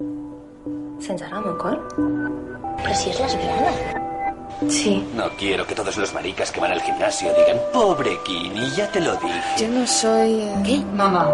Un 0.00 1.56
cor? 1.58 1.78
Però 2.82 2.94
si 2.94 3.10
és 3.10 3.18
lesbiana. 3.20 3.72
Sí. 4.68 5.04
No 5.14 5.28
quiero 5.38 5.66
que 5.66 5.74
todos 5.74 5.96
los 5.98 6.12
maricas 6.14 6.50
que 6.50 6.60
van 6.60 6.72
al 6.72 6.80
gimnasio 6.82 7.28
digan, 7.34 7.58
pobre 7.72 8.18
Kini, 8.24 8.70
ya 8.76 8.90
te 8.90 9.00
lo 9.00 9.14
dije. 9.16 9.42
Yo 9.58 9.68
no 9.68 9.86
soy... 9.86 10.40
eh, 10.40 10.54
¿Qué? 10.64 10.78
Mamá, 10.94 11.30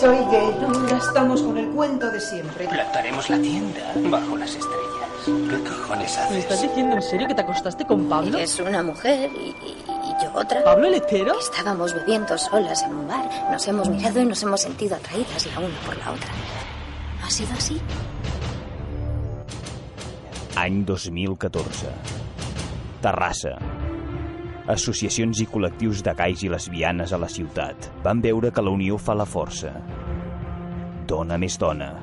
soy 0.00 0.16
gay. 0.30 0.54
Ya 0.88 0.96
estamos 0.98 1.42
con 1.42 1.56
el 1.58 1.68
cuento 1.70 2.10
de 2.10 2.20
siempre. 2.20 2.66
Plantaremos 2.68 3.30
la 3.30 3.38
tienda 3.38 3.92
bajo 4.10 4.36
las 4.36 4.50
estrellas. 4.54 4.80
¿Qué 5.24 5.70
cojones 5.70 6.18
¿Me 6.30 6.38
estás 6.38 6.58
haces? 6.58 6.68
diciendo 6.70 6.96
en 6.96 7.02
serio 7.02 7.26
que 7.28 7.34
te 7.34 7.42
acostaste 7.42 7.84
con 7.86 8.08
Pablo? 8.08 8.38
Es 8.38 8.58
una 8.60 8.82
mujer 8.82 9.30
y, 9.32 9.48
y- 9.48 9.76
y 9.88 10.22
yo 10.22 10.30
otra. 10.34 10.62
¿Pablo 10.64 10.86
el 10.88 10.94
hetero? 10.94 11.38
Estábamos 11.38 11.94
bebiendo 11.94 12.36
solas 12.36 12.82
en 12.82 12.94
un 12.94 13.08
bar. 13.08 13.24
Nos 13.50 13.66
hemos 13.68 13.88
mirado 13.88 14.20
y 14.20 14.26
nos 14.26 14.42
hemos 14.42 14.60
sentido 14.60 14.96
atraídas 14.96 15.46
la 15.46 15.60
una 15.60 15.78
por 15.86 15.96
la 15.96 16.10
otra. 16.10 16.28
¿No 17.24 17.28
ha 17.28 17.30
sido 17.30 17.54
así? 17.54 17.80
Any 20.56 20.84
2014. 20.84 21.86
Terrassa. 23.00 23.54
Associacions 24.68 25.40
i 25.40 25.46
col·lectius 25.48 26.02
de 26.04 26.12
gais 26.18 26.42
i 26.44 26.50
lesbianes 26.52 27.14
a 27.16 27.20
la 27.22 27.30
ciutat 27.32 27.88
van 28.04 28.20
veure 28.20 28.50
que 28.52 28.60
la 28.60 28.74
unió 28.76 28.98
fa 29.00 29.16
la 29.16 29.24
força. 29.24 29.72
Dona 31.08 31.40
més 31.40 31.56
dona, 31.56 31.94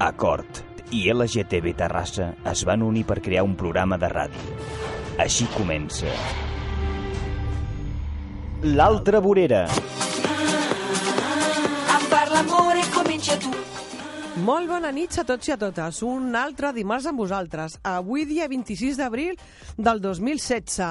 Acord 0.00 0.62
i 0.88 1.04
LGTB 1.12 1.74
Terrassa 1.76 2.30
es 2.54 2.64
van 2.64 2.80
unir 2.88 3.04
per 3.04 3.20
crear 3.20 3.44
un 3.44 3.52
programa 3.60 4.00
de 4.00 4.08
ràdio. 4.08 4.56
Així 5.20 5.50
comença. 5.52 6.16
L'altra 8.72 9.20
vorera. 9.20 9.66
Molt 14.42 14.66
bona 14.66 14.90
nit 14.90 15.14
a 15.20 15.22
tots 15.22 15.46
i 15.46 15.52
a 15.54 15.56
totes. 15.60 16.00
Un 16.02 16.32
altre 16.34 16.72
dimarts 16.74 17.06
amb 17.06 17.20
vosaltres. 17.22 17.76
Avui, 17.86 18.24
dia 18.26 18.48
26 18.50 18.98
d'abril 18.98 19.36
del 19.78 20.00
2016. 20.02 20.88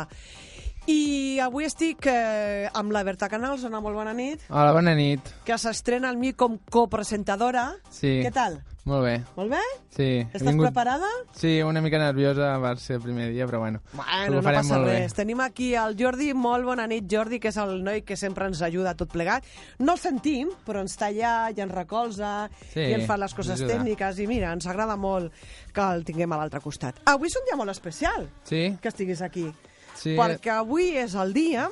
I 0.87 1.01
avui 1.43 1.67
estic 1.67 2.07
eh, 2.07 2.69
amb 2.71 2.95
la 2.95 3.03
Berta 3.03 3.27
Canals. 3.27 3.65
Una 3.67 3.81
molt 3.83 3.99
bona 3.99 4.13
nit. 4.15 4.45
Hola, 4.47 4.71
bona 4.71 4.95
nit. 4.95 5.33
Que 5.43 5.59
s'estrena 5.59 6.07
al 6.07 6.21
mi 6.21 6.31
com 6.31 6.61
copresentadora. 6.71 7.73
Sí. 7.91 8.21
Què 8.23 8.31
tal? 8.31 8.61
Molt 8.83 9.03
bé. 9.05 9.11
Molt 9.35 9.51
bé? 9.53 9.59
Sí. 9.93 10.05
Estàs 10.33 10.55
preparada? 10.57 11.05
Sí, 11.37 11.59
una 11.61 11.83
mica 11.85 11.99
nerviosa 12.01 12.55
per 12.63 12.71
ser 12.81 12.95
el 12.95 13.03
primer 13.03 13.27
dia, 13.29 13.45
però 13.45 13.59
bueno. 13.61 13.81
Bueno, 13.93 14.39
no 14.39 14.41
passa 14.41 14.79
res. 14.81 15.11
Bé. 15.11 15.17
Tenim 15.19 15.43
aquí 15.45 15.75
el 15.77 15.93
Jordi. 15.99 16.31
Molt 16.33 16.65
bona 16.65 16.87
nit, 16.89 17.05
Jordi, 17.11 17.37
que 17.39 17.51
és 17.53 17.59
el 17.61 17.83
noi 17.85 18.01
que 18.01 18.17
sempre 18.17 18.47
ens 18.49 18.61
ajuda 18.65 18.95
a 18.95 18.97
tot 18.97 19.11
plegat. 19.13 19.45
No 19.77 19.93
el 19.93 20.01
sentim, 20.01 20.49
però 20.65 20.81
ens 20.81 20.97
talla 20.97 21.51
i 21.53 21.61
ens 21.61 21.75
recolza 21.77 22.31
Sí, 22.71 22.81
i 22.87 22.95
ens 22.97 23.05
fa 23.05 23.19
les 23.21 23.37
coses 23.37 23.61
tècniques. 23.61 24.17
I 24.17 24.25
mira, 24.31 24.49
ens 24.57 24.65
agrada 24.65 24.97
molt 24.97 25.29
que 25.75 25.85
el 25.93 26.01
tinguem 26.07 26.33
a 26.33 26.41
l'altre 26.41 26.59
costat. 26.65 27.03
Avui 27.05 27.29
és 27.29 27.37
un 27.37 27.45
dia 27.45 27.59
molt 27.59 27.69
especial 27.69 28.29
Sí? 28.49 28.77
que 28.81 28.89
estiguis 28.89 29.21
aquí. 29.21 29.45
Sí. 29.93 30.15
Perquè 30.17 30.55
avui 30.57 30.95
és 30.97 31.13
el 31.13 31.33
dia 31.37 31.69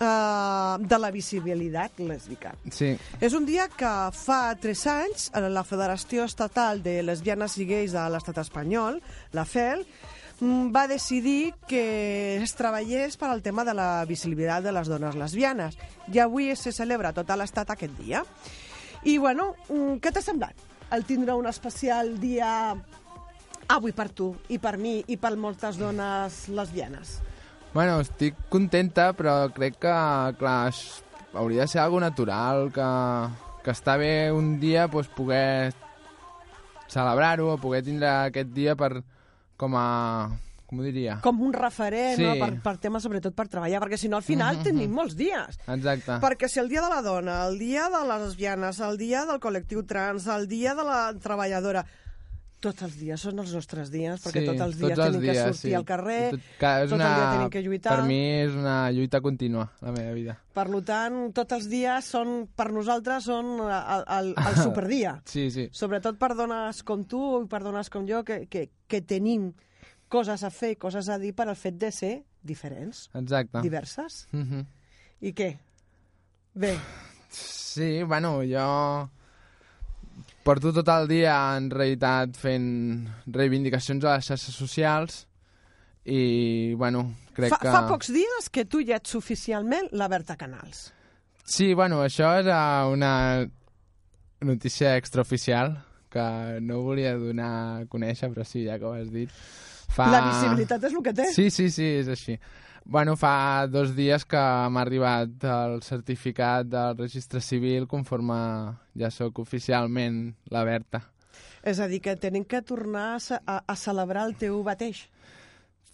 eh, 0.00 0.76
de 0.78 0.98
la 0.98 1.10
visibilitat 1.10 2.00
lèsbica. 2.00 2.54
Sí. 2.70 2.94
És 3.20 3.36
un 3.36 3.46
dia 3.46 3.68
que 3.68 3.92
fa 4.14 4.40
tres 4.60 4.86
anys 4.90 5.30
la 5.34 5.64
Federació 5.66 6.24
Estatal 6.28 6.82
de 6.82 7.00
Lesbianes 7.02 7.56
i 7.58 7.68
Gais 7.68 7.94
de 7.94 8.08
l'Estat 8.10 8.40
espanyol, 8.42 9.00
la 9.32 9.44
FEL, 9.44 9.84
mm, 10.40 10.72
va 10.74 10.86
decidir 10.88 11.54
que 11.68 12.42
es 12.42 12.54
treballés 12.54 13.16
per 13.16 13.30
al 13.30 13.42
tema 13.42 13.64
de 13.64 13.74
la 13.74 14.04
visibilitat 14.04 14.64
de 14.64 14.72
les 14.72 14.88
dones 14.88 15.14
lesbianes. 15.14 15.78
I 16.12 16.18
avui 16.20 16.54
se 16.56 16.72
celebra 16.72 17.12
tot 17.12 17.30
l'estat 17.36 17.70
aquest 17.70 17.96
dia. 17.98 18.24
I, 19.04 19.18
bueno, 19.18 19.54
mm, 19.68 20.00
què 20.00 20.12
t'ha 20.12 20.22
semblat? 20.22 20.54
El 20.90 21.04
tindre 21.04 21.34
un 21.34 21.46
especial 21.46 22.18
dia 22.20 22.76
avui 23.68 23.92
per 23.92 24.10
tu, 24.10 24.34
i 24.48 24.58
per 24.58 24.76
mi, 24.78 25.02
i 25.08 25.16
per 25.16 25.36
moltes 25.36 25.78
dones 25.80 26.48
lesbianes. 26.48 27.20
Bueno, 27.74 27.98
estic 28.04 28.36
contenta, 28.52 29.08
però 29.18 29.48
crec 29.54 29.80
que, 29.82 29.94
clar, 30.38 30.70
hauria 31.34 31.64
de 31.64 31.68
ser 31.72 31.80
algo 31.82 31.98
natural, 32.00 32.68
que, 32.72 32.86
que 33.64 33.72
està 33.74 33.96
bé 33.98 34.30
un 34.30 34.60
dia 34.62 34.86
pues, 34.88 35.08
poder 35.10 35.72
celebrar-ho 36.86 37.48
o 37.54 37.58
poder 37.58 37.82
tindre 37.82 38.06
aquest 38.30 38.52
dia 38.54 38.76
per, 38.78 39.00
com 39.58 39.74
a... 39.74 39.86
com 40.70 40.78
ho 40.78 40.86
diria? 40.86 41.16
Com 41.24 41.42
un 41.42 41.52
referent, 41.52 42.14
Sí. 42.14 42.22
no? 42.28 42.36
per, 42.38 42.52
per 42.62 42.76
temes, 42.78 43.02
sobretot 43.02 43.34
per 43.34 43.48
treballar, 43.50 43.82
perquè 43.82 43.98
si 43.98 44.08
no 44.08 44.20
al 44.22 44.26
final 44.26 44.62
tenim 44.62 44.94
molts 44.94 45.16
dies. 45.18 45.58
Exacte. 45.66 46.20
Perquè 46.22 46.48
si 46.50 46.62
el 46.62 46.70
dia 46.70 46.84
de 46.86 46.92
la 46.94 47.02
dona, 47.02 47.40
el 47.48 47.58
dia 47.58 47.88
de 47.90 48.04
les 48.06 48.22
lesbianes, 48.28 48.78
el 48.86 48.98
dia 49.02 49.24
del 49.26 49.42
col·lectiu 49.42 49.82
trans, 49.86 50.30
el 50.30 50.46
dia 50.46 50.76
de 50.78 50.86
la 50.86 51.02
treballadora, 51.18 51.82
tots 52.64 52.84
els 52.86 52.96
dies 52.98 53.24
són 53.26 53.42
els 53.42 53.52
nostres 53.54 53.90
dies, 53.92 54.22
perquè 54.24 54.42
sí, 54.42 54.48
tots 54.50 54.64
els 54.64 54.78
dies 54.80 54.94
tots 54.94 55.04
els 55.04 55.16
tenim 55.16 55.24
que 55.24 55.34
dies, 55.34 55.44
sortir 55.44 55.70
sí. 55.70 55.74
al 55.78 55.86
carrer, 55.88 56.18
Tot, 56.34 56.48
que 56.60 56.72
és 56.84 56.90
tot 56.90 56.96
una, 56.96 57.08
el 57.08 57.14
dia 57.14 57.28
tenim 57.34 57.52
que 57.54 57.62
lluitar. 57.66 57.94
Per 57.94 58.08
mi 58.08 58.18
és 58.40 58.56
una 58.58 58.76
lluita 58.96 59.20
contínua, 59.24 59.66
la 59.84 59.92
meva 59.96 60.16
vida. 60.16 60.36
Per 60.56 60.66
tant, 60.88 61.20
tots 61.36 61.58
els 61.58 61.68
dies 61.70 62.10
són, 62.16 62.34
per 62.56 62.68
nosaltres, 62.72 63.28
són 63.28 63.54
el, 63.66 64.04
el, 64.18 64.32
el 64.34 64.58
superdia. 64.66 65.16
Sí, 65.30 65.46
sí. 65.54 65.68
Sobretot 65.72 66.18
per 66.20 66.32
dones 66.38 66.82
com 66.86 67.06
tu 67.08 67.22
i 67.42 67.48
per 67.50 67.62
dones 67.66 67.92
com 67.92 68.08
jo, 68.08 68.24
que, 68.26 68.44
que, 68.50 68.66
que 68.88 69.02
tenim 69.04 69.52
coses 70.12 70.44
a 70.46 70.52
fer 70.54 70.74
coses 70.78 71.08
a 71.10 71.18
dir 71.18 71.32
per 71.34 71.48
al 71.48 71.58
fet 71.58 71.78
de 71.80 71.90
ser 71.94 72.14
diferents, 72.44 73.08
Exacte. 73.14 73.64
diverses. 73.64 74.24
Mhm. 74.32 74.66
I 75.24 75.32
què? 75.32 75.54
Bé, 76.54 76.76
Sí, 77.74 78.04
bueno, 78.04 78.42
jo 78.46 79.10
porto 80.44 80.72
tot 80.76 80.88
el 80.92 81.08
dia 81.10 81.34
en 81.56 81.70
realitat 81.72 82.36
fent 82.38 82.66
reivindicacions 83.32 84.04
a 84.04 84.18
les 84.18 84.28
xarxes 84.28 84.54
socials 84.54 85.24
i, 86.04 86.74
bueno, 86.76 87.06
crec 87.36 87.54
fa, 87.54 87.60
que... 87.62 87.72
fa 87.72 87.86
pocs 87.88 88.12
dies 88.12 88.50
que 88.52 88.66
tu 88.68 88.82
ja 88.84 89.00
ets 89.00 89.16
oficialment 89.16 89.88
la 89.96 90.08
Berta 90.12 90.36
Canals. 90.36 90.90
Sí, 91.44 91.72
bueno, 91.76 92.02
això 92.04 92.30
és 92.40 92.48
una 92.92 93.14
notícia 94.44 94.96
extraoficial 95.00 95.78
que 96.12 96.60
no 96.62 96.82
volia 96.84 97.16
donar 97.18 97.50
a 97.50 97.86
conèixer, 97.90 98.30
però 98.32 98.44
sí, 98.46 98.62
ja 98.68 98.78
que 98.78 98.86
ho 98.86 98.94
has 98.94 99.10
dit. 99.12 99.32
Fa... 99.94 100.06
La 100.12 100.22
visibilitat 100.28 100.86
és 100.88 100.94
el 100.94 101.02
que 101.04 101.14
té. 101.16 101.26
Sí, 101.34 101.48
sí, 101.50 101.70
sí, 101.72 101.88
és 102.04 102.10
així. 102.12 102.36
Bueno, 102.84 103.16
fa 103.16 103.66
dos 103.66 103.94
dies 103.96 104.26
que 104.28 104.36
m'ha 104.36 104.82
arribat 104.84 105.44
el 105.48 105.78
certificat 105.82 106.66
del 106.68 106.98
registre 106.98 107.40
civil 107.40 107.86
conforme 107.88 108.36
ja 109.00 109.08
sóc 109.10 109.38
oficialment 109.40 110.34
la 110.52 110.64
Berta. 110.68 111.00
És 111.64 111.80
a 111.80 111.86
dir, 111.88 112.02
que 112.04 112.12
tenim 112.20 112.44
que 112.44 112.60
tornar 112.62 113.14
a, 113.14 113.20
ce- 113.24 113.40
a, 113.46 113.62
a 113.66 113.76
celebrar 113.76 114.26
el 114.28 114.36
teu 114.36 114.60
bateix. 114.66 115.06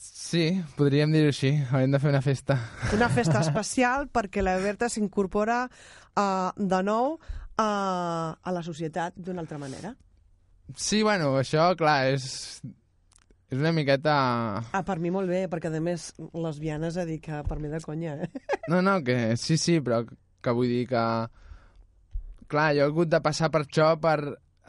Sí, 0.01 0.49
podríem 0.77 1.13
dir-ho 1.13 1.29
així, 1.31 1.53
haurem 1.71 1.93
de 1.95 2.01
fer 2.03 2.11
una 2.11 2.23
festa. 2.25 2.57
Una 2.97 3.09
festa 3.13 3.41
especial 3.47 4.09
perquè 4.11 4.43
la 4.43 4.57
Berta 4.59 4.89
s'incorpora 4.91 5.63
uh, 5.69 6.51
de 6.57 6.83
nou 6.83 7.19
a, 7.61 7.69
a 8.35 8.51
la 8.57 8.63
societat 8.67 9.15
d'una 9.15 9.45
altra 9.45 9.59
manera. 9.63 9.95
Sí, 10.75 11.03
bueno, 11.07 11.33
això, 11.39 11.71
clar, 11.79 12.15
és, 12.15 12.61
és 13.51 13.59
una 13.59 13.73
miqueta... 13.75 14.15
Ah, 14.73 14.83
per 14.87 14.99
mi 15.03 15.11
molt 15.11 15.29
bé, 15.31 15.45
perquè 15.51 15.71
a 15.75 15.81
més 15.83 16.13
lesbianes 16.35 16.97
a 16.97 17.05
dir 17.09 17.19
que 17.25 17.43
per 17.49 17.59
mi 17.59 17.69
de 17.73 17.81
conya, 17.83 18.15
eh? 18.23 18.31
No, 18.71 18.81
no, 18.83 19.01
que 19.03 19.37
sí, 19.37 19.57
sí, 19.59 19.81
però 19.83 20.05
que 20.07 20.55
vull 20.55 20.71
dir 20.71 20.85
que... 20.91 21.05
Clar, 22.51 22.71
jo 22.75 22.83
he 22.83 22.87
hagut 22.91 23.11
de 23.11 23.21
passar 23.23 23.51
per 23.55 23.65
això 23.65 23.93
per 24.03 24.17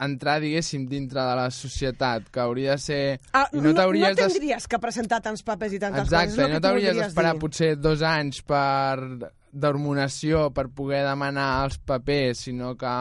entrar, 0.02 0.40
diguéssim, 0.42 0.88
dintre 0.90 1.22
de 1.22 1.36
la 1.38 1.47
societat, 1.53 2.28
que 2.34 2.42
hauria 2.42 2.75
de 2.78 2.81
ser... 2.81 3.03
Ah, 3.38 3.46
I 3.53 3.58
no, 3.62 3.69
no, 3.69 3.75
t'hauries 3.78 4.16
de- 4.18 4.28
tindries 4.34 4.66
que 4.69 4.80
presentar 4.81 5.22
tants 5.22 5.42
papers 5.46 5.78
i 5.78 5.80
tantes 5.81 6.08
Exacte, 6.08 6.36
coses. 6.36 6.46
el 6.48 6.53
no 6.58 6.62
t'hauries 6.66 6.98
d'esperar 6.98 7.36
potser 7.42 7.72
dos 7.78 8.02
anys 8.06 8.42
per 8.46 9.30
d'hormonació 9.52 10.48
per 10.56 10.69
poder 10.74 11.03
demanar 11.06 11.48
els 11.68 11.78
papers, 11.86 12.46
sinó 12.48 12.74
que 12.80 12.94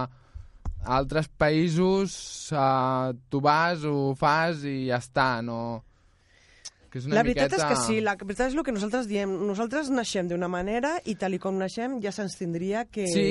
a 0.85 0.97
altres 0.97 1.29
països 1.39 2.51
uh, 2.53 3.13
tu 3.29 3.41
vas, 3.45 3.85
ho 3.85 4.15
fas 4.19 4.65
i 4.65 4.87
ja 4.89 4.99
està, 5.03 5.41
no... 5.45 5.85
Que 6.91 6.99
és 6.99 7.05
una 7.07 7.21
La 7.21 7.23
veritat 7.23 7.53
miqueta... 7.53 7.63
és 7.63 7.71
que 7.71 7.85
sí, 7.87 8.01
la 8.03 8.17
veritat 8.19 8.49
és 8.51 8.55
el 8.59 8.65
que 8.67 8.73
nosaltres 8.75 9.07
diem. 9.07 9.31
Nosaltres 9.47 9.93
naixem 9.95 10.27
d'una 10.27 10.49
manera 10.51 10.97
i 11.07 11.15
tal 11.15 11.37
i 11.37 11.39
com 11.39 11.55
naixem 11.55 12.01
ja 12.03 12.11
se'ns 12.11 12.35
tindria 12.35 12.81
que 12.91 13.05
Sí, 13.07 13.27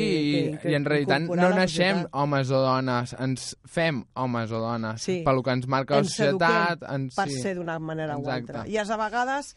que, 0.54 0.60
que 0.62 0.72
i 0.72 0.78
en 0.78 0.86
realitat 0.88 1.26
no 1.28 1.36
la 1.36 1.50
naixem 1.58 2.06
societat. 2.06 2.14
homes 2.22 2.54
o 2.56 2.62
dones, 2.64 3.14
ens 3.20 3.50
fem 3.68 4.00
homes 4.16 4.54
o 4.56 4.62
dones, 4.64 5.04
Sí. 5.04 5.18
pel 5.28 5.44
que 5.44 5.52
ens 5.58 5.68
marca 5.68 5.98
la 6.00 6.06
Ens 6.06 6.14
societat. 6.16 6.86
eduquem 6.86 6.96
Ens, 7.02 7.16
per 7.20 7.28
sí. 7.28 7.42
ser 7.44 7.56
d'una 7.60 7.76
manera 7.84 8.16
o 8.16 8.22
Exacte. 8.24 8.54
altra. 8.56 8.64
I 8.72 8.78
a 8.80 8.86
vegades 9.04 9.52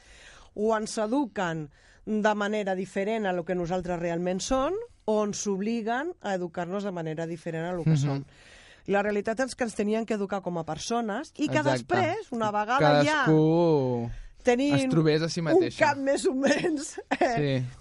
o 0.58 0.74
ens 0.76 0.98
eduquen 0.98 1.68
de 2.04 2.34
manera 2.34 2.74
diferent 2.74 3.26
a 3.30 3.32
lo 3.32 3.44
que 3.46 3.54
nosaltres 3.54 4.00
realment 4.02 4.42
són 4.42 4.74
o 5.04 5.24
ens 5.24 5.46
obliguen 5.46 6.12
a 6.22 6.34
educar-nos 6.34 6.84
de 6.84 6.92
manera 6.92 7.26
diferent 7.26 7.66
a 7.66 7.72
lo 7.72 7.84
que 7.84 7.90
Mhm. 7.90 7.96
som. 7.98 8.24
La 8.86 9.02
realitat 9.02 9.38
és 9.40 9.54
que 9.54 9.64
ens 9.64 9.74
tenien 9.74 10.04
que 10.06 10.14
educar 10.14 10.40
com 10.42 10.58
a 10.58 10.64
persones 10.64 11.32
i 11.36 11.48
que 11.48 11.58
Exacte. 11.58 11.94
després, 11.94 12.32
una 12.32 12.50
vegada 12.50 13.02
ja 13.04 13.24
Cadascú 13.24 14.10
tenim 14.42 14.74
es 14.74 14.88
trobés 14.90 15.22
a 15.22 15.28
si 15.28 15.38
un 15.40 15.44
mateixa. 15.44 15.78
cap 15.86 15.98
més 15.98 16.26
o 16.26 16.34
menys 16.34 16.98
eh, 17.20 17.62
Sí. 17.62 17.78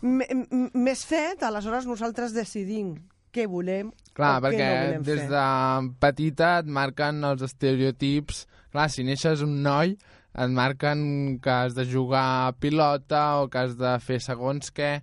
més 0.73 1.06
fet, 1.06 1.41
aleshores 1.44 1.88
nosaltres 1.88 2.33
decidim 2.33 2.95
què 3.33 3.47
volem 3.47 3.91
Clar, 4.13 4.38
o 4.38 4.41
què 4.41 4.50
perquè 4.51 4.68
no 4.69 4.85
volem 4.85 5.03
des 5.03 5.19
fer. 5.21 5.29
de 5.29 5.91
petita 6.00 6.59
et 6.59 6.65
marquen 6.68 7.23
els 7.23 7.41
estereotips. 7.41 8.45
Clar, 8.71 8.89
si 8.89 9.03
neixes 9.03 9.41
un 9.41 9.62
noi, 9.63 9.97
et 10.33 10.50
marquen 10.50 11.39
que 11.41 11.50
has 11.50 11.73
de 11.73 11.83
jugar 11.85 12.47
a 12.47 12.51
pilota 12.53 13.41
o 13.41 13.50
que 13.50 13.57
has 13.57 13.75
de 13.75 13.97
fer 14.00 14.19
segons 14.21 14.71
què 14.71 15.01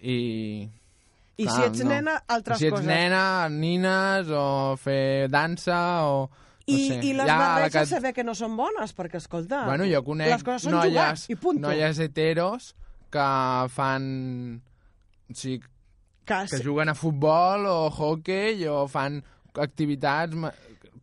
i... 0.00 0.68
I 1.36 1.46
clar, 1.48 1.54
si 1.56 1.62
ets 1.66 1.84
nena, 1.88 2.14
altres 2.30 2.58
si 2.60 2.66
ets 2.68 2.76
coses. 2.76 2.86
nena, 2.86 3.48
nines 3.50 4.28
o 4.30 4.76
fer 4.78 5.28
dansa 5.32 5.78
o... 6.06 6.28
No 6.64 6.72
I, 6.78 6.88
sé. 6.88 7.00
I 7.04 7.12
les 7.12 7.26
la 7.28 7.36
barreges 7.36 7.74
que- 7.82 7.86
se 7.96 8.00
ve 8.00 8.12
que 8.16 8.24
no 8.24 8.32
són 8.38 8.54
bones, 8.56 8.94
perquè, 8.96 9.18
escolta... 9.20 9.64
Bueno, 9.66 9.84
jo 9.90 10.00
conec 10.06 10.30
les 10.30 10.44
coses 10.46 10.62
són 10.68 10.78
noies, 10.78 11.26
i 11.28 11.36
punto. 11.36 11.66
noies 11.66 11.98
heteros 12.00 12.70
que 13.12 13.26
fan... 13.74 14.62
O 15.28 15.34
sigui, 15.36 15.60
que, 16.24 16.38
que 16.48 16.62
juguen 16.64 16.88
a 16.88 16.94
futbol 16.96 17.66
o 17.68 17.90
hockey 17.92 18.64
o 18.70 18.86
fan 18.88 19.18
activitats 19.60 20.32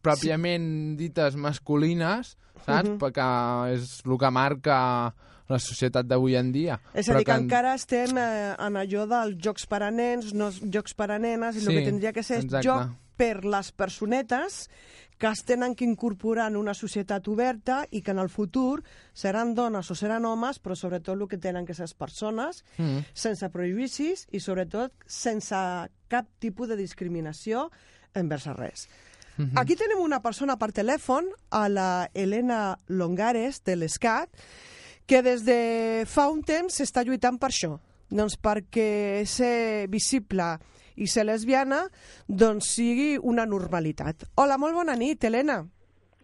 pròpiament 0.02 0.96
dites 0.98 1.36
masculines, 1.38 2.36
saps? 2.66 2.90
Mhm. 2.90 2.98
Perquè 3.02 3.28
és 3.76 4.00
el 4.06 4.18
que 4.18 4.32
marca 4.34 4.80
la 5.52 5.60
societat 5.60 6.06
d'avui 6.08 6.36
en 6.36 6.52
dia. 6.52 6.80
És 6.94 7.10
a 7.10 7.18
dir, 7.18 7.26
que 7.26 7.32
en- 7.36 7.44
encara 7.44 7.76
estem 7.76 8.18
eh, 8.18 8.56
en 8.58 8.76
allò 8.80 9.06
dels 9.08 9.38
jocs 9.44 9.68
per 9.68 9.84
a 9.84 9.92
nens, 9.92 10.34
no 10.34 10.50
jocs 10.52 10.94
per 10.96 11.12
a 11.12 11.20
nenes, 11.20 11.56
i 11.56 11.60
el 11.60 11.66
Sí, 11.68 11.76
que 11.76 11.86
tindria 11.90 12.14
que 12.14 12.24
ser 12.24 12.40
és 12.40 12.46
exacte. 12.46 12.68
joc 12.68 12.90
per 13.18 13.46
les 13.46 13.72
personetes 13.72 14.70
que 15.22 15.28
es 15.30 15.44
tenen 15.46 15.76
que 15.76 15.86
incorporar 15.86 16.48
en 16.50 16.56
una 16.58 16.74
societat 16.74 17.28
oberta 17.30 17.86
i 17.92 18.02
que 18.02 18.10
en 18.10 18.18
el 18.18 18.28
futur 18.34 18.82
seran 19.14 19.54
dones 19.54 19.92
o 19.92 19.94
seran 19.96 20.26
homes, 20.26 20.58
però 20.58 20.74
sobretot 20.76 21.14
el 21.14 21.28
que 21.28 21.38
tenen 21.38 21.64
que 21.68 21.76
ser 21.76 21.86
persones, 21.96 22.64
Mm. 22.80 23.06
sense 23.14 23.48
prejudicis 23.54 24.26
i 24.32 24.40
sobretot 24.40 24.92
sense 25.06 25.54
cap 26.08 26.26
tipus 26.40 26.68
de 26.70 26.76
discriminació 26.76 27.70
envers 28.16 28.48
a 28.48 28.54
res. 28.54 28.88
Mhm. 29.38 29.58
Aquí 29.58 29.76
tenim 29.76 30.00
una 30.00 30.22
persona 30.24 30.58
per 30.58 30.72
telèfon, 30.74 31.26
a 31.52 31.70
la 31.70 32.10
Helena 32.16 32.80
Longares, 32.88 33.64
de 33.64 33.76
l'ESCAT, 33.76 34.28
que 35.08 35.22
des 35.22 35.44
de 35.46 36.04
fa 36.08 36.28
un 36.32 36.42
temps 36.44 36.74
s'està 36.80 37.04
lluitant 37.04 37.38
per 37.40 37.50
això, 37.52 37.76
doncs 38.10 38.38
perquè 38.42 39.24
ser 39.26 39.88
visible 39.92 40.58
i 40.96 41.08
ser 41.08 41.24
lesbiana 41.26 41.86
doncs 42.28 42.74
sigui 42.76 43.18
una 43.18 43.46
normalitat. 43.46 44.26
Hola, 44.36 44.58
molt 44.58 44.74
bona 44.76 44.96
nit, 44.96 45.24
Helena. 45.24 45.62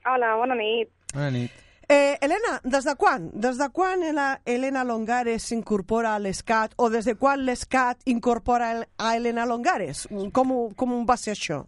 Hola, 0.06 0.36
bona 0.40 0.56
nit. 0.56 0.90
Bona 1.14 1.32
nit. 1.32 1.52
Eh, 1.90 2.18
Helena, 2.20 2.58
des 2.68 2.84
de 2.84 2.94
quan? 3.00 3.30
Des 3.34 3.58
de 3.58 3.70
quan 3.72 4.02
la 4.14 4.42
Helena 4.46 4.84
Longares 4.84 5.44
s'incorpora 5.48 6.16
a 6.16 6.20
l'ESCAT 6.20 6.74
o 6.76 6.90
des 6.92 7.06
de 7.08 7.16
quan 7.16 7.46
l'ESCAT 7.46 8.02
incorpora 8.12 8.72
el- 8.76 8.88
a 8.98 9.14
Helena 9.16 9.46
Longares? 9.46 10.06
Com, 10.36 10.52
com 10.76 11.06
va 11.08 11.16
ser 11.16 11.32
això? 11.38 11.62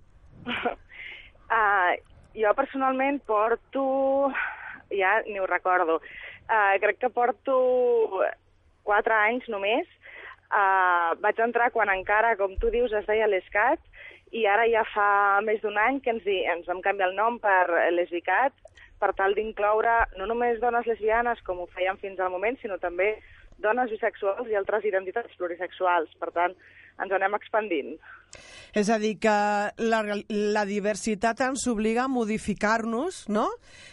Uh, 0.45 1.95
jo 2.41 2.53
personalment 2.55 3.21
porto... 3.25 4.31
Ja 4.91 5.19
ni 5.27 5.37
ho 5.39 5.45
recordo. 5.45 5.99
Uh, 6.49 6.75
crec 6.81 6.97
que 6.97 7.11
porto 7.13 7.55
quatre 8.83 9.13
anys 9.13 9.45
només. 9.53 9.85
Uh, 10.49 11.13
vaig 11.21 11.37
entrar 11.45 11.69
quan 11.69 11.91
encara, 11.93 12.33
com 12.39 12.55
tu 12.57 12.71
dius, 12.73 12.93
es 12.97 13.05
deia 13.05 13.27
l'ESCAT 13.29 13.77
i 14.33 14.45
ara 14.49 14.65
ja 14.69 14.81
fa 14.93 15.41
més 15.45 15.61
d'un 15.61 15.77
any 15.77 15.99
que 16.01 16.11
ens, 16.13 16.25
hi, 16.25 16.41
ens 16.49 16.65
vam 16.69 16.81
canviar 16.85 17.09
el 17.09 17.15
nom 17.17 17.37
per 17.41 17.69
l'ESICAT 17.93 18.53
per 18.99 19.11
tal 19.17 19.35
d'incloure 19.37 19.93
no 20.19 20.27
només 20.29 20.59
dones 20.61 20.89
lesbianes, 20.89 21.41
com 21.45 21.61
ho 21.61 21.67
fèiem 21.75 21.97
fins 22.01 22.19
al 22.19 22.33
moment, 22.33 22.57
sinó 22.61 22.77
també 22.81 23.13
dones 23.63 23.91
bisexuals 23.93 24.49
i 24.49 24.57
altres 24.59 24.85
identitats 24.87 25.35
plurisexuals. 25.39 26.11
Per 26.19 26.31
tant, 26.35 26.55
ens 26.99 27.15
anem 27.15 27.37
expandint. 27.37 27.95
És 28.77 28.89
a 28.93 28.99
dir, 29.01 29.15
que 29.23 29.35
la, 29.81 29.99
la 30.29 30.65
diversitat 30.69 31.41
ens 31.47 31.65
obliga 31.71 32.05
a 32.05 32.11
modificar-nos, 32.11 33.25
no?, 33.33 33.47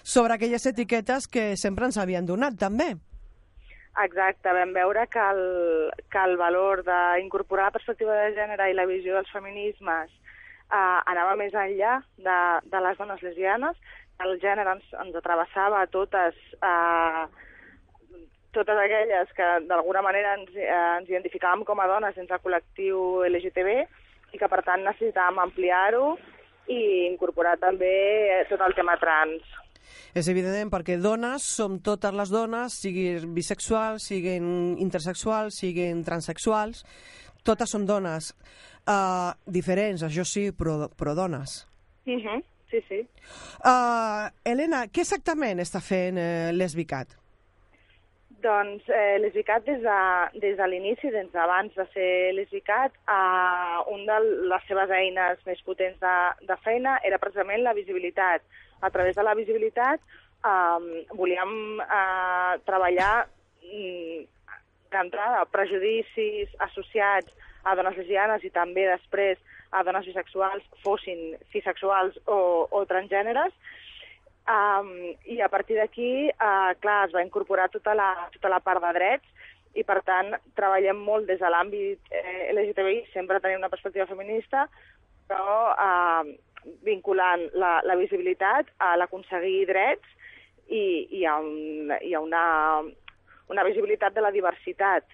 sobre 0.05 0.37
aquelles 0.37 0.67
etiquetes 0.69 1.29
que 1.29 1.55
sempre 1.57 1.89
ens 1.89 1.99
havien 1.99 2.29
donat, 2.29 2.59
també. 2.61 2.95
Exacte, 3.97 4.53
vam 4.53 4.75
veure 4.77 5.07
que 5.09 5.23
el, 5.33 5.43
que 6.13 6.23
el 6.29 6.37
valor 6.37 6.83
d'incorporar 6.85 7.71
la 7.71 7.77
perspectiva 7.79 8.19
de 8.19 8.35
gènere 8.37 8.69
i 8.69 8.77
la 8.77 8.85
visió 8.85 9.15
dels 9.17 9.31
feminismes 9.33 10.11
eh, 10.13 10.99
anava 11.09 11.33
més 11.41 11.57
enllà 11.57 11.95
de, 12.21 12.37
de 12.69 12.83
les 12.85 13.01
dones 13.01 13.25
lesbianes, 13.25 13.81
el 14.21 14.37
gènere 14.43 14.77
ens, 14.77 14.93
ens 15.01 15.17
atravessava 15.17 15.81
a 15.81 15.89
totes, 15.89 16.37
eh, 16.61 17.25
totes 18.57 18.81
aquelles 18.81 19.33
que 19.37 19.49
d'alguna 19.69 20.03
manera 20.05 20.35
ens, 20.39 20.55
eh, 20.57 20.71
ens 20.71 21.11
identificàvem 21.11 21.65
com 21.69 21.81
a 21.81 21.89
dones 21.91 22.17
dins 22.17 22.33
el 22.33 22.43
col·lectiu 22.43 23.27
LGTB 23.29 23.77
i 24.35 24.41
que 24.41 24.49
per 24.49 24.63
tant 24.67 24.83
necessitàvem 24.85 25.45
ampliar-ho 25.45 26.17
i 26.73 26.81
incorporar 27.07 27.55
també 27.63 27.93
tot 28.51 28.65
el 28.67 28.75
tema 28.75 28.97
trans. 28.99 29.45
És 30.17 30.29
evident 30.33 30.71
perquè 30.73 30.97
dones 30.99 31.45
som 31.45 31.79
totes 31.85 32.15
les 32.17 32.33
dones, 32.33 32.75
siguin 32.83 33.35
bisexuals, 33.37 34.09
siguin 34.11 34.49
intersexuals, 34.83 35.61
siguin 35.61 36.03
transexuals, 36.07 36.83
totes 37.47 37.71
són 37.71 37.87
dones. 37.87 38.33
Uh, 38.87 39.35
diferents, 39.51 40.05
això 40.07 40.25
sí, 40.25 40.49
però, 40.55 40.89
però 40.95 41.15
dones. 41.15 41.67
Uh 42.07 42.19
-huh. 42.23 42.43
Sí, 42.71 42.81
sí. 42.89 43.01
Uh, 43.65 44.27
Helena, 44.45 44.87
què 44.87 45.01
exactament 45.01 45.61
està 45.63 45.81
fent 45.81 46.19
eh, 46.19 46.53
l'Esbicat? 46.53 47.15
Doncs 48.47 48.87
eh, 48.95 49.17
l'ESICAT 49.19 49.65
des 49.67 49.81
de, 49.83 50.01
des 50.43 50.55
de 50.59 50.67
l'inici, 50.71 51.11
des 51.11 51.27
d'abans 51.33 51.73
de 51.75 51.87
ser 51.95 52.11
l'ESICAT, 52.37 52.95
eh, 53.11 53.79
un 53.95 54.05
de 54.07 54.19
les 54.53 54.69
seves 54.69 54.93
eines 54.95 55.41
més 55.49 55.63
potents 55.67 55.99
de, 56.03 56.15
de 56.47 56.57
feina 56.63 56.95
era 57.09 57.19
precisament 57.23 57.65
la 57.65 57.75
visibilitat. 57.75 58.45
A 58.87 58.91
través 58.95 59.19
de 59.19 59.25
la 59.27 59.35
visibilitat 59.35 59.99
eh, 59.99 61.03
volíem 61.19 61.83
eh, 61.83 62.55
treballar 62.69 63.27
mm, 63.65 64.23
d'entrada 64.95 65.43
prejudicis 65.51 66.55
associats 66.69 67.35
a 67.67 67.75
dones 67.75 67.99
lesbianes 67.99 68.47
i 68.47 68.53
també 68.55 68.87
després 68.93 69.43
a 69.75 69.83
dones 69.83 70.07
bisexuals, 70.07 70.63
fossin 70.85 71.35
cisexuals 71.51 72.15
o, 72.31 72.39
o 72.71 72.85
transgèneres, 72.87 73.51
Um, 74.47 74.91
I 75.27 75.41
a 75.43 75.49
partir 75.51 75.75
d'aquí, 75.75 76.29
uh, 76.31 76.73
clar, 76.79 77.01
es 77.09 77.15
va 77.15 77.25
incorporar 77.25 77.67
tota 77.73 77.97
la, 77.99 78.13
tota 78.37 78.51
la 78.53 78.61
part 78.63 78.85
de 78.85 78.93
drets 78.95 79.49
i, 79.75 79.83
per 79.83 79.99
tant, 80.07 80.31
treballem 80.55 81.01
molt 81.03 81.27
des 81.27 81.41
de 81.43 81.51
l'àmbit 81.51 82.13
eh, 82.15 82.53
LGTBI, 82.55 83.01
sempre 83.13 83.41
tenint 83.43 83.59
una 83.59 83.73
perspectiva 83.73 84.07
feminista, 84.07 84.69
però 85.27 85.75
uh, 85.75 86.31
vinculant 86.87 87.43
la, 87.59 87.81
la 87.83 87.97
visibilitat 87.99 88.71
a 88.79 88.95
l'aconseguir 89.01 89.67
drets 89.67 90.15
i, 90.69 90.85
i, 91.11 91.25
a 91.27 91.37
un, 91.43 91.91
i 92.07 92.15
a 92.15 92.23
una, 92.23 92.45
una 93.49 93.63
visibilitat 93.65 94.15
de 94.17 94.23
la 94.25 94.33
diversitat 94.35 95.05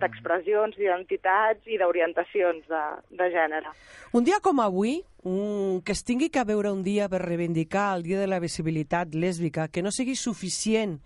d'expressions, 0.00 0.74
de, 0.76 0.82
d'identitats 0.82 1.66
i 1.70 1.78
d'orientacions 1.78 2.66
de, 2.66 2.82
de 3.16 3.28
gènere. 3.30 3.70
Un 4.12 4.24
dia 4.26 4.40
com 4.42 4.58
avui, 4.64 4.98
un, 5.24 5.80
que 5.86 5.92
es 5.94 6.02
tingui 6.04 6.28
que 6.34 6.42
veure 6.48 6.72
un 6.74 6.82
dia 6.82 7.08
per 7.12 7.22
reivindicar 7.22 7.92
el 7.96 8.02
Dia 8.06 8.18
de 8.20 8.26
la 8.26 8.40
Visibilitat 8.42 9.14
Lèsbica, 9.14 9.68
que 9.68 9.82
no 9.82 9.92
sigui 9.94 10.16
suficient 10.16 10.98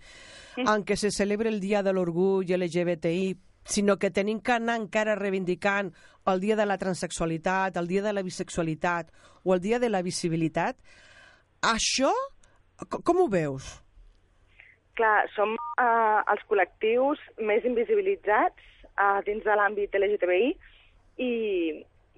en 0.57 0.83
què 0.83 0.97
se 0.97 1.11
celebra 1.13 1.49
el 1.49 1.59
Dia 1.61 1.83
de 1.83 1.93
l'Orgull 1.93 2.49
LGBTI, 2.57 3.35
sinó 3.63 3.97
que 4.01 4.09
tenim 4.09 4.39
que 4.41 4.55
anar 4.57 4.79
encara 4.81 5.13
reivindicant 5.15 5.93
el 6.25 6.41
Dia 6.41 6.55
de 6.57 6.65
la 6.65 6.77
Transsexualitat, 6.81 7.77
el 7.77 7.87
Dia 7.87 8.01
de 8.01 8.13
la 8.13 8.23
Bisexualitat 8.25 9.11
o 9.43 9.53
el 9.53 9.61
Dia 9.61 9.77
de 9.79 9.89
la 9.89 10.01
Visibilitat, 10.01 10.77
això, 11.61 12.09
co- 12.89 13.01
com 13.05 13.21
ho 13.21 13.27
veus? 13.29 13.77
Clar, 14.97 15.29
som 15.35 15.53
eh, 15.81 16.19
els 16.33 16.43
col·lectius 16.49 17.21
més 17.49 17.65
invisibilitzats 17.67 18.69
eh, 18.91 19.19
dins 19.27 19.43
de 19.47 19.57
l'àmbit 19.57 19.97
LGTBI 19.97 20.53
i, 21.17 21.33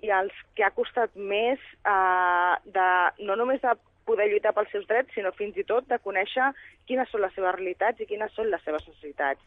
i 0.04 0.14
els 0.20 0.44
que 0.58 0.68
ha 0.68 0.74
costat 0.76 1.16
més 1.16 1.64
eh, 1.88 2.54
de, 2.76 2.90
no 3.24 3.40
només 3.40 3.64
de 3.64 3.76
poder 4.04 4.28
lluitar 4.28 4.52
pels 4.56 4.72
seus 4.74 4.86
drets, 4.90 5.14
sinó 5.16 5.32
fins 5.38 5.56
i 5.58 5.64
tot 5.68 5.88
de 5.88 6.00
conèixer 6.04 6.52
quines 6.90 7.10
són 7.12 7.24
les 7.24 7.32
seves 7.38 7.56
realitats 7.56 8.04
i 8.04 8.08
quines 8.10 8.34
són 8.36 8.50
les 8.52 8.64
seves 8.68 8.84
necessitats. 8.90 9.40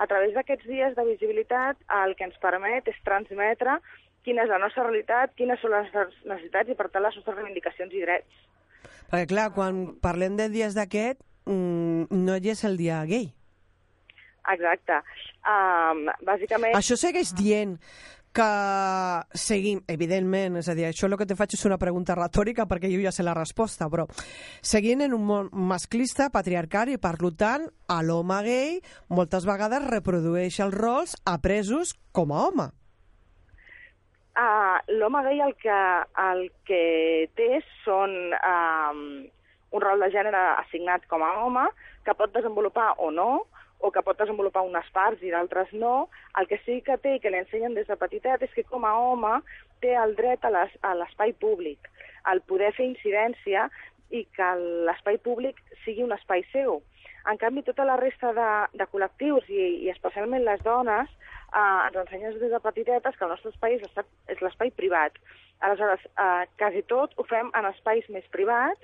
A 0.00 0.06
través 0.08 0.34
d'aquests 0.36 0.68
dies 0.68 0.94
de 0.96 1.04
visibilitat, 1.08 1.80
el 2.02 2.16
que 2.18 2.26
ens 2.28 2.38
permet 2.42 2.88
és 2.92 3.02
transmetre 3.06 3.78
quina 4.26 4.44
és 4.44 4.52
la 4.52 4.60
nostra 4.62 4.84
realitat, 4.86 5.32
quines 5.38 5.60
són 5.60 5.74
les 5.74 5.88
nostres 5.88 6.24
necessitats 6.28 6.70
i, 6.70 6.78
per 6.78 6.88
tant, 6.92 7.04
les 7.06 7.16
nostres 7.18 7.36
reivindicacions 7.38 7.94
i 7.96 8.02
drets. 8.04 8.42
Perquè, 9.10 9.26
clar, 9.32 9.48
quan 9.56 9.84
parlem 10.04 10.38
de 10.38 10.48
dies 10.52 10.76
d'aquest, 10.78 11.20
mm, 11.46 12.12
no 12.24 12.36
hi 12.36 12.52
és 12.54 12.64
el 12.68 12.78
dia 12.78 13.02
gay. 13.08 13.32
Exacte. 14.50 14.98
Um, 15.46 16.08
bàsicament... 16.26 16.74
Això 16.78 16.98
segueix 16.98 17.30
dient 17.38 17.78
que 18.32 18.48
seguim, 19.36 19.82
evidentment, 19.92 20.56
és 20.62 20.68
a 20.72 20.74
dir, 20.74 20.86
això 20.88 21.06
el 21.06 21.18
que 21.20 21.28
te 21.28 21.36
faig 21.36 21.52
és 21.52 21.64
una 21.68 21.78
pregunta 21.78 22.16
retòrica 22.16 22.64
perquè 22.68 22.88
jo 22.88 23.02
ja 23.04 23.12
sé 23.12 23.24
la 23.26 23.36
resposta, 23.36 23.90
però 23.92 24.06
seguint 24.64 25.04
en 25.04 25.12
un 25.12 25.26
món 25.28 25.50
masclista, 25.52 26.30
patriarcal 26.32 26.94
i 26.94 26.98
per 26.98 27.18
tant, 27.36 27.68
a 27.88 28.00
l'home 28.02 28.38
gay 28.46 28.78
moltes 29.12 29.44
vegades 29.44 29.84
reprodueix 29.84 30.58
els 30.64 30.74
rols 30.74 31.16
apresos 31.28 31.92
com 32.12 32.32
a 32.32 32.46
home. 32.46 32.70
Uh, 34.32 34.80
L'home 34.96 35.20
gay 35.26 35.42
el 35.44 35.52
que, 35.60 35.78
el 36.24 36.46
que 36.64 36.84
té 37.36 37.60
són 37.84 38.32
um, 38.32 39.02
un 39.76 39.84
rol 39.84 40.00
de 40.00 40.08
gènere 40.14 40.40
assignat 40.62 41.04
com 41.10 41.20
a 41.20 41.34
home, 41.44 41.66
que 42.06 42.14
pot 42.16 42.32
desenvolupar 42.32 42.94
o 43.04 43.10
no, 43.12 43.44
o 43.82 43.90
que 43.90 44.02
pot 44.06 44.18
desenvolupar 44.18 44.62
unes 44.64 44.88
parts 44.94 45.22
i 45.26 45.32
d'altres 45.34 45.72
no. 45.74 46.08
El 46.38 46.46
que 46.48 46.58
sí 46.64 46.80
que 46.86 46.96
té 47.02 47.16
i 47.16 47.20
que 47.20 47.30
li 47.34 47.40
ensenyen 47.42 47.74
des 47.74 47.88
de 47.90 47.96
petitet 47.98 48.42
és 48.46 48.54
que 48.54 48.64
com 48.64 48.86
a 48.86 48.94
home 48.98 49.40
té 49.82 49.96
el 49.98 50.14
dret 50.16 50.44
a 50.46 50.50
l'es- 50.54 50.78
a 50.82 50.94
l'espai 50.94 51.34
públic, 51.34 51.90
al 52.24 52.40
poder 52.46 52.72
fer 52.78 52.86
incidència 52.86 53.68
i 54.10 54.24
que 54.36 54.48
l'espai 54.86 55.18
públic 55.18 55.58
sigui 55.84 56.06
un 56.06 56.14
espai 56.14 56.44
seu. 56.52 56.80
En 57.30 57.38
canvi, 57.38 57.62
tota 57.62 57.84
la 57.84 57.96
resta 57.96 58.32
de, 58.34 58.50
de 58.78 58.86
col·lectius, 58.90 59.46
i, 59.50 59.84
i 59.86 59.90
especialment 59.90 60.44
les 60.44 60.62
dones, 60.62 61.10
eh, 61.54 61.86
ens 61.86 61.96
ensenyen 61.96 62.38
des 62.38 62.50
de 62.50 62.60
petitetes 62.60 63.16
que 63.16 63.24
el 63.24 63.30
nostre 63.34 63.50
espai 63.50 63.78
és 63.78 64.42
l'espai 64.42 64.70
privat. 64.70 65.18
Aleshores, 65.62 66.02
eh, 66.18 66.44
quasi 66.58 66.82
tot 66.90 67.14
ho 67.16 67.26
fem 67.30 67.50
en 67.54 67.68
espais 67.70 68.08
més 68.10 68.26
privats 68.34 68.82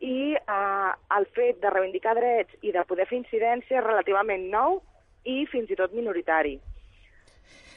i 0.00 0.34
eh, 0.34 0.90
el 1.16 1.26
fet 1.36 1.60
de 1.60 1.70
reivindicar 1.70 2.16
drets 2.16 2.56
i 2.64 2.72
de 2.72 2.84
poder 2.88 3.06
fer 3.10 3.20
incidència 3.20 3.80
és 3.80 3.86
relativament 3.86 4.48
nou 4.52 4.80
i 5.28 5.44
fins 5.52 5.70
i 5.70 5.76
tot 5.76 5.92
minoritari. 5.92 6.56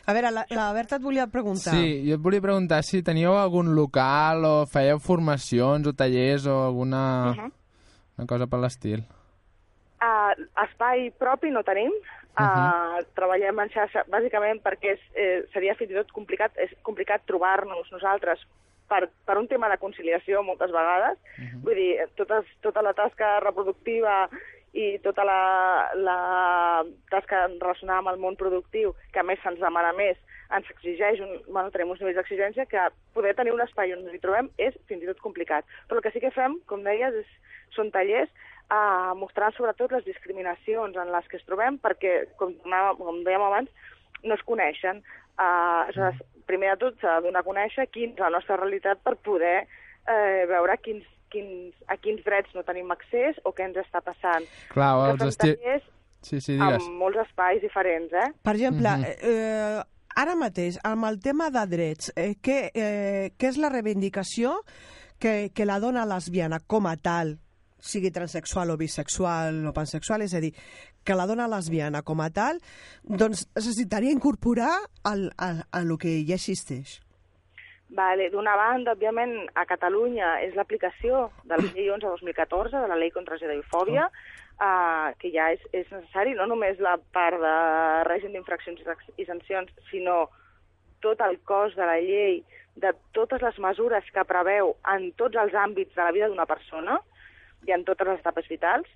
A 0.04 0.12
veure, 0.12 0.34
la, 0.36 0.44
la 0.52 0.68
Berta 0.76 0.98
et 1.00 1.04
volia 1.04 1.30
preguntar. 1.32 1.76
Sí, 1.76 2.02
jo 2.08 2.18
et 2.18 2.24
volia 2.24 2.44
preguntar 2.44 2.82
si 2.84 3.00
teníeu 3.08 3.38
algun 3.40 3.72
local 3.76 4.44
o 4.44 4.56
fèieu 4.68 5.00
formacions 5.00 5.88
o 5.88 5.94
tallers 5.96 6.48
o 6.48 6.58
alguna 6.66 7.04
Uh 7.04 7.36
-huh. 7.38 7.52
una 8.18 8.28
cosa 8.28 8.48
per 8.48 8.60
l'estil. 8.60 9.04
Uh, 10.04 10.34
espai 10.66 11.12
propi 11.12 11.50
no 11.52 11.64
tenim. 11.64 11.92
Uh, 12.34 12.98
Treballem 13.14 13.60
en 13.60 13.70
xarxa, 13.70 14.04
bàsicament 14.10 14.60
perquè 14.62 14.94
és, 14.94 15.00
eh, 15.14 15.46
seria 15.54 15.76
fins 15.76 15.92
i 15.92 15.94
tot 15.94 16.12
complicat, 16.12 16.52
és 16.58 16.72
complicat 16.82 17.22
trobar-nos 17.26 17.92
nosaltres 17.92 18.40
per, 18.90 19.08
per 19.26 19.38
un 19.40 19.48
tema 19.52 19.70
de 19.72 19.80
conciliació 19.82 20.44
moltes 20.44 20.74
vegades. 20.74 21.20
Vull 21.64 21.80
dir, 21.80 21.92
totes, 22.20 22.50
tota 22.66 22.84
la 22.86 22.94
tasca 22.98 23.40
reproductiva 23.44 24.28
i 24.74 24.98
tota 25.06 25.24
la, 25.26 25.42
la 25.94 26.20
tasca 27.12 27.46
relacionada 27.48 28.02
amb 28.02 28.14
el 28.14 28.22
món 28.22 28.38
productiu, 28.40 28.96
que 29.14 29.22
a 29.22 29.28
més 29.28 29.42
se'ns 29.44 29.62
demana 29.62 29.94
més, 29.94 30.18
ens 30.54 30.70
exigeix, 30.74 31.22
un, 31.22 31.38
bueno, 31.48 31.72
tenim 31.74 31.94
uns 31.94 32.02
nivells 32.02 32.18
d'exigència 32.20 32.66
que 32.70 32.88
poder 33.14 33.36
tenir 33.38 33.54
un 33.54 33.62
espai 33.64 33.94
on 33.94 34.04
ens 34.04 34.18
hi 34.18 34.22
trobem 34.22 34.50
és 34.62 34.76
fins 34.90 35.06
i 35.06 35.10
tot 35.10 35.22
complicat. 35.22 35.66
Però 35.88 36.02
el 36.02 36.06
que 36.06 36.14
sí 36.14 36.22
que 36.24 36.34
fem, 36.34 36.58
com 36.70 36.86
deies, 36.86 37.22
és, 37.22 37.30
són 37.78 37.90
tallers 37.94 38.34
a 38.74 39.14
mostrar 39.18 39.52
sobretot 39.54 39.94
les 39.94 40.06
discriminacions 40.06 40.98
en 40.98 41.12
les 41.14 41.28
que 41.30 41.38
es 41.38 41.46
trobem, 41.46 41.78
perquè, 41.82 42.24
com, 42.42 42.54
com 42.64 43.24
dèiem 43.26 43.46
abans, 43.46 43.90
no 44.24 44.38
es 44.38 44.46
coneixen. 44.48 45.04
Uh, 45.34 45.86
aleshores, 45.86 46.22
primer 46.46 46.74
de 46.76 46.80
tot 46.86 47.00
s'ha 47.02 47.20
de 47.20 47.28
donar 47.28 47.42
a 47.42 47.48
conèixer 47.48 47.88
quina 47.92 48.14
és 48.14 48.20
la 48.20 48.30
nostra 48.30 48.58
realitat 48.58 49.02
per 49.04 49.16
poder 49.18 49.68
eh, 50.08 50.46
veure 50.50 50.78
quins, 50.84 51.04
quins, 51.34 51.74
a 51.88 51.98
quins 51.98 52.24
drets 52.26 52.54
no 52.56 52.64
tenim 52.68 52.92
accés 52.92 53.40
o 53.44 53.52
què 53.56 53.66
ens 53.70 53.78
està 53.78 54.02
passant. 54.06 54.46
Clar, 54.74 54.94
els 55.12 55.28
esti... 55.32 55.56
Sí, 56.24 56.40
sí, 56.40 56.54
digues. 56.56 56.80
amb 56.86 57.02
molts 57.02 57.20
espais 57.26 57.60
diferents, 57.62 58.14
eh? 58.16 58.30
Per 58.42 58.54
exemple, 58.56 58.88
Mhm. 58.88 59.04
eh, 59.28 59.82
ara 60.16 60.36
mateix, 60.40 60.78
amb 60.84 61.04
el 61.10 61.20
tema 61.20 61.50
de 61.52 61.66
drets, 61.68 62.14
eh, 62.16 62.36
què, 62.42 62.72
eh, 62.74 63.32
què 63.38 63.50
és 63.50 63.58
la 63.58 63.68
reivindicació 63.70 64.62
que, 65.20 65.52
que 65.54 65.66
la 65.66 65.80
dona 65.80 66.06
lesbiana 66.06 66.60
com 66.66 66.88
a 66.88 66.96
tal, 66.96 67.40
sigui 67.84 68.12
transexual 68.16 68.72
o 68.72 68.78
bisexual 68.80 69.60
o 69.68 69.74
pansexual, 69.76 70.24
és 70.24 70.34
a 70.34 70.42
dir, 70.44 70.54
que 71.04 71.18
la 71.20 71.28
dona 71.28 71.50
lesbiana 71.52 72.02
com 72.08 72.24
a 72.24 72.30
tal, 72.32 72.62
doncs 73.04 73.46
necessitaria 73.56 74.14
incorporar 74.16 74.72
al, 75.04 75.32
al, 75.38 75.66
a 75.72 75.84
lo 75.84 76.00
que 76.00 76.22
ja 76.24 76.40
existeix. 76.40 77.02
Vale. 77.94 78.30
D'una 78.34 78.56
banda, 78.58 78.96
òbviament, 78.96 79.36
a 79.54 79.68
Catalunya 79.70 80.40
és 80.48 80.56
l'aplicació 80.58 81.28
de 81.44 81.60
la 81.60 81.74
llei 81.76 81.92
11-2014, 81.94 82.80
de 82.82 82.90
la 82.90 82.98
llei 82.98 83.12
contra 83.14 83.38
la 83.38 83.44
gidofòbia, 83.44 84.08
uh, 84.08 85.12
que 85.22 85.30
ja 85.36 85.52
és, 85.54 85.62
és 85.76 85.92
necessari, 85.94 86.34
no 86.40 86.48
només 86.50 86.82
la 86.82 86.96
part 87.14 87.38
de 87.44 87.54
règim 88.10 88.34
d'infraccions 88.34 88.82
i 89.22 89.28
sancions, 89.30 89.70
sinó 89.92 90.24
tot 91.06 91.22
el 91.22 91.38
cos 91.46 91.76
de 91.78 91.86
la 91.86 92.00
llei, 92.02 92.42
de 92.82 92.96
totes 93.14 93.44
les 93.46 93.60
mesures 93.62 94.08
que 94.16 94.26
preveu 94.26 94.74
en 94.90 95.12
tots 95.20 95.38
els 95.38 95.54
àmbits 95.54 95.94
de 95.94 96.02
la 96.02 96.14
vida 96.16 96.30
d'una 96.32 96.50
persona 96.50 96.98
i 97.68 97.74
en 97.76 97.84
totes 97.88 98.08
les 98.08 98.22
etapes 98.22 98.48
vitals, 98.52 98.90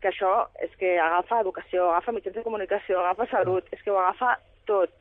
que 0.00 0.08
això 0.08 0.48
és 0.64 0.72
que 0.80 0.94
agafa 0.98 1.42
educació, 1.44 1.90
agafa 1.90 2.14
mitjans 2.16 2.38
de 2.38 2.46
comunicació, 2.46 3.00
agafa 3.00 3.28
salut, 3.30 3.68
és 3.74 3.82
que 3.82 3.92
ho 3.92 3.98
agafa 4.00 4.38
tot 4.68 4.96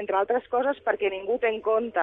entre 0.00 0.16
altres 0.18 0.46
coses 0.50 0.78
perquè 0.86 1.10
ningú 1.10 1.38
té 1.42 1.50
en 1.50 1.60
compte 1.62 2.02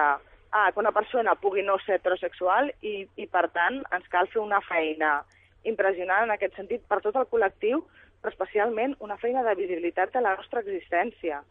ah, 0.52 0.68
que 0.72 0.80
una 0.80 0.92
persona 0.92 1.34
pugui 1.40 1.64
no 1.64 1.78
ser 1.84 1.98
heterosexual 1.98 2.70
i, 2.80 3.02
i, 3.16 3.26
per 3.26 3.48
tant, 3.56 3.80
ens 3.96 4.08
cal 4.12 4.28
fer 4.32 4.42
una 4.42 4.60
feina 4.64 5.20
impressionant 5.68 6.26
en 6.26 6.34
aquest 6.34 6.56
sentit 6.58 6.84
per 6.88 7.00
tot 7.04 7.16
el 7.16 7.28
col·lectiu, 7.30 7.82
però 8.20 8.32
especialment 8.32 8.96
una 9.00 9.18
feina 9.18 9.42
de 9.46 9.56
visibilitat 9.58 10.12
de 10.14 10.22
la 10.24 10.36
nostra 10.36 10.62
existència. 10.62 11.42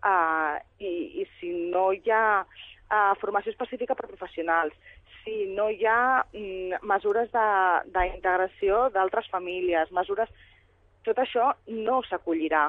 Uh, 0.00 0.56
i, 0.80 1.20
I 1.20 1.26
si 1.38 1.50
no 1.72 1.90
hi 1.92 2.08
ha 2.08 2.40
uh, 2.40 3.12
formació 3.20 3.52
específica 3.52 3.96
per 3.96 4.08
professionals, 4.08 4.76
si 5.24 5.46
no 5.56 5.68
hi 5.70 5.84
ha 5.86 6.24
mm, 6.32 6.80
mesures 6.88 7.30
de- 7.32 7.82
d'integració 7.94 8.88
d'altres 8.94 9.28
famílies, 9.30 9.92
mesures... 9.92 10.28
Tot 11.02 11.16
això 11.16 11.46
no 11.72 12.02
s'acollirà, 12.04 12.66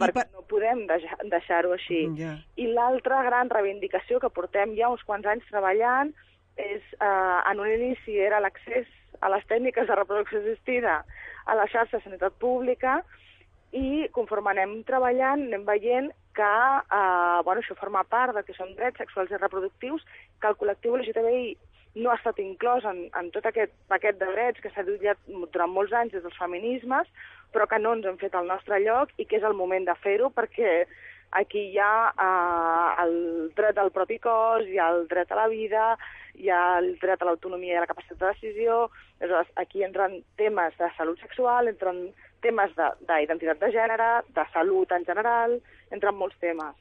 perquè 0.00 0.24
no 0.32 0.40
podem 0.50 0.80
deixar- 0.88 1.20
deixar-ho 1.30 1.70
així. 1.76 2.00
Ja. 2.18 2.32
I 2.58 2.66
l'altra 2.74 3.20
gran 3.22 3.50
reivindicació 3.54 4.18
que 4.18 4.30
portem 4.34 4.74
ja 4.74 4.88
uns 4.90 5.04
quants 5.06 5.26
anys 5.30 5.46
treballant 5.46 6.10
és, 6.56 6.82
eh, 6.98 7.38
en 7.52 7.60
un 7.62 7.70
inici 7.70 8.18
era 8.18 8.40
l'accés 8.42 8.88
a 9.20 9.30
les 9.30 9.46
tècniques 9.46 9.86
de 9.86 9.94
reproducció 9.94 10.40
assistida 10.40 11.04
a 11.46 11.54
la 11.54 11.68
xarxa 11.70 11.98
de 11.98 12.02
sanitat 12.02 12.34
pública 12.42 13.04
i 13.72 14.08
conforme 14.12 14.50
anem 14.50 14.82
treballant 14.84 15.46
anem 15.46 15.62
veient 15.64 16.10
que 16.34 16.42
eh, 16.42 17.38
bueno, 17.46 17.60
això 17.62 17.76
forma 17.78 18.02
part 18.04 18.34
del 18.34 18.44
que 18.44 18.54
són 18.58 18.74
drets 18.74 18.98
sexuals 18.98 19.30
i 19.30 19.38
reproductius, 19.38 20.02
que 20.40 20.48
el 20.50 20.56
col·lectiu 20.58 20.96
LGTBI 20.98 21.56
no 21.94 22.10
ha 22.10 22.16
estat 22.16 22.38
inclòs 22.40 22.86
en, 22.88 23.04
en 23.18 23.30
tot 23.34 23.46
aquest 23.48 23.72
paquet 23.92 24.18
de 24.20 24.28
drets 24.32 24.60
que 24.64 24.72
s'ha 24.72 24.84
dut 24.86 25.02
ja 25.04 25.14
durant 25.28 25.72
molts 25.72 25.92
anys 25.92 26.14
des 26.14 26.24
dels 26.24 26.38
feminismes, 26.40 27.08
però 27.52 27.68
que 27.68 27.78
no 27.78 27.94
ens 27.96 28.06
hem 28.08 28.18
fet 28.20 28.34
el 28.38 28.48
nostre 28.48 28.80
lloc 28.80 29.12
i 29.18 29.26
que 29.28 29.38
és 29.40 29.46
el 29.48 29.56
moment 29.58 29.84
de 29.88 29.96
fer-ho 30.04 30.30
perquè 30.32 30.86
aquí 31.42 31.66
hi 31.72 31.78
ha 31.80 31.94
eh, 32.12 33.04
el 33.04 33.14
dret 33.56 33.78
al 33.78 33.92
propi 33.92 34.18
cos, 34.24 34.66
hi 34.68 34.80
ha 34.80 34.90
el 34.96 35.06
dret 35.08 35.32
a 35.32 35.40
la 35.42 35.48
vida, 35.52 35.92
hi 36.40 36.48
ha 36.48 36.78
el 36.80 36.94
dret 37.00 37.20
a 37.20 37.28
l'autonomia 37.28 37.74
i 37.76 37.80
a 37.80 37.84
la 37.84 37.90
capacitat 37.90 38.20
de 38.20 38.32
decisió, 38.34 38.82
aleshores 39.20 39.52
aquí 39.60 39.84
entren 39.84 40.20
temes 40.40 40.76
de 40.80 40.88
salut 40.96 41.20
sexual, 41.20 41.68
entren 41.68 42.06
temes 42.42 42.74
de- 42.76 42.92
d'identitat 43.08 43.58
de, 43.60 43.66
de 43.66 43.72
gènere, 43.72 44.10
de 44.34 44.44
salut 44.52 44.90
en 44.92 45.04
general, 45.06 45.56
entren 45.90 46.16
molts 46.18 46.36
temes. 46.42 46.74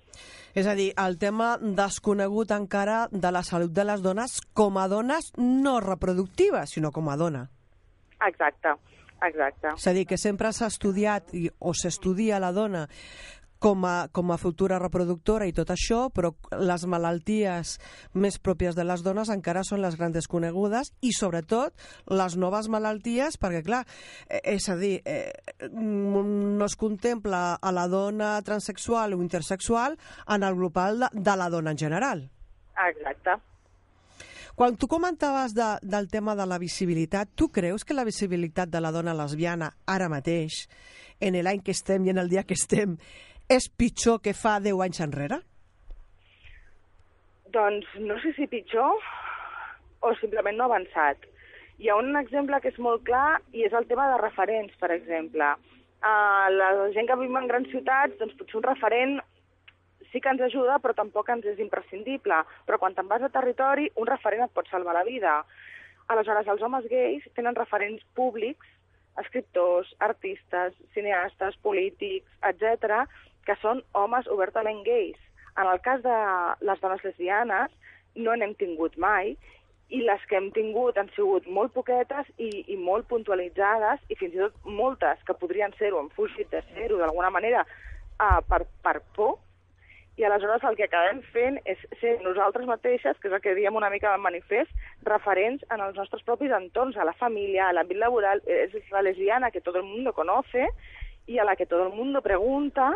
És 0.54 0.68
a 0.68 0.76
dir, 0.76 0.92
el 1.00 1.18
tema 1.18 1.54
desconegut 1.62 2.52
encara 2.52 3.06
de 3.12 3.32
la 3.32 3.44
salut 3.48 3.72
de 3.72 3.86
les 3.88 4.02
dones 4.04 4.42
com 4.54 4.78
a 4.78 4.88
dones 4.92 5.32
no 5.38 5.80
reproductives, 5.80 6.74
sinó 6.76 6.92
com 6.92 7.08
a 7.10 7.16
dona. 7.16 7.46
Exacte, 8.28 8.74
exacte. 9.24 9.72
És 9.78 9.88
a 9.88 9.94
dir, 9.94 10.06
que 10.10 10.18
sempre 10.18 10.52
s'ha 10.54 10.68
estudiat 10.68 11.32
i, 11.34 11.48
o 11.60 11.74
s'estudia 11.74 12.42
la 12.44 12.52
dona 12.52 12.88
com 13.62 13.86
a, 13.86 14.08
com 14.10 14.32
a 14.34 14.40
futura 14.42 14.80
reproductora 14.82 15.46
i 15.46 15.54
tot 15.54 15.70
això, 15.70 16.08
però 16.10 16.32
les 16.58 16.86
malalties 16.90 17.76
més 18.18 18.40
pròpies 18.42 18.74
de 18.78 18.86
les 18.88 19.04
dones 19.06 19.30
encara 19.30 19.62
són 19.68 19.84
les 19.84 20.00
grans 20.00 20.18
desconegudes 20.18 20.90
i, 21.06 21.14
sobretot, 21.14 21.78
les 22.10 22.38
noves 22.42 22.72
malalties, 22.74 23.38
perquè, 23.38 23.62
clar, 23.68 23.84
eh, 24.26 24.42
és 24.56 24.66
a 24.66 24.80
dir, 24.82 24.96
eh, 25.06 25.30
no 25.78 26.66
es 26.66 26.76
contempla 26.76 27.44
a 27.62 27.76
la 27.76 27.86
dona 27.88 28.34
transexual 28.42 29.14
o 29.14 29.22
intersexual 29.22 30.00
en 30.28 30.44
el 30.44 30.58
global 30.58 31.06
de, 31.06 31.14
de 31.22 31.38
la 31.38 31.50
dona 31.54 31.78
en 31.78 31.86
general. 31.86 32.28
Exacte. 32.90 33.38
Quan 34.56 34.76
tu 34.76 34.90
comentaves 34.90 35.54
de, 35.54 35.76
del 35.82 36.10
tema 36.10 36.36
de 36.36 36.50
la 36.50 36.58
visibilitat, 36.58 37.30
tu 37.36 37.52
creus 37.54 37.86
que 37.86 37.94
la 37.94 38.04
visibilitat 38.10 38.74
de 38.74 38.82
la 38.82 38.92
dona 38.92 39.14
lesbiana 39.14 39.70
ara 39.86 40.10
mateix, 40.10 40.66
en 41.22 41.38
l'any 41.38 41.62
que 41.62 41.78
estem 41.78 42.06
i 42.06 42.12
en 42.12 42.18
el 42.18 42.30
dia 42.30 42.44
que 42.44 42.58
estem, 42.58 42.98
és 43.52 43.68
pitjor 43.68 44.22
que 44.24 44.32
fa 44.32 44.60
10 44.64 44.80
anys 44.86 45.02
enrere? 45.04 45.42
Doncs 47.52 47.90
no 48.00 48.16
sé 48.24 48.32
si 48.38 48.48
pitjor 48.48 49.02
o 50.08 50.14
simplement 50.22 50.56
no 50.56 50.70
avançat. 50.70 51.28
Hi 51.82 51.90
ha 51.90 51.98
un 52.00 52.16
exemple 52.16 52.62
que 52.64 52.72
és 52.72 52.80
molt 52.80 53.04
clar 53.10 53.42
i 53.52 53.66
és 53.68 53.76
el 53.76 53.88
tema 53.90 54.08
de 54.14 54.22
referents, 54.22 54.74
per 54.80 54.94
exemple. 54.96 55.50
Uh, 56.02 56.48
la 56.56 56.70
gent 56.96 57.10
que 57.10 57.18
vivim 57.20 57.36
en 57.42 57.50
grans 57.52 57.68
ciutats, 57.74 58.16
doncs 58.22 58.38
potser 58.40 58.62
un 58.62 58.68
referent 58.70 59.20
sí 60.12 60.22
que 60.22 60.32
ens 60.32 60.44
ajuda, 60.48 60.78
però 60.84 60.96
tampoc 60.96 61.30
ens 61.34 61.48
és 61.52 61.60
imprescindible. 61.60 62.38
Però 62.68 62.80
quan 62.80 62.96
te'n 62.96 63.10
vas 63.12 63.26
a 63.26 63.32
territori, 63.34 63.90
un 64.00 64.08
referent 64.08 64.46
et 64.46 64.54
pot 64.56 64.70
salvar 64.72 64.96
la 64.96 65.08
vida. 65.08 65.42
Aleshores, 66.12 66.48
els 66.48 66.64
homes 66.64 66.88
gais 66.92 67.28
tenen 67.36 67.60
referents 67.60 68.04
públics, 68.16 68.68
escriptors, 69.20 69.92
artistes, 70.00 70.76
cineastes, 70.96 71.58
polítics, 71.64 72.32
etc, 72.48 73.04
que 73.48 73.56
són 73.62 73.84
homes 73.98 74.28
obertament 74.32 74.84
gais. 74.88 75.20
En 75.60 75.68
el 75.68 75.82
cas 75.86 76.04
de 76.04 76.18
les 76.68 76.82
dones 76.84 77.04
lesbianes, 77.04 77.74
no 78.16 78.36
n'hem 78.36 78.56
tingut 78.60 78.98
mai, 78.98 79.36
i 79.92 80.00
les 80.08 80.24
que 80.30 80.38
hem 80.40 80.50
tingut 80.56 80.98
han 80.98 81.10
sigut 81.16 81.48
molt 81.52 81.74
poquetes 81.76 82.28
i, 82.40 82.50
i 82.72 82.78
molt 82.80 83.10
puntualitzades, 83.12 84.04
i 84.08 84.18
fins 84.20 84.36
i 84.38 84.44
tot 84.46 84.68
moltes 84.80 85.20
que 85.28 85.36
podrien 85.40 85.74
ser-ho, 85.80 86.00
han 86.00 86.12
fugit 86.16 86.52
de 86.52 86.64
ser-ho 86.72 87.00
d'alguna 87.02 87.32
manera 87.34 87.66
uh, 87.66 88.40
per, 88.48 88.64
per 88.86 89.02
por, 89.18 89.40
i 90.20 90.26
aleshores 90.28 90.64
el 90.68 90.76
que 90.78 90.86
acabem 90.86 91.22
fent 91.34 91.58
és 91.72 91.80
ser 92.02 92.18
nosaltres 92.24 92.68
mateixes, 92.70 93.18
que 93.20 93.30
és 93.30 93.36
el 93.36 93.44
que 93.44 93.56
diem 93.58 93.78
una 93.80 93.90
mica 93.90 94.12
en 94.16 94.24
manifest, 94.24 94.72
referents 95.08 95.64
en 95.72 95.84
els 95.84 95.96
nostres 95.98 96.24
propis 96.28 96.52
entorns, 96.56 96.98
a 96.98 97.08
la 97.08 97.16
família, 97.20 97.68
a 97.68 97.76
l'àmbit 97.76 98.00
laboral, 98.00 98.44
és 98.46 98.76
la 98.92 99.04
lesbiana 99.08 99.52
que 99.52 99.64
tot 99.66 99.80
el 99.80 99.88
món 99.88 100.12
coneix 100.16 100.52
i 101.32 101.40
a 101.40 101.46
la 101.48 101.56
que 101.56 101.66
tot 101.66 101.82
el 101.82 101.96
món 101.96 102.20
pregunta 102.24 102.92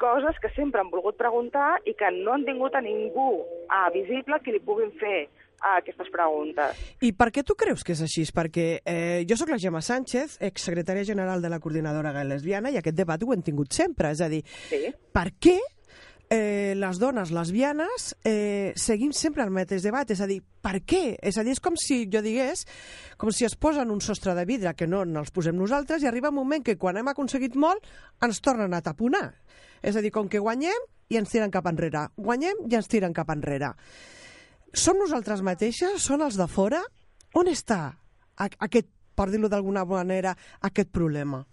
coses 0.00 0.38
que 0.42 0.50
sempre 0.56 0.82
han 0.82 0.90
volgut 0.92 1.16
preguntar 1.20 1.78
i 1.88 1.94
que 1.98 2.10
no 2.14 2.34
han 2.34 2.44
tingut 2.46 2.74
a 2.74 2.82
ningú 2.84 3.44
a 3.68 3.88
visible 3.94 4.40
que 4.44 4.54
li 4.54 4.62
puguin 4.64 4.92
fer 5.00 5.26
a 5.64 5.78
aquestes 5.80 6.10
preguntes. 6.12 6.80
I 7.00 7.14
per 7.16 7.30
què 7.32 7.44
tu 7.46 7.56
creus 7.58 7.84
que 7.86 7.94
és 7.96 8.02
així? 8.04 8.26
Perquè 8.36 8.66
eh, 8.84 9.22
jo 9.28 9.38
sóc 9.40 9.52
la 9.54 9.60
Gemma 9.60 9.80
Sánchez, 9.84 10.36
exsecretària 10.44 11.06
general 11.08 11.42
de 11.42 11.52
la 11.52 11.60
Coordinadora 11.62 12.12
Gai 12.12 12.26
Lesbiana, 12.28 12.72
i 12.72 12.80
aquest 12.80 12.98
debat 12.98 13.22
ho 13.22 13.32
hem 13.32 13.44
tingut 13.44 13.72
sempre. 13.72 14.12
És 14.12 14.20
a 14.20 14.28
dir, 14.28 14.42
sí. 14.68 14.82
per 15.14 15.30
què 15.40 15.56
eh, 16.28 16.74
les 16.76 16.98
dones 17.00 17.32
lesbianes 17.32 18.10
eh, 18.24 18.72
seguim 18.76 19.12
sempre 19.16 19.44
el 19.44 19.52
mateix 19.54 19.84
debat? 19.86 20.10
És 20.10 20.20
a 20.20 20.28
dir, 20.28 20.40
per 20.64 20.80
què? 20.84 21.16
És 21.22 21.38
a 21.38 21.44
dir, 21.46 21.54
és 21.56 21.62
com 21.64 21.78
si 21.80 22.04
jo 22.12 22.22
digués, 22.24 22.66
com 23.20 23.32
si 23.32 23.48
es 23.48 23.56
posen 23.56 23.92
un 23.94 24.02
sostre 24.04 24.34
de 24.36 24.44
vidre 24.48 24.74
que 24.76 24.88
no 24.90 25.04
els 25.04 25.32
posem 25.34 25.56
nosaltres 25.56 26.02
i 26.02 26.10
arriba 26.10 26.32
un 26.32 26.40
moment 26.42 26.64
que 26.64 26.78
quan 26.80 27.00
hem 27.00 27.08
aconseguit 27.12 27.56
molt 27.56 27.84
ens 28.24 28.40
tornen 28.44 28.74
a 28.74 28.82
taponar. 28.84 29.30
És 29.84 29.96
a 29.96 30.02
dir, 30.04 30.10
com 30.14 30.30
que 30.32 30.40
guanyem 30.40 30.86
i 31.12 31.20
ens 31.20 31.32
tiren 31.32 31.52
cap 31.52 31.66
enrere. 31.68 32.06
Guanyem 32.16 32.64
i 32.70 32.76
ens 32.78 32.88
tiren 32.88 33.12
cap 33.16 33.30
enrere. 33.34 33.74
Som 34.72 34.98
nosaltres 34.98 35.44
mateixes? 35.44 36.00
Són 36.02 36.24
els 36.24 36.38
de 36.40 36.48
fora? 36.50 36.80
On 37.38 37.50
està 37.50 37.82
aquest, 38.40 38.88
per 39.14 39.28
dir-ho 39.30 39.50
d'alguna 39.52 39.84
manera, 39.86 40.34
aquest 40.66 40.90
problema? 40.94 41.44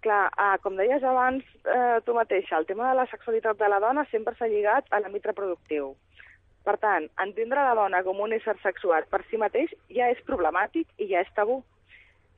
Clar, 0.00 0.22
eh, 0.32 0.56
com 0.64 0.78
deies 0.80 1.02
abans 1.04 1.44
eh, 1.68 1.98
tu 2.06 2.14
mateixa, 2.16 2.56
el 2.56 2.66
tema 2.66 2.88
de 2.88 2.96
la 3.02 3.06
sexualitat 3.10 3.58
de 3.60 3.68
la 3.68 3.80
dona 3.84 4.06
sempre 4.10 4.34
s'ha 4.38 4.48
lligat 4.48 4.88
a 4.90 5.00
l'àmbit 5.02 5.28
reproductiu. 5.28 5.92
Per 6.64 6.76
tant, 6.80 7.06
entendre 7.20 7.66
la 7.66 7.76
dona 7.76 8.00
com 8.06 8.20
un 8.24 8.32
ésser 8.36 8.56
sexuat 8.62 9.08
per 9.12 9.20
si 9.28 9.40
mateix 9.40 9.72
ja 9.92 10.08
és 10.12 10.20
problemàtic 10.26 10.88
i 10.98 11.10
ja 11.12 11.20
és 11.20 11.30
tabú. 11.36 11.60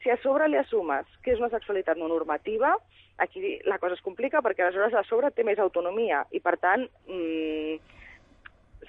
Si 0.02 0.11
a 0.11 0.18
sobre 0.23 0.49
li 0.50 0.59
assumes 0.59 1.06
que 1.23 1.32
és 1.32 1.40
una 1.40 1.50
sexualitat 1.52 1.99
no 1.99 2.09
normativa, 2.11 2.75
aquí 3.23 3.59
la 3.64 3.78
cosa 3.78 3.94
es 3.94 4.02
complica 4.02 4.42
perquè 4.42 4.64
aleshores 4.64 4.94
a 4.99 5.04
sobre 5.06 5.30
té 5.30 5.44
més 5.47 5.61
autonomia 5.62 6.25
i, 6.35 6.40
per 6.42 6.56
tant, 6.59 6.88
mmm, 7.06 7.78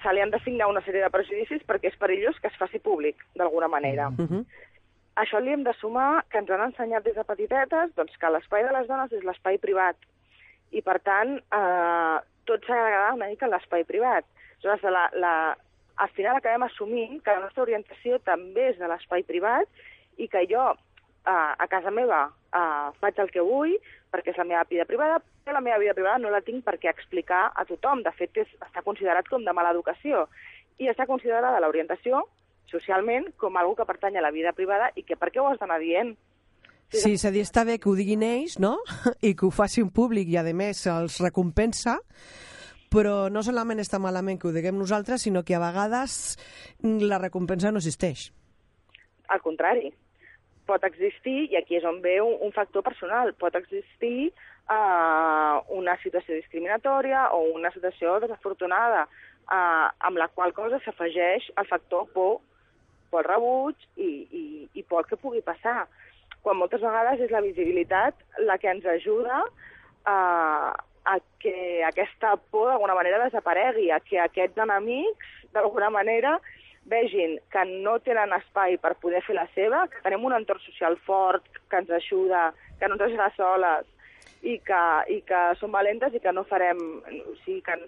se 0.02 0.12
li 0.12 0.20
han 0.20 0.32
d'assignar 0.34 0.68
una 0.70 0.82
sèrie 0.84 1.04
de 1.04 1.12
prejudicis 1.14 1.62
perquè 1.68 1.92
és 1.92 1.98
perillós 2.00 2.38
que 2.42 2.50
es 2.50 2.58
faci 2.58 2.80
públic, 2.82 3.22
d'alguna 3.38 3.68
manera. 3.68 4.08
Uh 4.10 4.26
-huh. 4.26 4.44
Això 5.22 5.40
li 5.40 5.52
hem 5.52 5.62
de 5.62 5.72
sumar 5.78 6.24
que 6.28 6.38
ens 6.38 6.50
han 6.50 6.60
ensenyat 6.60 7.04
des 7.04 7.14
de 7.14 7.24
petitetes 7.24 7.94
doncs, 7.94 8.16
que 8.18 8.30
l'espai 8.30 8.64
de 8.64 8.72
les 8.72 8.88
dones 8.88 9.12
és 9.12 9.22
l'espai 9.22 9.58
privat 9.58 9.96
i, 10.72 10.82
per 10.82 10.98
tant, 11.00 11.38
eh, 11.38 12.18
tot 12.44 12.64
s'ha 12.66 12.74
d'agradar 12.74 13.14
una 13.14 13.28
mica 13.28 13.46
en 13.46 13.52
l'espai 13.52 13.84
privat. 13.84 14.24
Aleshores, 14.64 14.82
la, 14.82 15.10
la, 15.14 15.56
al 15.96 16.08
final 16.08 16.36
acabem 16.36 16.62
assumint 16.62 17.22
que 17.22 17.30
la 17.30 17.40
nostra 17.40 17.62
orientació 17.62 18.18
també 18.18 18.70
és 18.70 18.78
de 18.78 18.88
l'espai 18.88 19.22
privat 19.22 19.68
i 20.16 20.28
que 20.28 20.46
jo 20.50 20.74
a, 21.24 21.54
a 21.58 21.66
casa 21.72 21.90
meva 21.90 22.26
uh, 22.28 22.90
faig 23.00 23.18
el 23.22 23.30
que 23.32 23.44
vull 23.44 23.74
perquè 24.14 24.32
és 24.32 24.38
la 24.38 24.46
meva 24.46 24.64
vida 24.70 24.86
privada, 24.86 25.18
però 25.44 25.56
la 25.56 25.64
meva 25.64 25.80
vida 25.82 25.94
privada 25.96 26.20
no 26.22 26.30
la 26.30 26.42
tinc 26.44 26.64
per 26.64 26.76
què 26.78 26.92
explicar 26.92 27.48
a 27.50 27.64
tothom. 27.66 28.04
De 28.04 28.12
fet, 28.14 28.36
és, 28.44 28.50
està 28.62 28.84
considerat 28.86 29.26
com 29.28 29.44
de 29.44 29.54
mala 29.56 29.72
educació 29.74 30.28
i 30.78 30.90
està 30.90 31.06
considerada 31.10 31.60
l'orientació 31.62 32.22
socialment 32.70 33.28
com 33.38 33.56
algú 33.56 33.74
que 33.78 33.88
pertany 33.88 34.18
a 34.18 34.24
la 34.24 34.32
vida 34.34 34.54
privada 34.56 34.90
i 34.94 35.04
que 35.06 35.18
per 35.18 35.30
què 35.32 35.42
ho 35.42 35.48
has 35.50 35.58
d'anar 35.60 35.80
dient? 35.82 36.14
Sí, 36.94 37.14
és 37.16 37.24
a 37.26 37.32
dir, 37.34 37.42
està 37.42 37.64
bé 37.66 37.78
que 37.82 37.88
ho 37.90 37.96
diguin 37.98 38.22
ells, 38.22 38.58
no? 38.62 38.76
I 39.28 39.34
que 39.34 39.46
ho 39.48 39.52
facin 39.54 39.90
públic 39.90 40.30
i, 40.30 40.38
a 40.38 40.44
més, 40.54 40.84
els 40.90 41.18
recompensa, 41.22 41.98
però 42.92 43.28
no 43.32 43.42
solament 43.42 43.82
està 43.82 43.98
malament 43.98 44.38
que 44.38 44.48
ho 44.48 44.54
diguem 44.54 44.78
nosaltres, 44.78 45.26
sinó 45.26 45.42
que 45.42 45.56
a 45.56 45.62
vegades 45.62 46.36
la 46.82 47.18
recompensa 47.18 47.72
no 47.72 47.82
existeix. 47.82 48.28
Al 49.34 49.40
contrari, 49.42 49.90
pot 50.66 50.84
existir, 50.86 51.50
i 51.52 51.58
aquí 51.58 51.78
és 51.78 51.84
on 51.88 52.00
ve 52.04 52.18
un, 52.22 52.36
un 52.44 52.52
factor 52.52 52.84
personal, 52.86 53.32
pot 53.40 53.56
existir 53.58 54.30
uh, 54.70 55.60
una 55.76 55.96
situació 56.02 56.38
discriminatòria 56.38 57.28
o 57.36 57.42
una 57.54 57.72
situació 57.74 58.18
desafortunada 58.24 59.04
uh, 59.06 59.88
amb 60.08 60.20
la 60.20 60.30
qual 60.32 60.54
cosa 60.56 60.80
s'afegeix 60.84 61.50
el 61.60 61.68
factor 61.68 62.08
por, 62.14 62.40
por 63.12 63.28
rebuig 63.28 63.76
i, 63.96 64.10
i, 64.30 64.44
i 64.72 64.86
por 64.88 65.08
que 65.08 65.20
pugui 65.20 65.44
passar. 65.44 65.84
Quan 66.44 66.58
moltes 66.60 66.82
vegades 66.84 67.22
és 67.24 67.32
la 67.32 67.44
visibilitat 67.44 68.18
la 68.48 68.58
que 68.60 68.72
ens 68.72 68.88
ajuda 68.96 69.44
uh, 69.44 70.72
a 71.04 71.20
que 71.40 71.84
aquesta 71.84 72.34
por 72.50 72.70
d'alguna 72.70 72.96
manera 72.96 73.22
desaparegui, 73.26 73.90
a 73.92 74.00
que 74.00 74.20
aquests 74.20 74.60
enemics 74.64 75.32
d'alguna 75.52 75.90
manera 75.92 76.38
vegin 76.90 77.38
que 77.52 77.64
no 77.70 77.98
tenen 78.04 78.34
espai 78.36 78.76
per 78.82 78.94
poder 79.00 79.22
fer 79.26 79.36
la 79.38 79.46
seva, 79.54 79.86
que 79.88 80.02
tenim 80.04 80.24
un 80.28 80.36
entorn 80.36 80.62
social 80.66 80.98
fort, 81.06 81.46
que 81.70 81.80
ens 81.80 81.90
ajuda, 81.90 82.50
que 82.78 82.88
no 82.88 82.98
ens 82.98 83.04
deixarà 83.06 83.30
soles 83.36 83.90
i 84.44 84.58
que, 84.60 84.84
i 85.08 85.20
que 85.24 85.42
som 85.60 85.72
valentes 85.72 86.14
i 86.14 86.20
que 86.20 86.32
no 86.32 86.44
farem... 86.48 86.80
O 87.08 87.36
sigui, 87.44 87.62
que, 87.64 87.78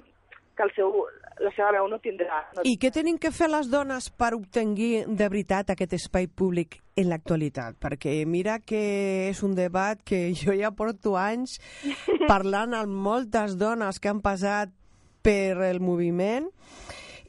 que 0.57 0.65
el 0.65 0.73
seu, 0.73 0.93
la 1.45 1.53
seva 1.53 1.75
veu 1.77 1.89
no 1.93 2.01
tindrà... 2.01 2.41
No... 2.57 2.65
I 2.65 2.77
què 2.81 2.91
tenim 2.95 3.21
que 3.21 3.33
fer 3.35 3.51
les 3.53 3.69
dones 3.73 4.09
per 4.09 4.33
obtenir 4.37 5.05
de 5.07 5.29
veritat 5.29 5.73
aquest 5.75 5.97
espai 5.99 6.31
públic 6.33 6.81
en 6.97 7.11
l'actualitat? 7.13 7.77
Perquè 7.83 8.17
mira 8.29 8.59
que 8.65 8.81
és 9.29 9.43
un 9.45 9.55
debat 9.59 10.01
que 10.01 10.31
jo 10.41 10.57
ja 10.57 10.73
porto 10.73 11.17
anys 11.21 11.59
parlant 12.27 12.75
amb 12.79 12.97
moltes 13.09 13.59
dones 13.61 14.01
que 14.01 14.13
han 14.13 14.25
passat 14.25 14.73
per 15.27 15.61
el 15.69 15.83
moviment 15.83 16.49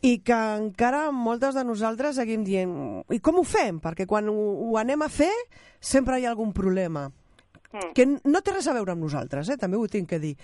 i 0.07 0.17
que 0.23 0.35
encara 0.35 1.07
moltes 1.11 1.55
de 1.57 1.63
nosaltres 1.67 2.17
seguim 2.19 2.43
dient 2.47 2.73
i 3.13 3.19
com 3.23 3.41
ho 3.41 3.45
fem? 3.47 3.81
Perquè 3.83 4.07
quan 4.07 4.29
ho, 4.31 4.35
ho 4.67 4.77
anem 4.79 5.03
a 5.03 5.09
fer 5.11 5.33
sempre 5.79 6.19
hi 6.19 6.27
ha 6.27 6.31
algun 6.31 6.53
problema 6.55 7.07
mm. 7.09 7.93
que 7.97 8.07
no 8.07 8.41
té 8.41 8.55
res 8.55 8.69
a 8.69 8.75
veure 8.77 8.95
amb 8.95 9.03
nosaltres, 9.03 9.49
eh? 9.51 9.59
també 9.59 9.79
ho 9.79 9.87
tinc 9.91 10.09
que 10.13 10.21
dir. 10.23 10.35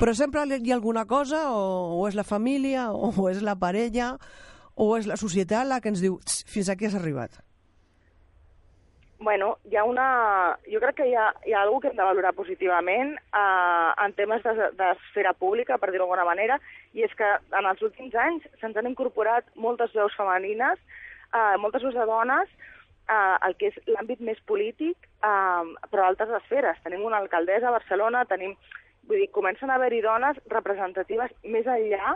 Però 0.00 0.14
sempre 0.16 0.42
hi 0.56 0.72
ha 0.72 0.76
alguna 0.78 1.04
cosa, 1.10 1.44
o, 1.54 2.00
o 2.00 2.08
és 2.08 2.16
la 2.18 2.26
família, 2.26 2.90
o, 2.92 3.12
o 3.12 3.28
és 3.30 3.42
la 3.44 3.58
parella, 3.60 4.14
o 4.74 4.94
és 4.98 5.06
la 5.06 5.18
societat 5.20 5.68
la 5.68 5.80
que 5.80 5.92
ens 5.92 6.02
diu 6.02 6.18
fins 6.50 6.70
aquí 6.72 6.88
has 6.88 6.96
arribat. 6.98 7.38
Bueno, 9.18 9.58
hi 9.70 9.76
ha 9.76 9.84
una... 9.84 10.58
Jo 10.66 10.80
crec 10.82 10.96
que 10.98 11.06
hi 11.08 11.14
ha, 11.14 11.28
hi 11.46 11.54
ha 11.54 11.62
alguna 11.62 11.80
que 11.82 11.88
hem 11.92 11.96
de 11.96 12.06
valorar 12.08 12.34
positivament 12.34 13.14
eh, 13.14 13.90
en 14.04 14.14
temes 14.18 14.42
d'esfera 14.44 15.32
de, 15.32 15.38
pública, 15.38 15.78
per 15.78 15.90
dir-ho 15.90 16.04
d'alguna 16.04 16.26
manera, 16.26 16.58
i 16.92 17.06
és 17.06 17.14
que 17.18 17.30
en 17.58 17.70
els 17.70 17.82
últims 17.86 18.14
anys 18.26 18.46
se'ns 18.60 18.76
han 18.76 18.90
incorporat 18.90 19.46
moltes 19.54 19.94
veus 19.94 20.16
femenines, 20.18 20.82
eh, 21.30 21.56
moltes 21.62 21.86
veus 21.86 21.94
de 21.94 22.06
dones, 22.10 22.50
eh, 23.08 23.36
el 23.48 23.56
que 23.60 23.70
és 23.70 23.80
l'àmbit 23.86 24.20
més 24.20 24.40
polític, 24.50 25.08
eh, 25.22 25.62
però 25.90 26.04
a 26.04 26.10
altres 26.10 26.34
esferes. 26.42 26.82
Tenim 26.82 27.06
una 27.06 27.22
alcaldessa 27.22 27.70
a 27.70 27.78
Barcelona, 27.78 28.26
tenim... 28.30 28.56
Vull 29.04 29.18
dir, 29.20 29.26
comencen 29.36 29.68
a 29.68 29.74
haver-hi 29.76 29.98
dones 30.00 30.38
representatives 30.48 31.32
més 31.44 31.66
enllà 31.68 32.14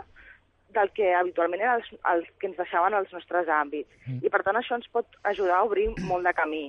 del 0.73 0.89
que 0.97 1.11
habitualment 1.13 1.61
eren 1.61 1.75
els, 1.77 1.89
els 2.11 2.31
que 2.41 2.49
ens 2.49 2.57
deixaven 2.57 2.95
els 2.97 3.11
nostres 3.13 3.49
àmbits. 3.53 3.89
Mm. 4.07 4.23
I 4.25 4.31
per 4.33 4.41
tant 4.45 4.57
això 4.57 4.77
ens 4.77 4.89
pot 4.93 5.19
ajudar 5.29 5.59
a 5.59 5.67
obrir 5.67 5.85
molt 6.07 6.25
de 6.25 6.33
camí 6.33 6.63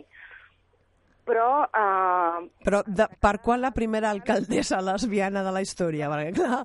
però... 1.30 1.50
Uh... 1.70 2.48
Però 2.66 2.82
de, 2.86 3.06
per 3.22 3.38
quan 3.44 3.62
la 3.62 3.70
primera 3.76 4.10
alcaldessa 4.10 4.80
lesbiana 4.82 5.44
de 5.46 5.54
la 5.54 5.62
història? 5.62 6.10
Perquè, 6.10 6.34
clar... 6.40 6.64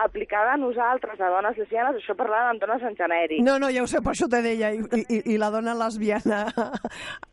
Aplicada 0.00 0.52
a 0.54 0.56
nosaltres, 0.56 1.18
a 1.18 1.28
dones 1.32 1.56
lesbianes, 1.58 1.98
això 1.98 2.14
parlant 2.16 2.52
amb 2.52 2.62
dones 2.62 2.84
en 2.86 2.94
genèric. 2.96 3.42
No, 3.44 3.56
no, 3.60 3.68
ja 3.74 3.82
ho 3.82 3.88
sé, 3.90 3.98
per 4.04 4.12
això 4.14 4.28
te 4.30 4.38
deia, 4.44 4.70
i, 4.72 5.02
i, 5.02 5.18
i 5.34 5.38
la 5.40 5.50
dona 5.52 5.74
lesbiana, 5.76 6.44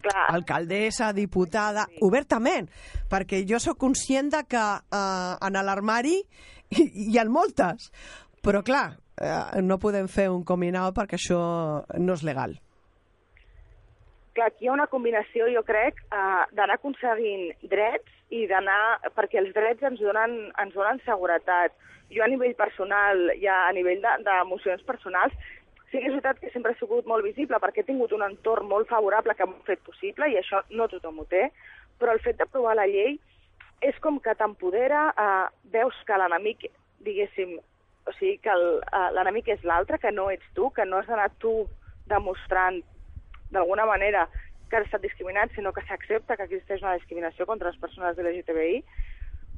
clar. 0.08 0.26
alcaldessa, 0.34 1.12
diputada, 1.16 1.86
sí. 1.92 2.02
obertament, 2.10 2.68
perquè 3.14 3.44
jo 3.48 3.62
sóc 3.62 3.78
conscient 3.86 4.34
de 4.34 4.42
que 4.50 4.66
uh, 4.74 5.38
en 5.38 5.62
l'armari 5.70 6.18
hi, 6.18 6.90
hi 7.08 7.22
ha 7.22 7.28
moltes, 7.30 7.92
però 8.44 8.66
clar, 8.66 8.88
uh, 9.22 9.62
no 9.62 9.80
podem 9.80 10.10
fer 10.12 10.32
un 10.34 10.44
coming 10.44 10.82
out 10.82 10.98
perquè 10.98 11.22
això 11.22 11.44
no 12.02 12.18
és 12.18 12.26
legal 12.26 12.58
clar, 14.38 14.52
aquí 14.52 14.66
hi 14.66 14.70
ha 14.70 14.76
una 14.76 14.88
combinació, 14.92 15.50
jo 15.54 15.64
crec, 15.66 16.00
eh, 16.14 16.46
d'anar 16.58 16.78
aconseguint 16.78 17.50
drets 17.74 18.14
i 18.30 18.46
d'anar... 18.50 19.12
perquè 19.18 19.42
els 19.42 19.54
drets 19.56 19.84
ens 19.90 20.02
donen, 20.04 20.38
ens 20.62 20.76
donen 20.78 21.02
seguretat. 21.06 21.76
Jo 22.14 22.24
a 22.24 22.30
nivell 22.32 22.56
personal, 22.56 23.32
ja 23.42 23.66
a 23.68 23.72
nivell 23.76 24.04
d'emocions 24.24 24.84
de, 24.84 24.88
personals, 24.88 25.34
sí 25.92 26.00
que 26.00 26.08
és 26.08 26.14
veritat 26.14 26.40
que 26.40 26.52
sempre 26.54 26.74
he 26.74 26.80
sigut 26.80 27.08
molt 27.08 27.26
visible 27.26 27.60
perquè 27.64 27.84
he 27.84 27.88
tingut 27.88 28.14
un 28.16 28.24
entorn 28.26 28.68
molt 28.68 28.90
favorable 28.92 29.36
que 29.36 29.48
m'ha 29.48 29.68
fet 29.68 29.82
possible 29.88 30.28
i 30.32 30.38
això 30.40 30.62
no 30.70 30.88
tothom 30.92 31.20
ho 31.24 31.26
té, 31.32 31.48
però 32.00 32.14
el 32.16 32.24
fet 32.24 32.40
d'aprovar 32.40 32.76
la 32.78 32.88
llei 32.88 33.18
és 33.84 33.98
com 34.04 34.20
que 34.24 34.36
t'empodera, 34.36 35.08
eh, 35.12 35.48
veus 35.74 35.96
que 36.08 36.18
l'enemic, 36.18 36.68
diguéssim, 37.06 37.58
o 38.08 38.14
sigui, 38.18 38.38
que 38.44 38.54
eh, 38.54 39.10
l'enemic 39.16 39.52
és 39.56 39.64
l'altre, 39.64 40.00
que 40.00 40.12
no 40.12 40.30
ets 40.32 40.48
tu, 40.56 40.72
que 40.76 40.86
no 40.86 41.02
has 41.02 41.10
d'anar 41.12 41.30
tu 41.44 41.60
demostrant 42.08 42.82
d'alguna 43.52 43.86
manera 43.86 44.28
que 44.70 44.78
has 44.78 44.86
estat 44.86 45.02
discriminat, 45.02 45.52
sinó 45.56 45.72
que 45.74 45.82
s'accepta 45.88 46.36
que 46.36 46.44
existeix 46.44 46.82
una 46.84 46.96
discriminació 46.98 47.46
contra 47.48 47.70
les 47.72 47.80
persones 47.80 48.18
LGTBI, 48.20 48.82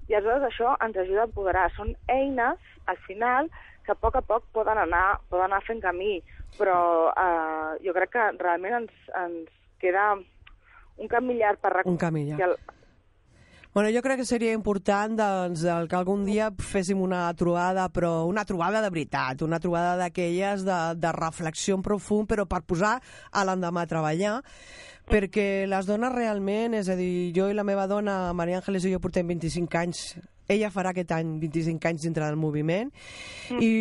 i 0.10 0.14
aleshores 0.18 0.46
això 0.50 0.76
ens 0.86 0.98
ajuda 0.98 1.24
a 1.26 1.30
empoderar. 1.30 1.68
Són 1.76 1.96
eines, 2.08 2.58
al 2.86 2.98
final, 3.06 3.50
que 3.86 3.94
a 3.94 3.98
poc 3.98 4.16
a 4.18 4.22
poc 4.22 4.46
poden 4.54 4.78
anar, 4.78 5.20
poden 5.30 5.50
anar 5.52 5.64
fent 5.66 5.82
camí, 5.82 6.20
però 6.58 7.10
eh, 7.14 7.80
jo 7.86 7.94
crec 7.94 8.14
que 8.14 8.28
realment 8.42 8.74
ens, 8.84 8.94
ens 9.18 9.50
queda 9.82 10.12
un 11.00 11.08
camí 11.08 11.38
llarg 11.40 11.62
per 11.62 11.74
recorrer. 11.74 11.94
Un 11.94 11.98
camí 12.02 12.26
llarg. 12.28 12.38
que 12.38 12.50
el- 12.52 12.58
Bueno, 13.80 13.96
jo 13.96 14.02
crec 14.04 14.18
que 14.20 14.26
seria 14.28 14.52
important 14.52 15.14
doncs, 15.16 15.62
que 15.64 15.96
algun 15.96 16.26
dia 16.28 16.50
féssim 16.60 17.00
una 17.00 17.22
trobada, 17.40 17.86
però 17.88 18.26
una 18.28 18.44
trobada 18.44 18.82
de 18.84 18.90
veritat, 18.92 19.40
una 19.46 19.56
trobada 19.64 19.94
d'aquelles 19.96 20.66
de, 20.68 20.80
de 21.00 21.12
reflexió 21.16 21.78
en 21.78 21.86
profund, 21.86 22.28
però 22.28 22.44
per 22.44 22.60
posar 22.68 22.98
a 23.00 23.44
l'endemà 23.48 23.86
a 23.86 23.88
treballar, 23.88 24.34
perquè 25.08 25.46
les 25.72 25.88
dones 25.88 26.12
realment, 26.12 26.76
és 26.76 26.90
a 26.92 26.98
dir, 27.00 27.30
jo 27.38 27.48
i 27.48 27.56
la 27.56 27.64
meva 27.64 27.86
dona, 27.88 28.18
Maria 28.36 28.60
Àngeles 28.60 28.90
i 28.90 28.92
jo 28.92 29.00
portem 29.00 29.32
25 29.32 29.80
anys 29.80 30.04
ella 30.52 30.74
farà 30.76 30.92
aquest 30.92 31.16
any 31.16 31.32
25 31.40 31.88
anys 31.94 32.04
dintre 32.04 32.28
del 32.28 32.36
moviment 32.42 32.92
i 33.64 33.72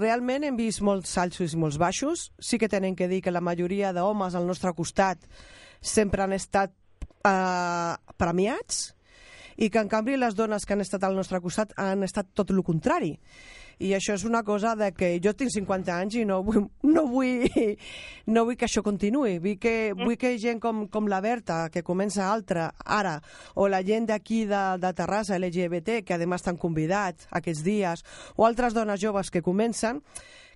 realment 0.00 0.48
hem 0.48 0.56
vist 0.56 0.80
molts 0.80 1.12
alts 1.20 1.44
i 1.44 1.50
molts 1.60 1.76
baixos. 1.76 2.30
Sí 2.40 2.56
que 2.56 2.72
tenen 2.72 2.96
que 2.96 3.10
dir 3.12 3.20
que 3.20 3.36
la 3.36 3.44
majoria 3.44 3.92
d'homes 3.92 4.32
al 4.32 4.48
nostre 4.48 4.72
costat 4.72 5.28
sempre 5.82 6.24
han 6.24 6.32
estat 6.40 6.72
eh, 7.26 7.94
premiats 8.16 8.94
i 9.56 9.70
que 9.70 9.80
en 9.82 9.90
canvi 9.92 10.16
les 10.16 10.36
dones 10.38 10.66
que 10.66 10.76
han 10.76 10.84
estat 10.84 11.04
al 11.04 11.16
nostre 11.16 11.40
costat 11.40 11.74
han 11.76 12.02
estat 12.06 12.32
tot 12.34 12.50
el 12.50 12.62
contrari. 12.66 13.16
I 13.82 13.94
això 13.96 14.14
és 14.14 14.22
una 14.28 14.42
cosa 14.46 14.74
de 14.78 14.92
que 14.94 15.16
jo 15.22 15.32
tinc 15.34 15.50
50 15.50 15.94
anys 15.96 16.16
i 16.20 16.24
no 16.28 16.38
vull, 16.44 16.66
no 16.94 17.02
vull, 17.10 17.48
no 18.30 18.44
vull 18.46 18.58
que 18.58 18.68
això 18.68 18.82
continuï. 18.84 19.38
Vull 19.42 19.58
que, 19.58 19.74
vull 19.98 20.18
que 20.20 20.36
gent 20.38 20.60
com, 20.62 20.84
com 20.92 21.08
la 21.10 21.22
Berta, 21.24 21.64
que 21.72 21.82
comença 21.82 22.28
altra 22.28 22.68
ara, 22.84 23.16
o 23.54 23.66
la 23.72 23.82
gent 23.82 24.06
d'aquí 24.12 24.44
de, 24.50 24.62
de 24.82 24.92
Terrassa, 24.98 25.40
LGBT, 25.40 26.02
que 26.06 26.14
a 26.14 26.20
més 26.22 26.42
estan 26.42 26.60
convidats 26.60 27.26
aquests 27.32 27.64
dies, 27.66 28.06
o 28.36 28.46
altres 28.46 28.76
dones 28.76 29.02
joves 29.02 29.32
que 29.34 29.42
comencen, 29.42 30.02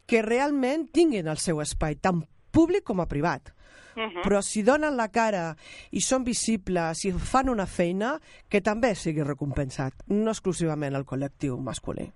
que 0.06 0.22
realment 0.22 0.86
tinguin 0.94 1.26
el 1.26 1.42
seu 1.42 1.60
espai, 1.64 1.98
tant 1.98 2.22
públic 2.54 2.86
com 2.86 3.02
a 3.02 3.10
privat. 3.10 3.55
Però 3.96 4.42
si 4.44 4.62
donen 4.66 4.96
la 4.98 5.08
cara 5.12 5.54
i 5.96 6.02
són 6.04 6.24
visibles, 6.26 7.00
si 7.00 7.12
fan 7.12 7.48
una 7.48 7.66
feina, 7.66 8.16
que 8.52 8.60
també 8.60 8.92
sigui 8.94 9.24
recompensat, 9.24 10.04
no 10.12 10.34
exclusivament 10.34 10.98
el 10.98 11.06
col·lectiu 11.08 11.56
masculí. 11.56 12.10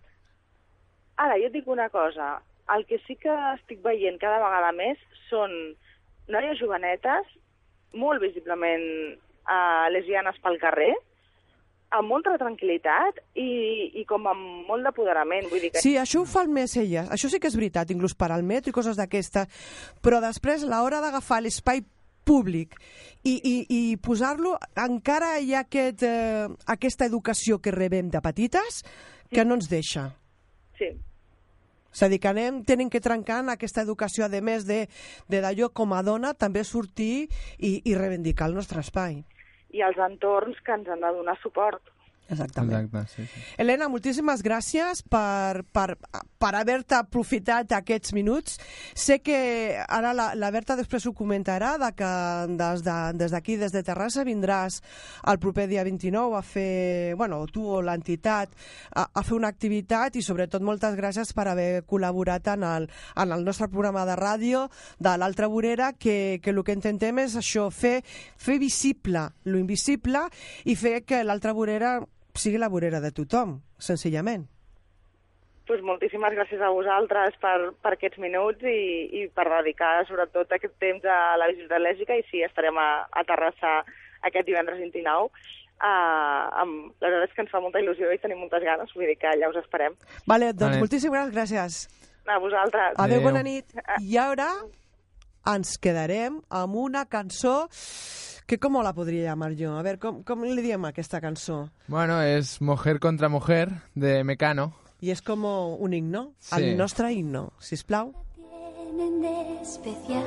Ara, 1.21 1.37
jo 1.41 1.49
et 1.49 1.57
dic 1.57 1.69
una 1.69 1.89
cosa. 1.93 2.39
El 2.75 2.85
que 2.87 3.01
sí 3.07 3.17
que 3.21 3.33
estic 3.55 3.81
veient 3.85 4.21
cada 4.21 4.39
vegada 4.43 4.71
més 4.77 5.01
són 5.29 5.53
noies 6.31 6.61
jovenetes, 6.61 7.33
molt 7.99 8.23
visiblement 8.23 8.85
eh, 9.11 9.87
lesbianes 9.97 10.39
pel 10.45 10.61
carrer, 10.63 10.93
amb 11.91 12.09
molta 12.09 12.37
tranquil·litat 12.39 13.19
i, 13.35 13.51
i 14.01 14.05
com 14.09 14.29
amb 14.31 14.69
molt 14.69 14.87
d'apoderament. 14.87 15.49
Vull 15.51 15.65
dir 15.67 15.73
que 15.75 15.83
Sí, 15.83 15.97
això 15.99 16.23
ho 16.23 16.29
fan 16.29 16.53
més 16.55 16.77
elles. 16.79 17.11
Això 17.11 17.31
sí 17.31 17.41
que 17.43 17.51
és 17.51 17.57
veritat, 17.59 17.91
inclús 17.91 18.15
per 18.15 18.31
al 18.31 18.47
metro 18.47 18.71
i 18.71 18.77
coses 18.77 18.99
d'aquestes. 19.01 19.51
Però 20.03 20.21
després, 20.23 20.67
l'hora 20.67 21.03
d'agafar 21.03 21.41
l'espai 21.43 21.83
públic 22.27 22.77
i, 23.25 23.35
i, 23.35 23.55
i 23.67 23.83
posar-lo, 23.99 24.55
encara 24.79 25.37
hi 25.41 25.55
ha 25.55 25.65
aquest, 25.67 26.05
eh, 26.07 26.47
aquesta 26.71 27.09
educació 27.11 27.59
que 27.59 27.75
rebem 27.75 28.11
de 28.13 28.23
petites 28.23 28.85
que 29.31 29.45
no 29.45 29.59
ens 29.59 29.71
deixa. 29.71 30.11
sí. 30.79 30.97
És 31.91 32.05
a 32.05 32.09
dir, 32.09 32.21
que 32.23 32.29
anem, 32.31 32.61
tenen 32.63 32.87
que 32.87 33.01
trencar 33.03 33.41
en 33.43 33.49
aquesta 33.51 33.83
educació, 33.83 34.23
a 34.25 34.29
més 34.41 34.63
de 34.63 34.85
de 35.27 35.41
d'allò 35.43 35.73
com 35.75 35.93
a 35.93 36.05
dona, 36.07 36.35
també 36.35 36.63
sortir 36.63 37.27
i, 37.59 37.83
i 37.83 37.95
reivindicar 37.99 38.47
el 38.47 38.55
nostre 38.55 38.79
espai. 38.79 39.25
I 39.77 39.83
els 39.87 39.99
entorns 40.03 40.59
que 40.67 40.75
ens 40.77 40.89
han 40.91 41.05
de 41.05 41.13
donar 41.17 41.37
suport. 41.43 41.83
Exactament. 42.31 42.87
Exacte, 42.87 43.15
sí, 43.15 43.27
sí. 43.27 43.43
Helena, 43.59 43.89
moltíssimes 43.91 44.43
gràcies 44.47 45.03
per, 45.11 45.65
per, 45.75 45.97
per 46.39 46.51
haver-te 46.55 46.95
aprofitat 47.01 47.73
aquests 47.75 48.15
minuts. 48.15 48.59
Sé 48.95 49.19
que 49.25 49.41
ara 49.83 50.13
la, 50.15 50.31
la 50.39 50.51
Berta 50.55 50.77
després 50.79 51.07
ho 51.07 51.13
comentarà, 51.17 51.75
de 51.81 51.91
que 51.99 52.11
des 52.61 52.85
d'aquí, 53.35 53.57
de, 53.57 53.67
des, 53.67 53.75
de 53.75 53.83
Terrassa, 53.87 54.25
vindràs 54.27 54.79
el 55.31 55.41
proper 55.43 55.67
dia 55.71 55.85
29 55.87 56.39
a 56.39 56.43
fer, 56.47 57.17
bueno, 57.19 57.43
tu 57.51 57.67
o 57.67 57.81
l'entitat, 57.83 58.55
a, 58.95 59.09
a 59.11 59.25
fer 59.27 59.37
una 59.37 59.51
activitat 59.51 60.17
i 60.17 60.23
sobretot 60.23 60.63
moltes 60.63 60.95
gràcies 60.99 61.35
per 61.35 61.49
haver 61.51 61.83
col·laborat 61.91 62.53
en 62.55 62.65
el, 62.69 62.89
en 63.17 63.35
el 63.35 63.45
nostre 63.45 63.69
programa 63.73 64.07
de 64.07 64.17
ràdio 64.21 64.69
de 65.03 65.17
l'Altra 65.19 65.51
Vorera, 65.51 65.93
que, 65.99 66.39
que 66.43 66.55
el 66.55 66.63
que 66.63 66.79
intentem 66.79 67.25
és 67.27 67.37
això, 67.41 67.69
fer, 67.75 68.01
fer 68.39 68.61
visible 68.63 69.27
lo 69.51 69.59
invisible 69.59 70.27
i 70.65 70.77
fer 70.79 71.01
que 71.05 71.25
l'Altra 71.25 71.55
Vorera 71.57 71.99
sigui 72.39 72.59
la 72.59 72.69
vorera 72.69 73.01
de 73.01 73.13
tothom, 73.15 73.61
senzillament. 73.79 74.47
Pues 75.67 75.83
moltíssimes 75.87 76.35
gràcies 76.35 76.63
a 76.63 76.73
vosaltres 76.75 77.37
per, 77.43 77.71
per 77.83 77.95
aquests 77.95 78.19
minuts 78.19 78.65
i, 78.67 78.81
i 79.21 79.27
per 79.31 79.47
dedicar 79.53 80.01
sobretot 80.09 80.51
aquest 80.57 80.75
temps 80.83 81.07
a 81.07 81.37
la 81.39 81.47
visita 81.53 81.79
lègica 81.79 82.17
i 82.19 82.25
sí, 82.31 82.43
estarem 82.43 82.79
a, 82.79 83.07
a 83.07 83.23
Terrassa 83.29 83.81
aquest 84.27 84.49
divendres 84.49 84.81
29. 84.83 85.31
Uh, 85.81 86.43
amb, 86.61 86.91
la 87.01 87.09
veritat 87.09 87.31
és 87.31 87.37
que 87.37 87.45
ens 87.47 87.53
fa 87.55 87.63
molta 87.65 87.81
il·lusió 87.81 88.11
i 88.13 88.19
tenim 88.21 88.43
moltes 88.43 88.67
ganes, 88.67 88.91
vull 88.93 89.09
dir 89.09 89.17
que 89.17 89.31
allà 89.31 89.49
us 89.49 89.61
esperem. 89.63 89.95
Vale, 90.29 90.51
doncs 90.53 90.75
Vale. 90.75 90.83
moltíssimes 90.83 91.31
gràcies. 91.33 91.79
A 92.27 92.37
vosaltres. 92.43 92.99
Adéu, 92.99 93.21
Adéu. 93.21 93.23
bona 93.25 93.43
nit. 93.47 93.73
I 94.05 94.19
ara 94.21 94.51
ens 95.55 95.79
quedarem 95.81 96.43
amb 96.53 96.77
una 96.77 97.07
cançó 97.09 97.71
que 98.51 98.59
com 98.59 98.81
la 98.83 98.91
podria 98.97 99.29
llamar 99.31 99.53
jo? 99.55 99.77
A 99.79 99.83
veure, 99.87 100.01
com, 100.03 100.25
com 100.27 100.43
li 100.43 100.63
diem 100.65 100.83
a 100.85 100.91
aquesta 100.91 101.21
cançó? 101.23 101.69
Bueno, 101.87 102.17
és 102.27 102.57
Mujer 102.61 102.99
contra 102.99 103.29
Mujer, 103.31 103.69
de 103.95 104.25
Mecano. 104.27 104.73
I 105.01 105.13
és 105.15 105.23
com 105.23 105.45
un 105.47 105.95
himno, 105.95 106.33
Sí. 106.41 106.57
el 106.59 106.77
nostre 106.77 107.13
himno, 107.13 107.53
sisplau. 107.61 108.11
tienen 108.91 109.23
de 109.23 109.63
especial? 109.63 110.27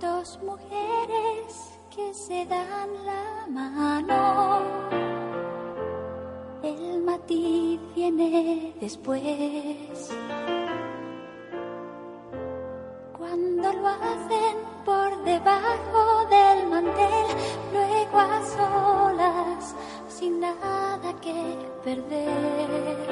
Dos 0.00 0.38
mujeres 0.42 1.78
que 1.94 2.14
se 2.14 2.46
dan 2.46 2.90
la 3.04 3.46
mano. 3.50 4.62
El 6.62 7.02
matiz 7.04 7.78
viene 7.94 8.72
después. 8.80 10.10
Cuando 13.16 13.72
lo 13.72 13.88
hacen 13.88 14.56
por 14.84 15.22
debajo 15.22 16.26
del 16.28 16.66
mantel, 16.66 17.26
luego 17.72 18.18
a 18.18 18.42
solas, 18.44 19.74
sin 20.08 20.40
nada 20.40 21.12
que 21.20 21.56
perder. 21.84 23.06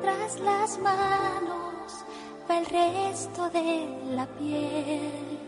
Tras 0.00 0.40
las 0.40 0.78
manos 0.78 2.04
va 2.48 2.58
el 2.58 2.66
resto 2.66 3.50
de 3.50 3.98
la 4.14 4.26
piel. 4.26 5.38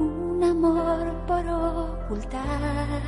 Un 0.00 0.42
amor 0.42 1.12
por 1.26 1.46
ocultar. 1.46 3.02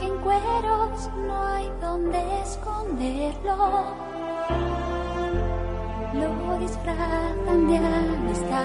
Aunque 0.00 0.14
en 0.14 0.22
cueros 0.22 1.10
no 1.26 1.46
hay 1.46 1.70
donde 1.80 2.18
esconderlo, 2.42 3.56
lo 6.14 6.58
disfrazan 6.58 7.66
de 7.68 7.76
amistad. 7.76 8.64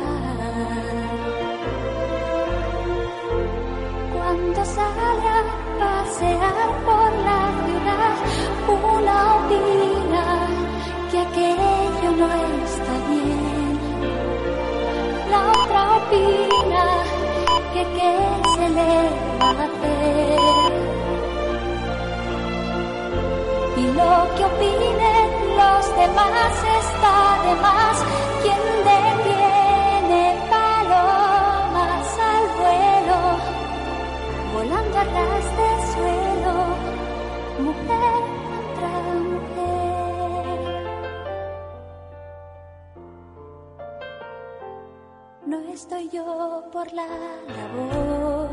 Cuando 4.13 4.65
sale 4.65 5.27
a 5.27 5.43
pasear 5.79 6.69
por 6.85 7.11
la 7.27 7.41
ciudad, 7.65 8.15
una 8.67 9.35
opina 9.35 10.25
que 11.11 11.19
aquello 11.19 12.11
no 12.17 12.27
está 12.63 12.93
bien. 13.09 13.79
La 15.31 15.41
otra 15.51 15.81
opina 15.97 16.85
que 17.73 17.83
qué 17.93 18.11
se 18.55 18.69
le 18.69 18.89
va 19.39 19.49
a 19.49 19.63
hacer. 19.65 20.54
Lo 23.95 24.35
que 24.35 24.43
opinen 24.43 25.29
los 25.57 25.83
demás 25.95 26.53
está 26.81 27.17
de 27.45 27.53
más. 27.65 27.97
Quien 28.43 28.61
detiene 28.91 30.23
palomas 30.49 32.07
al 32.31 32.45
vuelo, 32.59 33.19
volando 34.53 34.95
a 34.97 35.05
ras 35.15 35.45
de 35.59 35.69
suelo, 35.93 36.55
mujer 37.65 38.21
contra 38.49 38.91
mujer. 39.31 40.65
No 45.45 45.57
estoy 45.73 46.03
yo 46.09 46.25
por 46.71 46.87
la 46.93 47.07
labor 47.57 48.49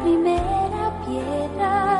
primera 0.00 0.92
piedra. 1.04 1.91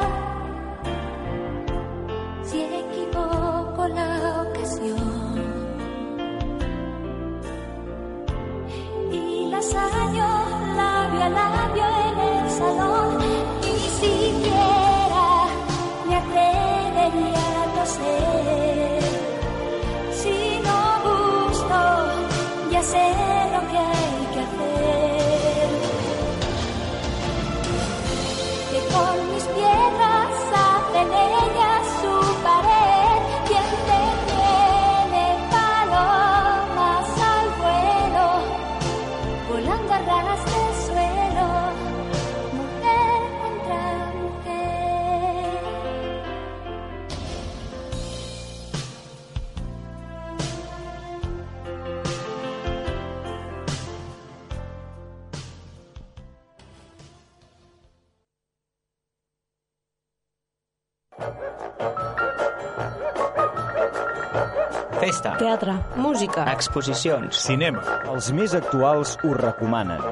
Música. 66.13 66.45
Exposicions. 66.53 67.39
Cinema. 67.47 67.83
Els 68.13 68.29
més 68.37 68.53
actuals 68.59 69.15
ho 69.25 69.33
recomanen. 69.39 70.03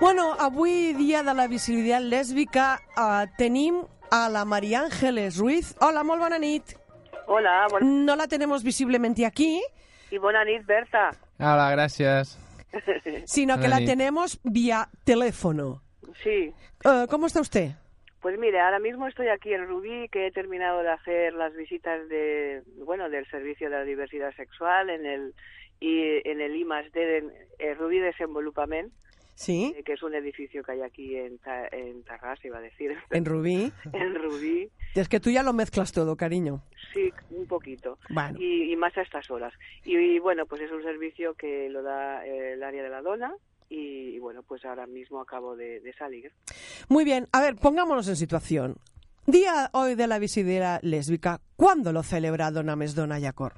Bueno, 0.00 0.34
avui, 0.38 0.92
dia 0.98 1.22
de 1.22 1.34
la 1.34 1.46
visibilitat 1.48 2.02
lèsbica, 2.02 2.66
eh, 2.98 3.26
tenim 3.38 3.82
a 4.10 4.28
la 4.28 4.44
María 4.44 4.80
Ángeles 4.82 5.36
Ruiz. 5.38 5.74
Hola, 5.80 6.02
molt 6.02 6.20
bona 6.20 6.38
nit. 6.38 6.74
Hola, 7.26 7.66
bon... 7.70 8.04
No 8.04 8.16
la 8.16 8.26
tenemos 8.26 8.62
visiblemente 8.66 9.24
aquí, 9.26 9.60
i 10.12 10.18
bona 10.18 10.42
nit, 10.44 10.66
Berta. 10.66 11.10
Hola, 11.38 11.70
gràcies. 11.72 12.36
sino 13.26 13.54
que 13.56 13.62
Bona 13.68 13.76
la 13.76 13.78
nit. 13.80 13.88
tenemos 13.88 14.38
vía 14.42 14.88
teléfono. 15.04 15.82
Sí, 16.22 16.52
Eh, 16.84 17.06
¿Cómo 17.08 17.26
está 17.28 17.40
usted? 17.40 17.70
Pues 18.22 18.38
mire, 18.38 18.60
ahora 18.60 18.78
mismo 18.78 19.06
estoy 19.08 19.28
aquí 19.28 19.52
en 19.52 19.66
Rubí, 19.66 20.08
que 20.08 20.26
he 20.28 20.30
terminado 20.32 20.82
de 20.82 20.90
hacer 20.90 21.34
las 21.34 21.54
visitas 21.54 22.08
de, 22.08 22.62
bueno, 22.84 23.10
del 23.10 23.26
Servicio 23.26 23.68
de 23.68 23.76
la 23.76 23.84
Diversidad 23.84 24.34
Sexual 24.36 24.88
en 24.90 25.04
el 25.04 25.34
y 25.80 26.26
en 26.28 26.40
el 26.40 26.54
I+D 26.56 26.90
de 26.94 27.24
eh, 27.58 27.74
Rubí 27.74 27.98
Desenvolupament, 27.98 28.92
Sí, 29.34 29.74
eh, 29.76 29.82
que 29.82 29.94
es 29.94 30.02
un 30.02 30.14
edificio 30.14 30.62
que 30.62 30.72
hay 30.72 30.82
aquí 30.82 31.16
en, 31.16 31.38
Ta- 31.38 31.66
en 31.72 32.04
Tarrasa, 32.04 32.46
iba 32.46 32.58
a 32.58 32.60
decir, 32.60 32.96
en 33.10 33.24
Rubí. 33.24 33.72
en 33.92 34.14
Rubí, 34.14 34.68
Es 34.94 35.08
que 35.08 35.18
tú 35.20 35.30
ya 35.30 35.42
lo 35.42 35.52
mezclas 35.52 35.90
todo, 35.90 36.16
cariño. 36.16 36.62
sí, 36.92 37.10
un 37.30 37.48
poquito. 37.48 37.98
Bueno. 38.10 38.38
Y, 38.38 38.70
y 38.72 38.76
más 38.76 38.96
a 38.96 39.02
estas 39.02 39.28
horas. 39.30 39.52
Y, 39.84 39.96
y, 39.96 40.18
bueno, 40.20 40.46
pues 40.46 40.60
es 40.60 40.70
un 40.70 40.82
servicio 40.82 41.34
que 41.34 41.68
lo 41.70 41.82
da 41.82 42.24
eh, 42.26 42.52
el 42.52 42.62
área 42.62 42.82
de 42.84 42.90
la 42.90 43.00
dona 43.02 43.34
y, 43.72 44.18
bueno, 44.18 44.42
pues 44.42 44.64
ahora 44.64 44.86
mismo 44.86 45.20
acabo 45.20 45.56
de, 45.56 45.80
de 45.80 45.92
salir. 45.94 46.32
Muy 46.88 47.04
bien, 47.04 47.26
a 47.32 47.40
ver, 47.40 47.56
pongámonos 47.56 48.06
en 48.08 48.16
situación. 48.16 48.76
Día 49.26 49.70
hoy 49.72 49.94
de 49.94 50.06
la 50.06 50.18
visibilidad 50.18 50.80
lésbica. 50.82 51.40
¿Cuándo 51.56 51.92
lo 51.92 52.02
celebra 52.02 52.50
Dona 52.50 52.76
Mesdona 52.76 53.18
Yacor? 53.18 53.54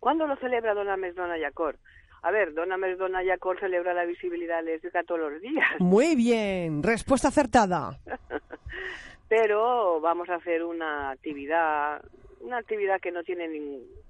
¿Cuándo 0.00 0.26
lo 0.26 0.36
celebra 0.36 0.74
Dona 0.74 0.96
Mesdona 0.96 1.38
Yacor? 1.38 1.78
A 2.22 2.30
ver, 2.30 2.54
Dona 2.54 2.76
Mesdona 2.76 3.22
Yacor 3.22 3.60
celebra 3.60 3.92
la 3.92 4.04
visibilidad 4.04 4.64
lésbica 4.64 5.02
todos 5.04 5.32
los 5.32 5.40
días, 5.40 5.66
Muy 5.78 6.16
bien, 6.16 6.82
respuesta 6.82 7.28
acertada. 7.28 7.98
pero 9.28 10.00
vamos 10.00 10.28
a 10.30 10.36
hacer 10.36 10.64
una 10.64 11.10
actividad, 11.10 12.02
una 12.40 12.58
actividad 12.58 13.00
que 13.00 13.12
no 13.12 13.22
tiene 13.22 13.48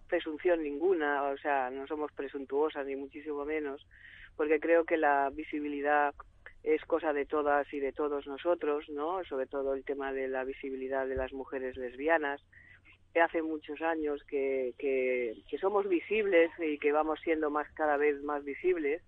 presunción 0.09 0.63
ninguna, 0.63 1.25
o 1.25 1.37
sea, 1.39 1.71
no 1.71 1.87
somos 1.87 2.13
presuntuosas 2.13 2.87
ni 2.87 2.95
muchísimo 2.95 3.45
menos, 3.45 3.85
porque 4.37 4.61
creo 4.61 4.85
que 4.85 4.97
la 4.97 5.31
visibilidad 5.31 6.15
es 6.63 6.83
cosa 6.87 7.13
de 7.13 7.27
todas 7.27 7.73
y 7.73 7.79
de 7.79 7.93
todos 7.93 8.27
nosotros, 8.27 8.89
¿no? 8.89 9.23
Sobre 9.25 9.47
todo 9.47 9.75
el 9.75 9.85
tema 9.85 10.13
de 10.13 10.29
la 10.29 10.45
visibilidad 10.45 11.07
de 11.07 11.15
las 11.15 11.33
mujeres 11.33 11.77
lesbianas. 11.77 12.43
Que 13.13 13.21
hace 13.21 13.43
muchos 13.43 13.81
años 13.81 14.25
que, 14.25 14.75
que, 14.77 15.35
que 15.49 15.59
somos 15.59 15.89
visibles 15.89 16.51
y 16.59 16.79
que 16.79 16.91
vamos 16.91 17.21
siendo 17.23 17.49
más 17.49 17.71
cada 17.75 17.97
vez 17.97 18.21
más 18.23 18.43
visibles. 18.45 19.03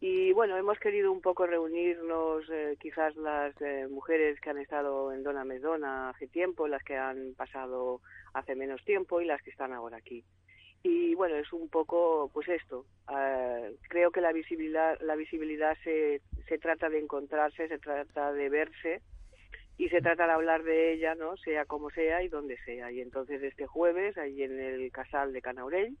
Y 0.00 0.32
bueno, 0.32 0.56
hemos 0.56 0.78
querido 0.78 1.10
un 1.10 1.20
poco 1.20 1.46
reunirnos, 1.46 2.44
eh, 2.50 2.76
quizás 2.80 3.16
las 3.16 3.54
eh, 3.62 3.88
mujeres 3.90 4.38
que 4.40 4.50
han 4.50 4.58
estado 4.58 5.12
en 5.12 5.22
Dona 5.22 5.44
Mesdona 5.44 6.10
hace 6.10 6.28
tiempo, 6.28 6.68
las 6.68 6.82
que 6.82 6.96
han 6.96 7.34
pasado 7.34 8.00
hace 8.34 8.54
menos 8.54 8.84
tiempo 8.84 9.20
y 9.20 9.24
las 9.24 9.42
que 9.42 9.50
están 9.50 9.72
ahora 9.72 9.96
aquí. 9.96 10.22
Y 10.88 11.16
bueno, 11.16 11.34
es 11.34 11.52
un 11.52 11.68
poco, 11.68 12.30
pues 12.32 12.48
esto. 12.48 12.84
eh, 13.10 13.74
creo 13.88 14.12
que 14.12 14.20
la 14.20 14.32
visibilidad, 14.32 14.96
la 15.00 15.16
visibilidad 15.16 15.76
se, 15.82 16.20
se 16.46 16.58
trata 16.58 16.88
de 16.88 17.00
encontrarse, 17.00 17.66
se 17.66 17.78
trata 17.80 18.32
de 18.32 18.48
verse 18.48 19.02
y 19.78 19.88
se 19.88 20.00
trata 20.00 20.26
de 20.26 20.32
hablar 20.32 20.62
de 20.62 20.92
ella, 20.92 21.16
¿no? 21.16 21.36
Sea 21.38 21.64
como 21.64 21.90
sea 21.90 22.22
y 22.22 22.28
donde 22.28 22.56
sea. 22.58 22.92
Y 22.92 23.00
entonces 23.00 23.42
este 23.42 23.66
jueves, 23.66 24.16
ahí 24.16 24.44
en 24.44 24.60
el 24.60 24.92
Casal 24.92 25.32
de 25.32 25.42
Canaurell, 25.42 25.96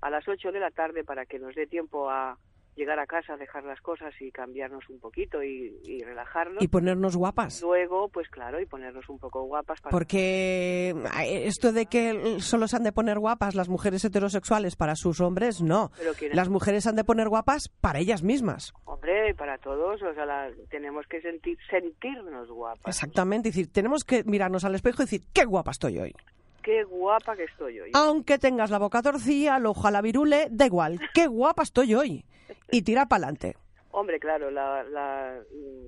a 0.00 0.10
las 0.10 0.26
8 0.26 0.50
de 0.50 0.58
la 0.58 0.72
tarde 0.72 1.04
para 1.04 1.26
que 1.26 1.38
nos 1.38 1.54
dé 1.54 1.68
tiempo 1.68 2.10
a 2.10 2.36
llegar 2.76 2.98
a 2.98 3.06
casa, 3.06 3.36
dejar 3.36 3.64
las 3.64 3.80
cosas 3.80 4.12
y 4.20 4.30
cambiarnos 4.30 4.88
un 4.88 4.98
poquito 5.00 5.42
y, 5.42 5.76
y 5.84 6.02
relajarnos. 6.02 6.62
Y 6.62 6.68
ponernos 6.68 7.16
guapas. 7.16 7.60
Luego, 7.62 8.08
pues 8.08 8.28
claro, 8.28 8.60
y 8.60 8.66
ponernos 8.66 9.08
un 9.08 9.18
poco 9.18 9.42
guapas 9.44 9.80
para 9.80 9.90
Porque 9.90 10.94
esto 11.24 11.72
de 11.72 11.86
que 11.86 12.36
solo 12.40 12.68
se 12.68 12.76
han 12.76 12.84
de 12.84 12.92
poner 12.92 13.18
guapas 13.18 13.54
las 13.54 13.68
mujeres 13.68 14.04
heterosexuales 14.04 14.76
para 14.76 14.96
sus 14.96 15.20
hombres, 15.20 15.62
no. 15.62 15.90
Las 16.32 16.48
mujeres 16.48 16.86
han 16.86 16.96
de 16.96 17.04
poner 17.04 17.28
guapas 17.28 17.68
para 17.80 17.98
ellas 17.98 18.22
mismas. 18.22 18.72
Hombre, 18.84 19.34
para 19.34 19.58
todos, 19.58 20.02
o 20.02 20.14
sea, 20.14 20.24
la- 20.26 20.50
tenemos 20.70 21.06
que 21.06 21.20
sentir, 21.20 21.58
sentirnos 21.70 22.48
guapas. 22.50 22.86
Exactamente. 22.86 23.48
Es 23.48 23.54
decir, 23.54 23.72
tenemos 23.72 24.04
que 24.04 24.24
mirarnos 24.24 24.64
al 24.64 24.74
espejo 24.74 25.02
y 25.02 25.04
decir, 25.06 25.22
qué 25.32 25.44
guapa 25.44 25.70
estoy 25.72 25.98
hoy. 25.98 26.14
Qué 26.64 26.82
guapa 26.84 27.36
que 27.36 27.44
estoy 27.44 27.78
hoy. 27.80 27.90
Aunque 27.94 28.38
tengas 28.38 28.70
la 28.70 28.78
boca 28.78 29.02
torcida, 29.02 29.58
la 29.58 30.00
virule, 30.00 30.48
da 30.50 30.66
igual. 30.66 30.98
Qué 31.14 31.26
guapa 31.26 31.62
estoy 31.62 31.94
hoy. 31.94 32.24
Y 32.70 32.82
tira 32.82 33.06
para 33.06 33.24
adelante. 33.24 33.56
Hombre, 33.90 34.18
claro, 34.18 34.50
la, 34.50 34.82
la, 34.84 35.38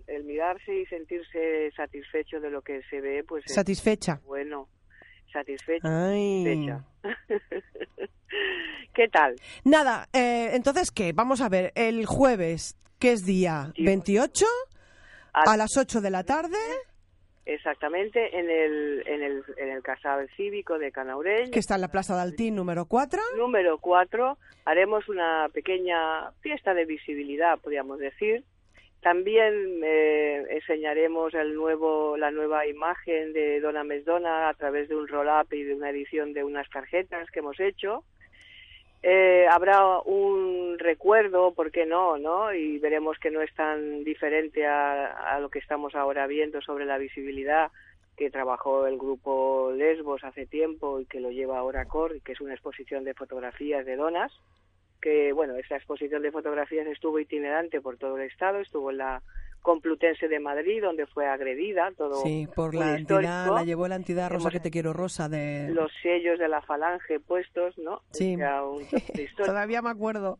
el 0.06 0.24
mirarse 0.24 0.72
y 0.72 0.86
sentirse 0.86 1.72
satisfecho 1.76 2.38
de 2.40 2.50
lo 2.50 2.62
que 2.62 2.82
se 2.88 3.00
ve, 3.00 3.24
pues 3.26 3.44
es 3.46 3.54
Satisfecha. 3.54 4.20
bueno, 4.24 4.68
satisfecho. 5.32 5.88
Ay. 5.88 6.44
satisfecha. 6.44 6.84
¿Qué 8.94 9.08
tal? 9.08 9.34
Nada, 9.64 10.08
eh, 10.12 10.50
entonces, 10.52 10.90
¿qué? 10.92 11.12
Vamos 11.12 11.40
a 11.40 11.48
ver, 11.48 11.72
el 11.74 12.06
jueves, 12.06 12.76
que 12.98 13.12
es 13.12 13.24
día 13.26 13.72
28, 13.76 14.46
a 15.32 15.56
las 15.56 15.76
8 15.76 16.00
de 16.00 16.10
la 16.10 16.22
tarde, 16.22 16.58
Exactamente, 17.46 18.36
en 18.36 18.50
el, 18.50 19.04
en 19.06 19.22
el, 19.22 19.44
en 19.56 19.68
el 19.68 19.82
Casal 19.82 20.28
Cívico 20.36 20.80
de 20.80 20.90
Canaurell. 20.90 21.52
que 21.52 21.60
está 21.60 21.76
en 21.76 21.82
la 21.82 21.88
Plaza 21.88 22.16
de 22.16 22.22
Altín 22.22 22.56
número 22.56 22.86
4. 22.86 23.20
Número 23.36 23.78
4, 23.78 24.36
haremos 24.64 25.08
una 25.08 25.48
pequeña 25.54 26.32
fiesta 26.40 26.74
de 26.74 26.84
visibilidad, 26.84 27.58
podríamos 27.60 28.00
decir. 28.00 28.42
También 29.00 29.80
eh, 29.84 30.44
enseñaremos 30.50 31.32
el 31.34 31.54
nuevo, 31.54 32.16
la 32.16 32.32
nueva 32.32 32.66
imagen 32.66 33.32
de 33.32 33.60
Dona 33.60 33.84
Mesdona 33.84 34.48
a 34.48 34.54
través 34.54 34.88
de 34.88 34.96
un 34.96 35.06
roll-up 35.06 35.46
y 35.52 35.62
de 35.62 35.74
una 35.74 35.90
edición 35.90 36.32
de 36.32 36.42
unas 36.42 36.68
tarjetas 36.68 37.30
que 37.30 37.38
hemos 37.38 37.60
hecho. 37.60 38.02
Eh, 39.08 39.46
habrá 39.48 40.00
un 40.00 40.80
recuerdo, 40.80 41.54
¿por 41.54 41.70
qué 41.70 41.86
no? 41.86 42.18
no? 42.18 42.52
Y 42.52 42.80
veremos 42.80 43.16
que 43.20 43.30
no 43.30 43.40
es 43.40 43.54
tan 43.54 44.02
diferente 44.02 44.66
a, 44.66 45.38
lo 45.40 45.48
que 45.48 45.60
estamos 45.60 45.94
ahora 45.94 46.26
viendo 46.26 46.60
sobre 46.60 46.86
la 46.86 46.98
visibilidad 46.98 47.70
que 48.16 48.32
trabajó 48.32 48.84
el 48.88 48.98
grupo 48.98 49.70
Lesbos 49.72 50.24
hace 50.24 50.44
tiempo 50.44 50.98
y 50.98 51.06
que 51.06 51.20
lo 51.20 51.30
lleva 51.30 51.56
ahora 51.56 51.84
Cor, 51.84 52.20
que 52.22 52.32
es 52.32 52.40
una 52.40 52.54
exposición 52.54 53.04
de 53.04 53.14
fotografías 53.14 53.86
de 53.86 53.94
donas, 53.94 54.32
que 55.00 55.32
bueno, 55.32 55.54
esta 55.54 55.76
exposición 55.76 56.22
de 56.22 56.32
fotografías 56.32 56.88
estuvo 56.88 57.20
itinerante 57.20 57.80
por 57.80 57.98
todo 57.98 58.16
el 58.16 58.24
estado, 58.24 58.58
estuvo 58.58 58.90
en 58.90 58.98
la 58.98 59.22
Complutense 59.66 60.28
de 60.28 60.38
Madrid, 60.38 60.80
donde 60.80 61.06
fue 61.08 61.26
agredida, 61.26 61.90
todo 61.98 62.22
Sí, 62.22 62.46
por 62.54 62.72
la 62.72 62.96
entidad, 62.96 63.20
histórico. 63.20 63.54
la 63.56 63.64
llevó 63.64 63.88
la 63.88 63.96
entidad 63.96 64.30
Rosa 64.30 64.42
Hemos- 64.48 64.52
que 64.52 64.60
te 64.60 64.70
quiero 64.70 64.92
Rosa 64.92 65.28
de... 65.28 65.70
Los 65.70 65.90
sellos 66.02 66.38
de 66.38 66.46
la 66.46 66.62
falange 66.62 67.18
puestos, 67.18 67.76
¿no? 67.76 68.02
Sí. 68.12 68.36
Todavía 69.36 69.82
me 69.82 69.90
acuerdo. 69.90 70.38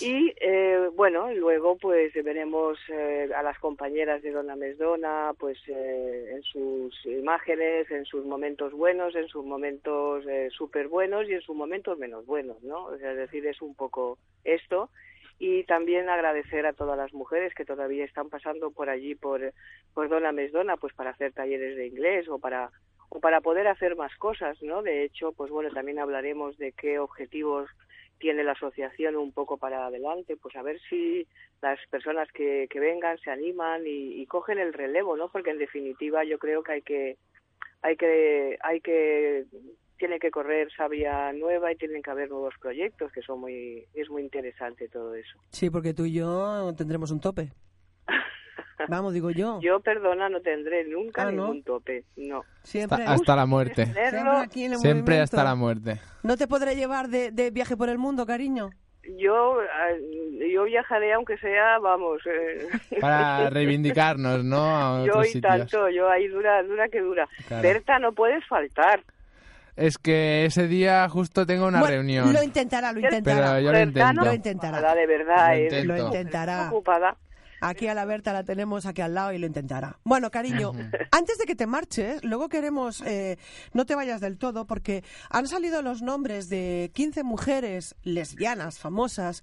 Y 0.00 0.32
eh, 0.40 0.88
bueno, 0.94 1.32
luego 1.34 1.76
pues 1.78 2.12
veremos 2.14 2.78
eh, 2.90 3.28
a 3.36 3.42
las 3.42 3.58
compañeras 3.58 4.22
de 4.22 4.30
Dona 4.30 4.54
Mesdona 4.54 5.32
pues 5.36 5.58
eh, 5.66 6.30
en 6.36 6.42
sus 6.44 6.94
imágenes, 7.06 7.90
en 7.90 8.04
sus 8.04 8.24
momentos 8.24 8.72
buenos, 8.72 9.16
en 9.16 9.26
sus 9.26 9.44
momentos 9.44 10.24
eh, 10.28 10.48
súper 10.56 10.86
buenos 10.86 11.28
y 11.28 11.32
en 11.32 11.40
sus 11.40 11.56
momentos 11.56 11.98
menos 11.98 12.24
buenos, 12.24 12.62
¿no? 12.62 12.84
O 12.84 12.96
sea, 12.98 13.10
es 13.10 13.16
decir, 13.18 13.44
es 13.48 13.60
un 13.60 13.74
poco 13.74 14.16
esto. 14.44 14.90
Y 15.38 15.64
también 15.64 16.08
agradecer 16.08 16.66
a 16.66 16.72
todas 16.72 16.98
las 16.98 17.12
mujeres 17.12 17.54
que 17.54 17.64
todavía 17.64 18.04
están 18.04 18.28
pasando 18.28 18.70
por 18.72 18.90
allí, 18.90 19.14
por, 19.14 19.52
por 19.94 20.08
Dona 20.08 20.32
Mesdona, 20.32 20.76
pues 20.76 20.92
para 20.94 21.10
hacer 21.10 21.32
talleres 21.32 21.76
de 21.76 21.86
inglés 21.86 22.28
o 22.28 22.38
para 22.38 22.70
o 23.10 23.20
para 23.20 23.40
poder 23.40 23.68
hacer 23.68 23.96
más 23.96 24.14
cosas, 24.16 24.60
¿no? 24.62 24.82
De 24.82 25.02
hecho, 25.02 25.32
pues 25.32 25.50
bueno, 25.50 25.70
también 25.70 25.98
hablaremos 25.98 26.58
de 26.58 26.72
qué 26.72 26.98
objetivos 26.98 27.70
tiene 28.18 28.44
la 28.44 28.52
asociación 28.52 29.16
un 29.16 29.32
poco 29.32 29.56
para 29.56 29.86
adelante, 29.86 30.36
pues 30.36 30.56
a 30.56 30.62
ver 30.62 30.78
si 30.90 31.26
las 31.62 31.78
personas 31.88 32.30
que, 32.32 32.66
que 32.68 32.80
vengan 32.80 33.16
se 33.18 33.30
animan 33.30 33.86
y, 33.86 34.20
y 34.20 34.26
cogen 34.26 34.58
el 34.58 34.72
relevo, 34.72 35.16
¿no? 35.16 35.30
Porque 35.30 35.50
en 35.50 35.58
definitiva 35.58 36.24
yo 36.24 36.38
creo 36.38 36.62
que 36.62 36.72
hay 36.72 36.82
que 36.82 37.16
hay 37.80 37.96
que 37.96 38.58
hay 38.60 38.80
que 38.80 39.44
tiene 39.98 40.18
que 40.18 40.30
correr 40.30 40.68
sabia 40.76 41.32
nueva 41.32 41.70
y 41.72 41.76
tienen 41.76 42.02
que 42.02 42.10
haber 42.10 42.30
nuevos 42.30 42.54
proyectos 42.60 43.12
que 43.12 43.20
son 43.22 43.40
muy 43.40 43.84
es 43.94 44.08
muy 44.08 44.22
interesante 44.22 44.88
todo 44.88 45.14
eso. 45.14 45.38
Sí, 45.50 45.68
porque 45.70 45.92
tú 45.94 46.04
y 46.04 46.12
yo 46.14 46.72
tendremos 46.76 47.10
un 47.10 47.20
tope. 47.20 47.50
Vamos, 48.88 49.12
digo 49.12 49.30
yo. 49.30 49.58
Yo 49.60 49.80
perdona 49.80 50.28
no 50.28 50.40
tendré 50.40 50.84
nunca 50.84 51.22
Ah, 51.22 51.32
¿no? 51.32 51.42
ningún 51.46 51.62
tope, 51.64 52.04
no. 52.16 52.42
Siempre, 52.62 52.98
Hasta, 53.02 53.12
hasta 53.12 53.36
la 53.36 53.44
muerte. 53.46 53.84
siempre 53.86 54.20
aquí 54.20 54.64
en 54.64 54.72
el 54.72 54.78
Siempre 54.78 55.00
movimiento. 55.02 55.24
hasta 55.24 55.44
la 55.44 55.54
muerte. 55.56 56.00
¿No 56.22 56.36
te 56.36 56.46
podré 56.46 56.76
llevar 56.76 57.08
de, 57.08 57.30
de 57.32 57.50
viaje 57.50 57.76
por 57.76 57.88
el 57.88 57.98
mundo, 57.98 58.24
cariño? 58.24 58.70
Yo 59.16 59.60
eh, 59.62 60.50
yo 60.52 60.64
viajaré 60.64 61.12
aunque 61.14 61.38
sea, 61.38 61.78
vamos, 61.78 62.20
eh, 62.26 62.68
Para 63.00 63.48
reivindicarnos, 63.50 64.44
¿no? 64.44 64.58
A 64.64 65.04
yo 65.04 65.12
otros 65.12 65.28
y 65.28 65.32
sitios. 65.32 65.56
tanto, 65.58 65.88
yo 65.88 66.08
ahí 66.10 66.28
dura 66.28 66.62
dura 66.62 66.88
que 66.88 67.00
dura. 67.00 67.26
Claro. 67.48 67.62
Berta, 67.62 67.98
no 67.98 68.12
puedes 68.12 68.46
faltar. 68.46 69.02
Es 69.78 69.96
que 69.96 70.44
ese 70.44 70.66
día 70.66 71.08
justo 71.08 71.46
tengo 71.46 71.68
una 71.68 71.78
Bueno, 71.78 71.94
reunión. 71.94 72.32
Lo 72.32 72.42
intentará, 72.42 72.92
lo 72.92 72.98
intentará. 72.98 73.52
Pero 73.52 73.60
yo 73.60 73.72
lo 73.72 73.80
intento. 73.80 74.24
Lo 74.24 74.34
intentará. 74.34 74.94
De 74.94 75.06
verdad, 75.06 75.48
Lo 75.48 75.54
eh, 75.54 75.62
intento. 75.62 75.86
Lo 75.96 76.06
intentará. 76.06 76.68
ocupada. 76.68 77.16
Aquí 77.60 77.86
a 77.88 77.94
la 77.94 78.04
Berta 78.04 78.32
la 78.32 78.44
tenemos 78.44 78.86
aquí 78.86 79.00
al 79.02 79.14
lado 79.14 79.32
y 79.32 79.38
lo 79.38 79.46
intentará. 79.46 79.98
Bueno, 80.04 80.30
cariño, 80.30 80.72
antes 81.10 81.38
de 81.38 81.44
que 81.44 81.54
te 81.56 81.66
marches, 81.66 82.22
luego 82.24 82.48
queremos, 82.48 83.02
eh, 83.06 83.38
no 83.72 83.84
te 83.86 83.94
vayas 83.94 84.20
del 84.20 84.38
todo, 84.38 84.66
porque 84.66 85.02
han 85.30 85.46
salido 85.48 85.82
los 85.82 86.02
nombres 86.02 86.48
de 86.48 86.90
15 86.94 87.22
mujeres 87.24 87.96
lesbianas 88.04 88.78
famosas 88.78 89.42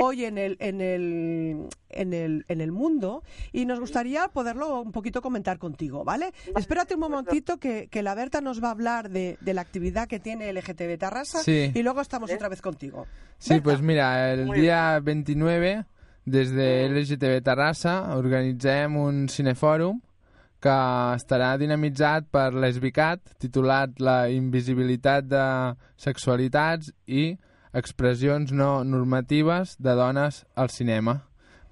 hoy 0.00 0.24
en 0.24 0.38
el, 0.38 0.56
en, 0.60 0.80
el, 0.80 1.68
en, 1.88 2.12
el, 2.12 2.44
en 2.48 2.60
el 2.60 2.72
mundo 2.72 3.22
y 3.52 3.64
nos 3.66 3.80
gustaría 3.80 4.28
poderlo 4.28 4.80
un 4.82 4.92
poquito 4.92 5.22
comentar 5.22 5.58
contigo, 5.58 6.04
¿vale? 6.04 6.32
Espérate 6.56 6.94
un 6.94 7.00
momentito 7.00 7.58
que, 7.58 7.88
que 7.88 8.02
la 8.02 8.14
Berta 8.14 8.40
nos 8.40 8.62
va 8.62 8.68
a 8.68 8.72
hablar 8.72 9.10
de, 9.10 9.38
de 9.40 9.54
la 9.54 9.60
actividad 9.62 10.06
que 10.08 10.20
tiene 10.20 10.52
LGTB 10.52 10.98
Tarrasa 10.98 11.42
Sí. 11.42 11.72
y 11.74 11.82
luego 11.82 12.00
estamos 12.00 12.30
otra 12.32 12.48
vez 12.48 12.60
contigo. 12.60 13.06
Sí, 13.38 13.60
pues 13.60 13.80
mira, 13.80 14.32
el 14.32 14.46
Muy 14.46 14.60
dia 14.60 14.98
29, 15.00 15.84
des 16.24 16.50
de 16.52 16.66
LGTB 16.88 17.42
Terrassa, 17.44 18.16
organitzem 18.16 18.96
un 18.96 19.26
cinefòrum 19.28 20.00
que 20.64 20.76
estarà 21.18 21.50
dinamitzat 21.60 22.30
per 22.32 22.54
l'Esbicat, 22.56 23.20
titulat 23.40 24.00
La 24.00 24.30
invisibilitat 24.32 25.28
de 25.28 25.44
sexualitats 26.00 26.88
i 27.06 27.34
expressions 27.76 28.52
no 28.52 28.84
normatives 28.84 29.76
de 29.76 29.94
dones 29.98 30.44
al 30.56 30.70
cinema. 30.72 31.18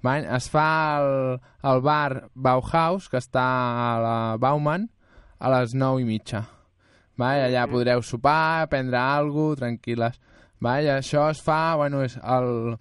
Es 0.03 0.49
fa 0.51 0.67
al, 0.99 1.39
al 1.63 1.81
bar 1.81 2.27
Bauhaus, 2.35 3.07
que 3.09 3.17
està 3.17 3.43
a 3.87 3.91
la 4.03 4.17
Bauman, 4.37 4.89
a 5.39 5.49
les 5.55 5.73
9 5.73 6.03
i 6.03 6.05
mitja. 6.05 6.43
Vale? 7.17 7.47
Allà 7.47 7.65
podreu 7.71 8.03
sopar, 8.03 8.67
prendre 8.69 8.99
alguna 8.99 9.55
cosa, 9.55 9.61
tranquil·les. 9.63 10.19
Vale? 10.61 10.91
Això 10.99 11.29
es 11.31 11.41
fa, 11.41 11.75
bueno, 11.79 12.03
és 12.03 12.17
el, 12.19 12.75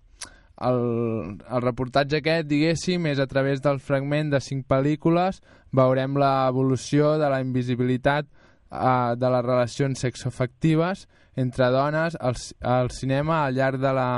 el, 0.68 1.38
el 1.42 1.64
reportatge 1.64 2.20
aquest, 2.20 2.48
diguéssim, 2.50 3.08
és 3.10 3.20
a 3.22 3.26
través 3.30 3.62
del 3.64 3.80
fragment 3.82 4.32
de 4.32 4.40
cinc 4.42 4.66
pel·lícules, 4.70 5.40
veurem 5.72 6.16
l'evolució 6.20 7.16
de 7.20 7.30
la 7.32 7.40
invisibilitat 7.44 8.28
eh, 8.28 9.12
de 9.16 9.32
les 9.34 9.44
relacions 9.46 10.06
sexoafectives 10.06 11.06
entre 11.36 11.70
dones 11.72 12.16
al, 12.20 12.36
al 12.60 12.90
cinema 12.90 13.44
al 13.44 13.56
llarg 13.56 13.80
de 13.80 13.92
la 13.96 14.08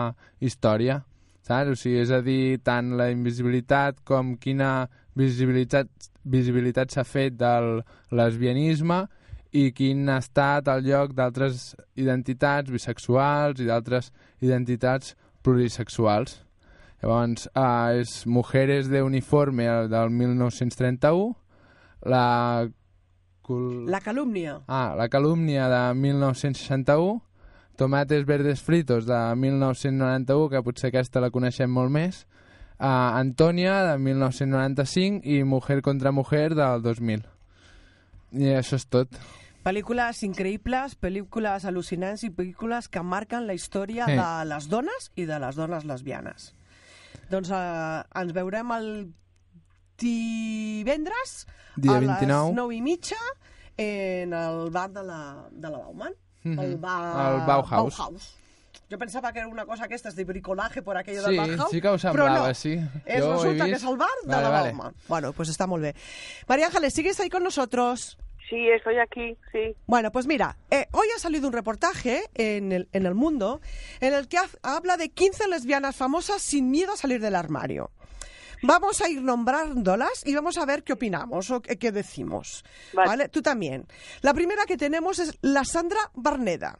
història. 0.40 1.02
Saps? 1.44 1.74
O 1.74 1.76
sigui, 1.76 2.00
és 2.00 2.12
a 2.14 2.22
dir, 2.24 2.58
tant 2.64 2.94
la 2.98 3.10
invisibilitat 3.12 4.00
com 4.08 4.34
quina 4.40 4.88
visibilitat, 5.14 5.90
visibilitat 6.24 6.94
s'ha 6.94 7.04
fet 7.06 7.36
del 7.38 7.82
lesbianisme 8.16 9.04
i 9.54 9.68
quin 9.76 10.08
ha 10.10 10.18
estat 10.22 10.66
el 10.72 10.88
lloc 10.88 11.12
d'altres 11.14 11.74
identitats 12.00 12.72
bisexuals 12.72 13.60
i 13.62 13.68
d'altres 13.68 14.10
identitats 14.42 15.14
plurisexuals. 15.44 16.40
Llavors, 17.02 17.50
eh, 17.54 18.00
és 18.00 18.24
Mujeres 18.26 18.88
de 18.88 19.02
Uniforme 19.04 19.66
el 19.68 19.90
del 19.92 20.08
1931, 20.10 21.36
la... 22.02 22.68
cul- 23.42 23.84
La 23.90 24.00
calúmnia. 24.00 24.62
Ah, 24.66 24.94
La 24.96 25.08
calúmnia 25.08 25.68
de 25.68 25.94
1961, 25.94 27.22
Tomates 27.76 28.24
verdes 28.24 28.62
fritos 28.62 29.04
de 29.04 29.18
1991, 29.36 30.48
que 30.48 30.62
potser 30.62 30.88
aquesta 30.92 31.20
la 31.20 31.32
coneixem 31.34 31.68
molt 31.74 31.90
més, 31.90 32.20
uh, 32.78 33.18
Antònia 33.18 33.80
de 33.88 33.96
1995 33.98 35.26
i 35.26 35.40
Mujer 35.44 35.80
contra 35.82 36.12
Mujer 36.14 36.54
del 36.54 36.82
2000. 36.86 37.24
I 38.38 38.54
això 38.54 38.78
és 38.78 38.86
tot. 38.86 39.10
Pel·lícules 39.64 40.18
increïbles, 40.26 40.94
pel·lícules 41.00 41.64
al·lucinants 41.64 42.22
i 42.26 42.30
pel·lícules 42.30 42.88
que 42.92 43.00
marquen 43.02 43.46
la 43.48 43.54
història 43.56 44.04
Sí. 44.06 44.12
de 44.18 44.44
les 44.50 44.68
dones 44.68 45.10
i 45.16 45.24
de 45.24 45.38
les 45.40 45.56
dones 45.56 45.84
lesbianes. 45.88 46.50
Doncs 47.30 47.48
eh, 47.50 48.02
ens 48.20 48.32
veurem 48.36 48.70
el 48.76 48.88
divendres 49.96 51.46
Dia 51.76 51.96
a 51.96 52.00
29. 52.00 52.26
les 52.48 52.54
9 52.54 52.74
i 52.76 52.82
mitja 52.82 53.16
en 53.76 54.32
el 54.36 54.70
bar 54.70 54.90
de 54.92 55.02
la, 55.02 55.48
de 55.50 55.70
la 55.70 55.78
Bauman. 55.78 56.12
Mhm. 56.44 56.58
El, 56.60 56.76
bar... 56.76 57.32
El 57.34 57.46
Bauhaus. 57.46 57.96
Bauhaus. 57.98 58.34
Jo 58.90 58.98
pensava 58.98 59.32
que 59.32 59.38
era 59.40 59.48
una 59.48 59.64
cosa 59.64 59.84
aquestes 59.84 60.14
de 60.14 60.24
bricolaje 60.24 60.82
por 60.82 60.96
aquello 60.96 61.22
Sí, 61.24 61.30
del 61.36 61.36
Bauhaus, 61.56 61.70
sí 61.70 61.80
que 61.80 61.88
ho 61.88 61.94
però 61.96 62.00
semblava, 62.12 62.48
no. 62.48 62.54
sí. 62.54 62.74
Es, 63.06 63.22
Jo 63.24 63.32
resulta 63.32 63.64
que 63.64 63.78
és 63.78 63.84
el 63.84 63.96
bar 63.96 64.12
de 64.24 64.28
Vale, 64.30 64.42
la 64.42 64.50
vale. 64.50 64.68
Bauman. 64.72 64.94
Bueno, 65.08 65.32
pues 65.32 65.48
está 65.48 65.66
molt 65.66 65.82
bé. 65.82 65.94
María 66.46 66.66
Ángeles, 66.66 66.92
¿sigues 66.92 67.18
ahí 67.20 67.30
con 67.30 67.42
nosotros? 67.42 68.18
Sí, 68.48 68.68
estoy 68.68 68.98
aquí, 68.98 69.36
sí. 69.52 69.74
Bueno, 69.86 70.12
pues 70.12 70.26
mira, 70.26 70.56
eh, 70.70 70.86
hoy 70.92 71.06
ha 71.16 71.18
salido 71.18 71.46
un 71.48 71.52
reportaje 71.54 72.24
en 72.34 72.72
el, 72.72 72.88
en 72.92 73.06
el 73.06 73.14
Mundo 73.14 73.60
en 74.00 74.12
el 74.12 74.28
que 74.28 74.36
ha- 74.38 74.48
habla 74.62 74.96
de 74.96 75.08
15 75.08 75.48
lesbianas 75.48 75.96
famosas 75.96 76.42
sin 76.42 76.70
miedo 76.70 76.92
a 76.92 76.96
salir 76.96 77.20
del 77.20 77.34
armario. 77.36 77.90
Vamos 78.62 79.00
a 79.02 79.08
ir 79.08 79.20
nombrándolas 79.22 80.22
y 80.26 80.34
vamos 80.34 80.56
a 80.58 80.64
ver 80.64 80.82
qué 80.84 80.92
opinamos 80.94 81.50
o 81.50 81.60
qué, 81.60 81.76
qué 81.76 81.92
decimos. 81.92 82.64
Vale. 82.92 83.28
Tú 83.28 83.42
también. 83.42 83.86
La 84.22 84.32
primera 84.32 84.64
que 84.66 84.76
tenemos 84.76 85.18
es 85.18 85.36
la 85.42 85.64
Sandra 85.64 86.00
Barneda. 86.14 86.78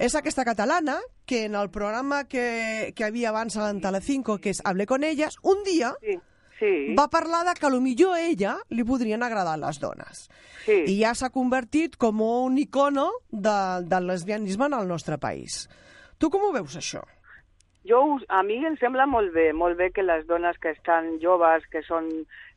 És 0.00 0.14
aquesta 0.16 0.46
catalana 0.46 0.94
que 1.28 1.44
en 1.44 1.54
el 1.54 1.68
programa 1.68 2.24
que, 2.24 2.94
que 2.96 3.04
havia 3.04 3.28
abans 3.28 3.58
a 3.60 3.66
Telecinco, 3.76 4.38
que 4.40 4.48
és 4.54 4.62
Hablé 4.64 4.86
con 4.88 5.04
ellas, 5.04 5.36
un 5.42 5.60
dia 5.62 5.90
sí, 6.00 6.16
sí. 6.60 6.94
va 6.94 7.08
parlar 7.10 7.42
de 7.48 7.56
que 7.58 7.66
a 7.66 7.72
lo 7.72 7.80
millor 7.80 8.14
a 8.14 8.22
ella 8.22 8.56
li 8.70 8.84
podrien 8.86 9.24
agradar 9.26 9.58
les 9.58 9.80
dones. 9.82 10.28
Sí. 10.66 10.82
I 10.86 10.98
ja 11.00 11.14
s'ha 11.16 11.32
convertit 11.34 11.96
com 11.98 12.20
un 12.22 12.58
icono 12.60 13.08
de, 13.30 13.56
del 13.88 14.12
lesbianisme 14.12 14.68
en 14.70 14.76
el 14.78 14.86
nostre 14.88 15.18
país. 15.18 15.64
Tu 16.20 16.30
com 16.30 16.44
ho 16.44 16.52
veus, 16.52 16.76
això? 16.76 17.02
Jo, 17.88 18.00
a 18.28 18.42
mi 18.44 18.58
em 18.68 18.76
sembla 18.76 19.06
molt 19.08 19.32
bé, 19.32 19.50
molt 19.56 19.78
bé 19.78 19.88
que 19.96 20.04
les 20.04 20.26
dones 20.28 20.58
que 20.60 20.74
estan 20.76 21.14
joves, 21.22 21.64
que 21.72 21.80
són 21.86 22.10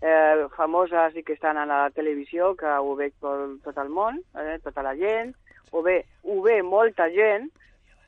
eh, 0.03 0.43
famoses 0.57 1.15
i 1.15 1.23
que 1.23 1.37
estan 1.37 1.57
a 1.57 1.63
la 1.65 1.85
televisió, 1.95 2.51
que 2.59 2.67
ho 2.67 2.97
veig 2.99 3.15
tot, 3.23 3.55
tot 3.63 3.79
el 3.79 3.89
món, 3.89 4.19
eh, 4.35 4.57
tota 4.65 4.83
la 4.83 4.91
gent, 4.99 5.31
ho 5.71 5.81
ve, 5.81 6.01
ho 6.27 6.41
ve 6.43 6.59
molta 6.61 7.07
gent, 7.15 7.47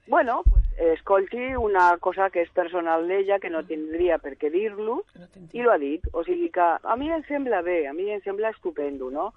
bueno, 0.08 0.42
pues, 0.44 0.65
escolti 0.78 1.54
una 1.56 1.98
cosa 2.04 2.30
que 2.30 2.44
és 2.44 2.52
personal 2.52 3.08
d'ella, 3.08 3.40
que 3.40 3.50
no 3.50 3.64
tindria 3.68 4.18
per 4.20 4.36
què 4.40 4.52
dir-lo, 4.52 5.02
i 5.54 5.64
lo 5.64 5.72
ha 5.72 5.80
dit. 5.80 6.04
O 6.14 6.24
sigui 6.28 6.50
que 6.54 6.66
a 6.66 6.96
mi 7.00 7.12
em 7.12 7.24
sembla 7.30 7.62
bé, 7.66 7.86
a 7.88 7.94
mi 7.94 8.10
em 8.12 8.22
sembla 8.26 8.52
estupendo, 8.52 9.10
no? 9.12 9.32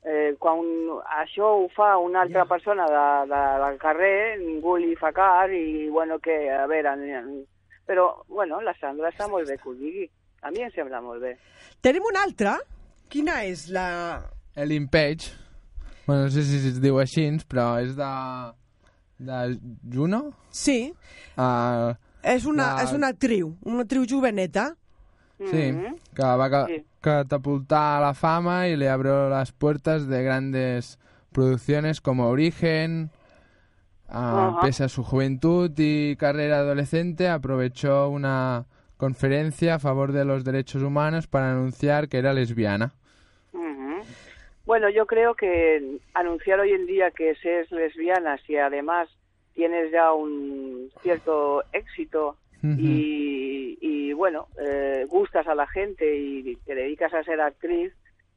Eh, 0.00 0.32
quan 0.40 0.64
això 1.20 1.50
ho 1.60 1.66
fa 1.74 1.92
una 2.00 2.22
altra 2.24 2.46
persona 2.48 2.86
de, 2.88 3.04
de, 3.28 3.40
del 3.64 3.78
carrer, 3.82 4.38
ningú 4.40 4.78
li 4.80 4.94
fa 4.96 5.12
cas 5.12 5.52
i, 5.52 5.88
bueno, 5.92 6.18
que, 6.18 6.42
a 6.50 6.66
veure... 6.70 6.96
Però, 7.90 8.06
bueno, 8.28 8.60
la 8.62 8.74
Sandra 8.78 9.10
està 9.10 9.26
molt 9.28 9.48
bé 9.50 9.56
que 9.58 9.68
ho 9.68 9.74
digui. 9.74 10.06
A 10.46 10.50
mi 10.54 10.62
em 10.64 10.70
sembla 10.72 11.00
molt 11.02 11.20
bé. 11.22 11.34
Tenim 11.82 12.06
una 12.06 12.22
altra. 12.24 12.54
Quina 13.10 13.42
és 13.44 13.68
la... 13.74 14.22
Page. 14.90 15.30
Bueno, 16.06 16.24
no 16.24 16.30
sé 16.30 16.42
si 16.44 16.56
es 16.68 16.80
diu 16.82 16.98
així, 17.00 17.26
però 17.48 17.78
és 17.82 17.94
de... 17.98 18.10
de 19.20 19.58
Juno? 19.92 20.32
Sí. 20.50 20.92
Uh, 21.36 21.94
És 22.22 22.44
una, 22.44 22.74
és 22.82 22.92
una 22.92 23.08
actriu, 23.14 23.54
una 23.64 23.84
actriu 23.86 24.04
joveneta. 24.08 24.74
Sí, 25.40 25.70
que 26.12 26.32
va 26.36 26.48
ca 26.52 26.66
catapultar 27.00 27.96
a 27.96 28.00
la 28.00 28.12
fama 28.12 28.68
y 28.68 28.76
le 28.76 28.90
abrió 28.90 29.30
las 29.30 29.52
puertas 29.52 30.06
de 30.06 30.22
grandes 30.22 30.98
producciones 31.32 32.00
como 32.02 32.28
Origen. 32.28 33.10
Pese 34.60 34.84
a 34.84 34.88
su 34.88 35.04
juventud 35.04 35.70
y 35.78 36.16
carrera 36.16 36.58
adolescente, 36.58 37.28
aprovechó 37.28 38.08
una 38.10 38.66
conferencia 38.96 39.76
a 39.76 39.78
favor 39.78 40.12
de 40.12 40.24
los 40.24 40.44
derechos 40.44 40.82
humanos 40.82 41.26
para 41.26 41.52
anunciar 41.52 42.08
que 42.08 42.18
era 42.18 42.34
lesbiana. 42.34 42.92
Bueno, 44.70 44.88
yo 44.88 45.04
creo 45.04 45.34
que 45.34 45.98
anunciar 46.14 46.60
hoy 46.60 46.70
en 46.70 46.86
día 46.86 47.10
que 47.10 47.34
se 47.34 47.62
es 47.62 47.72
lesbiana, 47.72 48.38
si 48.46 48.56
además 48.56 49.08
tienes 49.52 49.90
ya 49.90 50.12
un 50.12 50.92
cierto 51.02 51.64
éxito 51.72 52.36
y, 52.62 53.76
y, 53.80 54.12
bueno, 54.12 54.46
eh, 54.60 55.06
gustas 55.08 55.48
a 55.48 55.56
la 55.56 55.66
gente 55.66 56.16
y 56.16 56.54
te 56.64 56.76
dedicas 56.76 57.12
a 57.12 57.24
ser 57.24 57.40
actriz, 57.40 57.92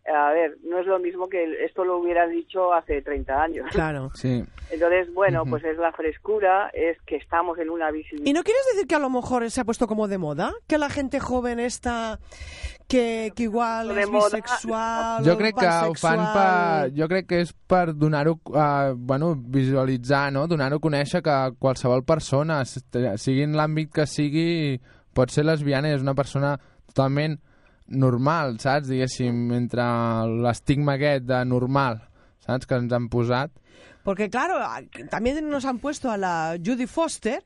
a 0.06 0.32
ver, 0.32 0.58
no 0.64 0.80
es 0.80 0.86
lo 0.86 1.00
mismo 1.00 1.30
que 1.30 1.64
esto 1.66 1.86
lo 1.86 1.98
hubieran 2.00 2.30
dicho 2.32 2.74
hace 2.74 3.02
30 3.02 3.42
años. 3.42 3.68
Claro. 3.72 4.12
Sí. 4.16 4.44
Entonces, 4.72 5.14
bueno, 5.14 5.46
pues 5.46 5.64
es 5.64 5.78
la 5.78 5.92
frescura, 5.92 6.70
es 6.74 6.98
que 7.06 7.16
estamos 7.18 7.60
en 7.60 7.70
una 7.70 7.92
visibilidad. 7.92 8.28
¿Y 8.28 8.34
no 8.34 8.42
quieres 8.44 8.64
decir 8.74 8.88
que 8.88 8.96
a 8.96 9.00
lo 9.00 9.10
mejor 9.10 9.50
se 9.52 9.62
ha 9.62 9.66
puesto 9.66 9.86
como 9.88 10.08
de 10.08 10.18
moda? 10.18 10.52
Que 10.68 10.78
la 10.78 10.90
gente 10.90 11.20
joven 11.20 11.60
está... 11.60 12.20
Que, 12.88 13.32
que 13.36 13.44
igual 13.44 13.88
De 13.96 14.02
és 14.02 14.10
moda. 14.10 14.26
bisexual, 14.36 15.24
Jo 15.26 15.38
crec 15.38 15.56
que 15.58 15.66
ho 15.68 15.94
fan 15.96 16.18
pansexual. 16.18 16.34
per... 16.92 16.92
Jo 17.00 17.08
crec 17.08 17.28
que 17.30 17.40
és 17.42 17.54
per 17.54 17.94
donar-ho... 17.96 18.40
Uh, 18.50 18.94
bueno, 18.98 19.36
visualitzar, 19.38 20.34
no? 20.34 20.48
Donar-ho 20.48 20.78
a 20.82 20.84
conèixer 20.84 21.22
que 21.24 21.38
qualsevol 21.60 22.04
persona, 22.04 22.64
sigui 22.66 23.46
en 23.48 23.56
l'àmbit 23.58 23.92
que 23.94 24.06
sigui, 24.10 24.80
pot 25.16 25.32
ser 25.32 25.46
lesbiana 25.48 25.90
i 25.90 25.96
és 25.98 26.04
una 26.04 26.14
persona 26.18 26.58
totalment 26.92 27.40
normal, 27.88 28.60
saps? 28.60 28.88
Diguéssim, 28.88 29.52
entre 29.54 29.84
l'estigma 30.44 30.94
aquest 30.98 31.26
de 31.26 31.44
normal, 31.46 32.02
saps? 32.46 32.66
Que 32.68 32.76
ens 32.76 32.94
han 32.94 33.10
posat. 33.10 33.52
Porque 34.04 34.30
claro, 34.30 34.56
también 35.10 35.50
nos 35.50 35.66
han 35.66 35.80
puesto 35.80 36.12
a 36.12 36.18
la 36.18 36.58
Judy 36.64 36.88
Foster, 36.88 37.44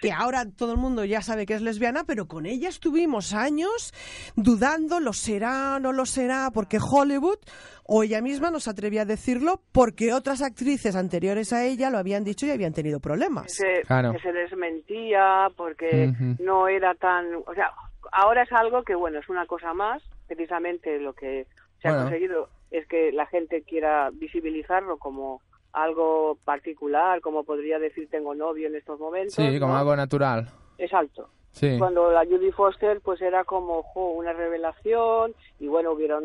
que 0.00 0.10
ahora 0.10 0.44
todo 0.50 0.72
el 0.72 0.78
mundo 0.78 1.04
ya 1.04 1.22
sabe 1.22 1.46
que 1.46 1.54
es 1.54 1.62
lesbiana, 1.62 2.02
pero 2.02 2.26
con 2.26 2.44
ella 2.44 2.68
estuvimos 2.68 3.32
años 3.34 3.92
dudando, 4.34 4.98
lo 4.98 5.12
será, 5.12 5.78
no 5.78 5.92
lo 5.92 6.06
será, 6.06 6.50
porque 6.52 6.78
Hollywood, 6.82 7.38
o 7.84 8.02
ella 8.02 8.20
misma 8.20 8.50
nos 8.50 8.66
atrevía 8.66 9.02
a 9.02 9.04
decirlo, 9.04 9.62
porque 9.70 10.12
otras 10.12 10.42
actrices 10.42 10.96
anteriores 10.96 11.52
a 11.52 11.64
ella 11.64 11.88
lo 11.88 11.98
habían 11.98 12.24
dicho 12.24 12.46
y 12.46 12.50
habían 12.50 12.72
tenido 12.72 12.98
problemas. 12.98 13.52
se, 13.52 13.82
Claro. 13.86 14.12
que 14.12 14.18
se 14.18 14.32
desmentía 14.32 15.46
porque 15.56 16.08
Ujú. 16.12 16.42
no 16.42 16.66
era 16.66 16.96
tan... 16.96 17.26
O 17.46 17.54
sea, 17.54 17.70
ahora 18.12 18.42
es 18.42 18.52
algo 18.52 18.84
que, 18.84 18.94
bueno, 18.94 19.18
es 19.18 19.28
una 19.28 19.46
cosa 19.46 19.74
más. 19.74 20.02
Precisamente 20.26 20.98
lo 21.00 21.14
que 21.14 21.46
se 21.80 21.88
ha 21.88 21.96
conseguido 22.02 22.48
es 22.70 22.86
que 22.86 23.12
la 23.12 23.26
gente 23.26 23.62
quiera 23.62 24.10
visibilizarlo 24.12 24.98
como 24.98 25.42
algo 25.72 26.38
particular, 26.44 27.20
como 27.20 27.44
podría 27.44 27.78
decir 27.78 28.08
tengo 28.10 28.34
novio 28.34 28.68
en 28.68 28.76
estos 28.76 29.00
momentos. 29.00 29.34
Sí, 29.34 29.58
como 29.58 29.72
¿no? 29.72 29.78
algo 29.78 29.96
natural. 29.96 30.48
Exacto. 30.78 31.28
Sí. 31.52 31.76
Cuando 31.78 32.10
la 32.10 32.24
Judy 32.24 32.50
Foster 32.52 33.00
pues 33.02 33.20
era 33.20 33.44
como 33.44 33.82
jo, 33.82 34.12
una 34.12 34.32
revelación 34.32 35.34
y 35.60 35.68
bueno, 35.68 35.92
hubieron 35.92 36.24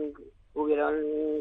hubieron 0.54 0.96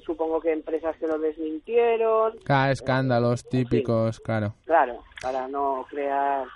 supongo 0.05 0.41
que 0.41 0.53
empresas 0.53 0.97
que 0.99 1.07
lo 1.07 1.19
desmintieron, 1.19 2.37
Cada 2.45 2.71
escándalos 2.71 3.49
típicos, 3.49 4.21
claro. 4.21 4.55
claro, 4.67 5.03
para 5.23 5.49
no 5.49 5.87
crear 5.89 6.47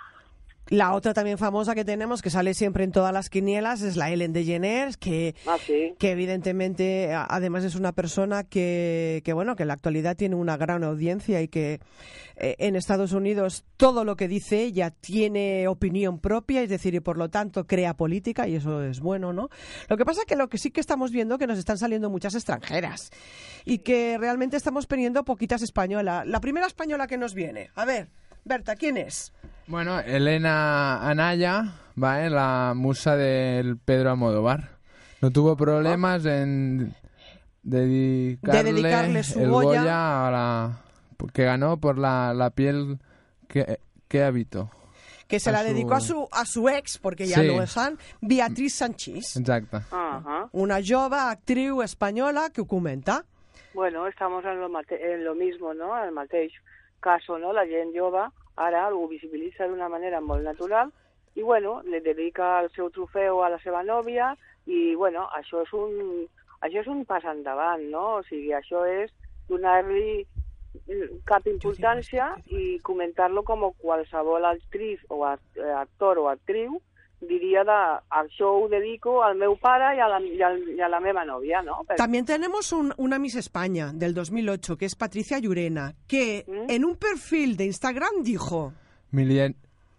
La 0.71 0.93
otra 0.93 1.13
también 1.13 1.37
famosa 1.37 1.75
que 1.75 1.83
tenemos, 1.83 2.21
que 2.21 2.29
sale 2.29 2.53
siempre 2.53 2.85
en 2.85 2.93
todas 2.93 3.11
las 3.11 3.29
quinielas, 3.29 3.81
es 3.81 3.97
la 3.97 4.09
Ellen 4.09 4.31
DeGeneres, 4.31 4.95
que, 4.95 5.35
Ah, 5.45 5.57
sí. 5.59 5.95
que 5.99 6.11
evidentemente 6.11 7.13
además 7.13 7.65
es 7.65 7.75
una 7.75 7.91
persona 7.91 8.45
que, 8.45 9.21
que, 9.25 9.33
bueno, 9.33 9.57
que 9.57 9.63
en 9.63 9.67
la 9.67 9.73
actualidad 9.73 10.15
tiene 10.15 10.35
una 10.35 10.55
gran 10.55 10.85
audiencia 10.85 11.41
y 11.41 11.49
que 11.49 11.81
eh, 12.37 12.55
en 12.59 12.77
Estados 12.77 13.11
Unidos 13.11 13.65
todo 13.75 14.05
lo 14.05 14.15
que 14.15 14.29
dice 14.29 14.63
ella 14.63 14.91
tiene 14.91 15.67
opinión 15.67 16.19
propia, 16.19 16.61
es 16.61 16.69
decir, 16.69 16.95
y 16.95 17.01
por 17.01 17.17
lo 17.17 17.29
tanto 17.29 17.67
crea 17.67 17.93
política 17.97 18.47
y 18.47 18.55
eso 18.55 18.81
es 18.81 19.01
bueno, 19.01 19.33
¿no? 19.33 19.49
Lo 19.89 19.97
que 19.97 20.05
pasa 20.05 20.21
que 20.25 20.37
lo 20.37 20.47
que 20.47 20.57
sí 20.57 20.71
que 20.71 20.79
estamos 20.79 21.11
viendo 21.11 21.37
que 21.37 21.47
nos 21.47 21.59
están 21.59 21.79
saliendo 21.79 22.09
muchas 22.09 22.33
extranjeras 22.33 23.09
y 23.65 23.79
que 23.79 24.17
realmente 24.17 24.55
estamos 24.55 24.87
poniendo 24.87 25.25
poquitas 25.25 25.63
españolas. 25.63 26.25
La 26.25 26.39
primera 26.39 26.65
española 26.65 27.07
que 27.07 27.17
nos 27.17 27.33
viene, 27.33 27.71
a 27.75 27.83
ver, 27.83 28.07
Berta, 28.45 28.77
¿quién 28.77 28.95
es? 28.95 29.33
Bueno, 29.71 29.99
Elena 30.01 31.07
Anaya, 31.09 31.63
¿vale? 31.95 32.29
la 32.29 32.73
musa 32.75 33.15
del 33.15 33.77
Pedro 33.77 34.11
Almodóvar. 34.11 34.69
No 35.21 35.31
tuvo 35.31 35.55
problemas 35.55 36.25
en 36.25 36.93
dedicarle, 37.63 38.63
De 38.63 38.71
dedicarle 38.73 39.23
su 39.23 39.39
el 39.39 39.49
Goya. 39.49 39.79
Goya 39.81 40.27
a 40.27 40.31
la 40.31 40.81
que 41.33 41.45
ganó 41.45 41.77
por 41.77 41.97
la, 41.97 42.33
la 42.33 42.49
piel 42.49 42.99
que, 43.47 43.79
que 44.09 44.23
habitó. 44.23 44.69
que 45.27 45.39
se 45.39 45.49
A 45.51 45.53
la 45.53 45.59
su- 45.61 45.65
dedicó 45.67 45.93
a 45.93 46.01
su, 46.01 46.27
a 46.31 46.45
su 46.45 46.67
ex, 46.67 46.97
porque 46.97 47.25
ya 47.27 47.37
Sí. 47.37 47.47
no 47.55 47.61
es 47.63 47.71
San, 47.71 47.97
Beatriz 48.19 48.73
Sanchís, 48.75 49.37
Exacte. 49.37 49.77
Ajá. 49.91 50.49
una 50.51 50.79
jove 50.85 51.15
actriu 51.15 51.81
espanyola 51.81 52.49
que 52.49 52.61
ho 52.61 52.65
comenta. 52.67 53.23
Bueno, 53.73 54.05
estamos 54.07 54.43
en 54.43 54.59
lo, 54.59 54.67
mate 54.67 55.13
en 55.13 55.23
lo 55.23 55.33
mismo, 55.33 55.73
no? 55.73 55.97
En 55.97 56.09
el 56.09 56.11
mateix 56.11 56.51
caso, 56.99 57.37
no? 57.39 57.53
La 57.53 57.65
gent 57.65 57.95
jove 57.97 58.19
ara 58.65 58.87
ho 58.93 59.07
visibilitza 59.07 59.67
d'una 59.67 59.89
manera 59.89 60.21
molt 60.21 60.43
natural 60.47 60.91
i, 61.35 61.41
bueno, 61.41 61.79
li 61.87 62.01
dedica 62.03 62.59
el 62.61 62.69
seu 62.75 62.89
trofeu 62.91 63.41
a 63.43 63.49
la 63.53 63.59
seva 63.63 63.83
nòvia 63.87 64.33
i, 64.67 64.95
bueno, 64.95 65.27
això 65.37 65.63
és 65.65 65.73
un, 65.73 66.27
això 66.61 66.83
és 66.83 66.91
un 66.91 67.05
pas 67.05 67.25
endavant, 67.25 67.83
no? 67.93 68.05
O 68.19 68.23
sigui, 68.27 68.51
això 68.53 68.83
és 68.85 69.13
donar-li 69.49 70.25
cap 71.27 71.47
importància 71.47 72.29
i 72.47 72.77
comentar-lo 72.87 73.43
com 73.43 73.65
qualsevol 73.81 74.45
actriz 74.47 75.01
o 75.09 75.23
eh, 75.27 75.73
actor 75.75 76.21
o 76.21 76.29
actriu 76.31 76.79
diria 77.21 77.63
de 77.63 77.71
això 78.09 78.49
ho 78.63 78.67
dedico 78.67 79.21
al 79.23 79.37
meu 79.37 79.55
pare 79.57 79.95
i 79.95 79.99
a 79.99 80.07
la, 80.09 80.19
i 80.21 80.41
al, 80.41 80.57
i 80.75 80.81
a 80.81 80.87
la 80.89 80.99
meva 80.99 81.23
nòvia, 81.25 81.61
no? 81.61 81.85
También 81.97 82.25
tenemos 82.25 82.71
un- 82.73 82.93
una 82.97 83.19
Miss 83.19 83.35
España 83.35 83.91
del 83.93 84.13
2008, 84.13 84.77
que 84.77 84.85
es 84.85 84.95
Patricia 84.95 85.39
Llurena, 85.39 85.93
que 86.07 86.45
en 86.47 86.83
un 86.85 86.95
perfil 86.95 87.55
de 87.57 87.65
Instagram 87.65 88.23
dijo, 88.23 88.73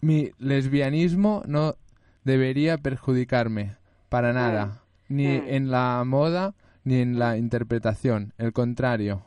Mi, 0.04 0.30
lesbianismo 0.38 1.42
no 1.46 1.74
debería 2.24 2.78
perjudicarme 2.78 3.76
para 4.08 4.32
nada, 4.32 4.82
ni 5.08 5.26
Mm. 5.28 5.44
en 5.48 5.70
la 5.70 6.02
moda 6.04 6.54
ni 6.84 6.96
en 7.00 7.18
la 7.18 7.36
interpretación. 7.36 8.32
El 8.38 8.52
contrario, 8.52 9.22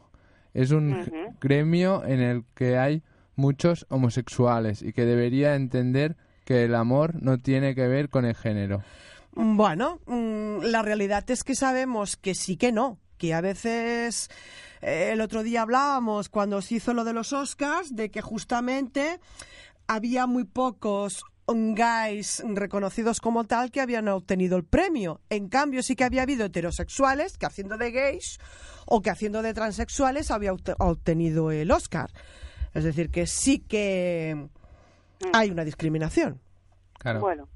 es 0.54 0.72
un 0.72 0.94
Ujú. 1.00 1.36
gremio 1.40 2.04
en 2.06 2.20
el 2.20 2.44
que 2.56 2.78
hay 2.78 3.04
muchos 3.38 3.86
homosexuales 3.90 4.82
y 4.82 4.92
que 4.94 5.06
debería 5.06 5.56
entender 5.56 6.16
que 6.46 6.64
el 6.64 6.76
amor 6.76 7.22
no 7.22 7.40
tiene 7.40 7.76
que 7.76 7.88
ver 7.88 8.10
con 8.10 8.24
el 8.26 8.36
género. 8.36 8.84
Bueno, 9.34 10.00
mm, 10.06 10.62
la 10.64 10.82
realidad 10.82 11.30
es 11.30 11.44
que 11.44 11.56
sabemos 11.56 12.16
que 12.16 12.36
sí 12.36 12.56
que 12.56 12.72
no, 12.72 13.00
que 13.18 13.34
a 13.34 13.42
veces 13.42 14.30
eh, 14.82 15.10
el 15.12 15.20
otro 15.20 15.44
día 15.44 15.64
hablábamos 15.64 16.30
cuando 16.30 16.62
se 16.62 16.76
hizo 16.76 16.94
lo 16.94 17.04
de 17.04 17.12
los 17.14 17.34
Oscars 17.34 17.94
de 17.96 18.10
que 18.12 18.22
justamente 18.22 19.20
había 19.88 20.26
muy 20.26 20.46
pocos 20.46 21.22
gays 21.48 22.42
reconocidos 22.46 23.20
como 23.20 23.44
tal 23.44 23.70
que 23.72 23.82
habían 23.82 24.08
obtenido 24.08 24.58
el 24.58 24.64
premio. 24.64 25.22
En 25.30 25.48
cambio, 25.48 25.84
sí 25.84 25.96
que 25.96 26.04
había 26.04 26.24
habido 26.24 26.46
heterosexuales 26.46 27.38
que 27.38 27.46
haciendo 27.46 27.78
de 27.78 27.92
gays 27.92 28.40
o 28.88 29.02
que 29.02 29.10
haciendo 29.12 29.42
de 29.44 29.54
transexuales 29.54 30.32
había 30.32 30.54
obte- 30.54 30.76
obtenido 30.80 31.52
el 31.52 31.70
Oscar. 31.72 32.10
Es 32.74 32.84
decir, 32.84 33.12
que 33.12 33.28
sí 33.28 33.60
que 33.60 34.48
hay 35.34 35.52
una 35.52 35.64
discriminación. 35.64 36.40
Bueno, 37.20 37.48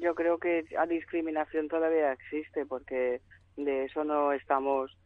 yo 0.00 0.14
creo 0.14 0.38
que 0.38 0.64
la 0.70 0.86
discriminación 0.86 1.68
todavía 1.68 2.12
existe 2.12 2.66
porque 2.66 3.20
de 3.56 3.84
eso 3.84 4.04
no 4.04 4.32
estamos. 4.32 4.96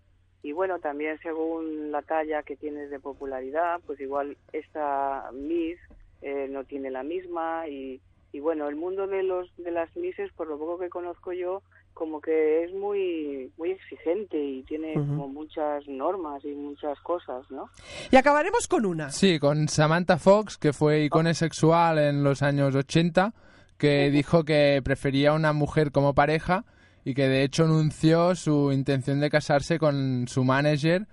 Y 0.43 0.53
bueno, 0.53 0.79
también 0.79 1.19
según 1.23 1.91
la 1.91 2.03
talla 2.03 2.43
que 2.43 2.57
tienes 2.57 2.91
de 2.91 3.01
popularidad, 3.01 3.81
pues 3.87 4.01
igual 4.01 4.37
esta 4.53 5.31
Miss 5.33 5.79
eh, 6.23 6.49
no 6.51 6.65
tiene 6.65 6.91
la 6.91 7.03
misma 7.03 7.67
y, 7.69 8.01
y 8.33 8.41
bueno, 8.41 8.69
el 8.69 8.77
mundo 8.77 9.07
de 9.07 9.23
los 9.23 9.55
de 9.57 9.71
las 9.71 9.95
Misses, 9.97 10.33
por 10.33 10.49
lo 10.49 10.59
poco 10.59 10.79
que 10.79 10.89
conozco 10.89 11.33
yo, 11.33 11.63
como 11.95 12.20
que 12.20 12.64
es 12.64 12.74
muy 12.74 13.51
muy 13.57 13.70
exigente 13.70 14.36
y 14.36 14.62
tiene 14.64 14.95
como 14.95 15.28
muchas 15.28 15.86
normas 15.86 16.45
y 16.45 16.49
muchas 16.49 16.99
cosas, 17.01 17.49
¿no? 17.51 17.70
Y 18.11 18.16
acabaremos 18.16 18.68
con 18.68 18.84
una. 18.84 19.11
Sí, 19.11 19.38
con 19.38 19.68
Samantha 19.68 20.18
Fox, 20.18 20.59
que 20.59 20.72
fue 20.72 21.05
icona 21.05 21.32
sexual 21.32 21.99
en 21.99 22.24
los 22.24 22.42
años 22.42 22.74
80, 22.74 23.32
que 23.78 24.11
dijo 24.11 24.45
que 24.45 24.82
prefería 24.84 25.32
una 25.32 25.53
mujer 25.53 25.92
como 25.92 26.14
pareja 26.14 26.64
y 27.05 27.14
que 27.14 27.28
de 27.28 27.45
hecho 27.45 27.64
anunció 27.64 28.34
su 28.34 28.72
intención 28.72 29.20
de 29.20 29.30
casarse 29.30 29.78
con 29.78 30.26
su 30.26 30.42
manager, 30.42 31.07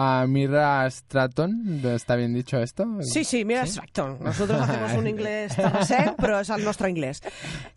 a 0.00 0.24
Mirra 0.28 0.88
Stratton. 0.88 1.80
¿Está 1.84 2.14
bien 2.14 2.32
dicho 2.32 2.56
esto? 2.58 2.84
Sí, 3.00 3.24
sí, 3.24 3.44
mira 3.44 3.66
Stratton. 3.66 4.18
Nosotros 4.22 4.60
hacemos 4.60 4.92
un 4.92 5.06
inglés 5.08 5.56
tarrasec, 5.56 6.14
pero 6.16 6.38
es 6.38 6.48
el 6.50 6.62
nuestro 6.64 6.86
inglés. 6.86 7.20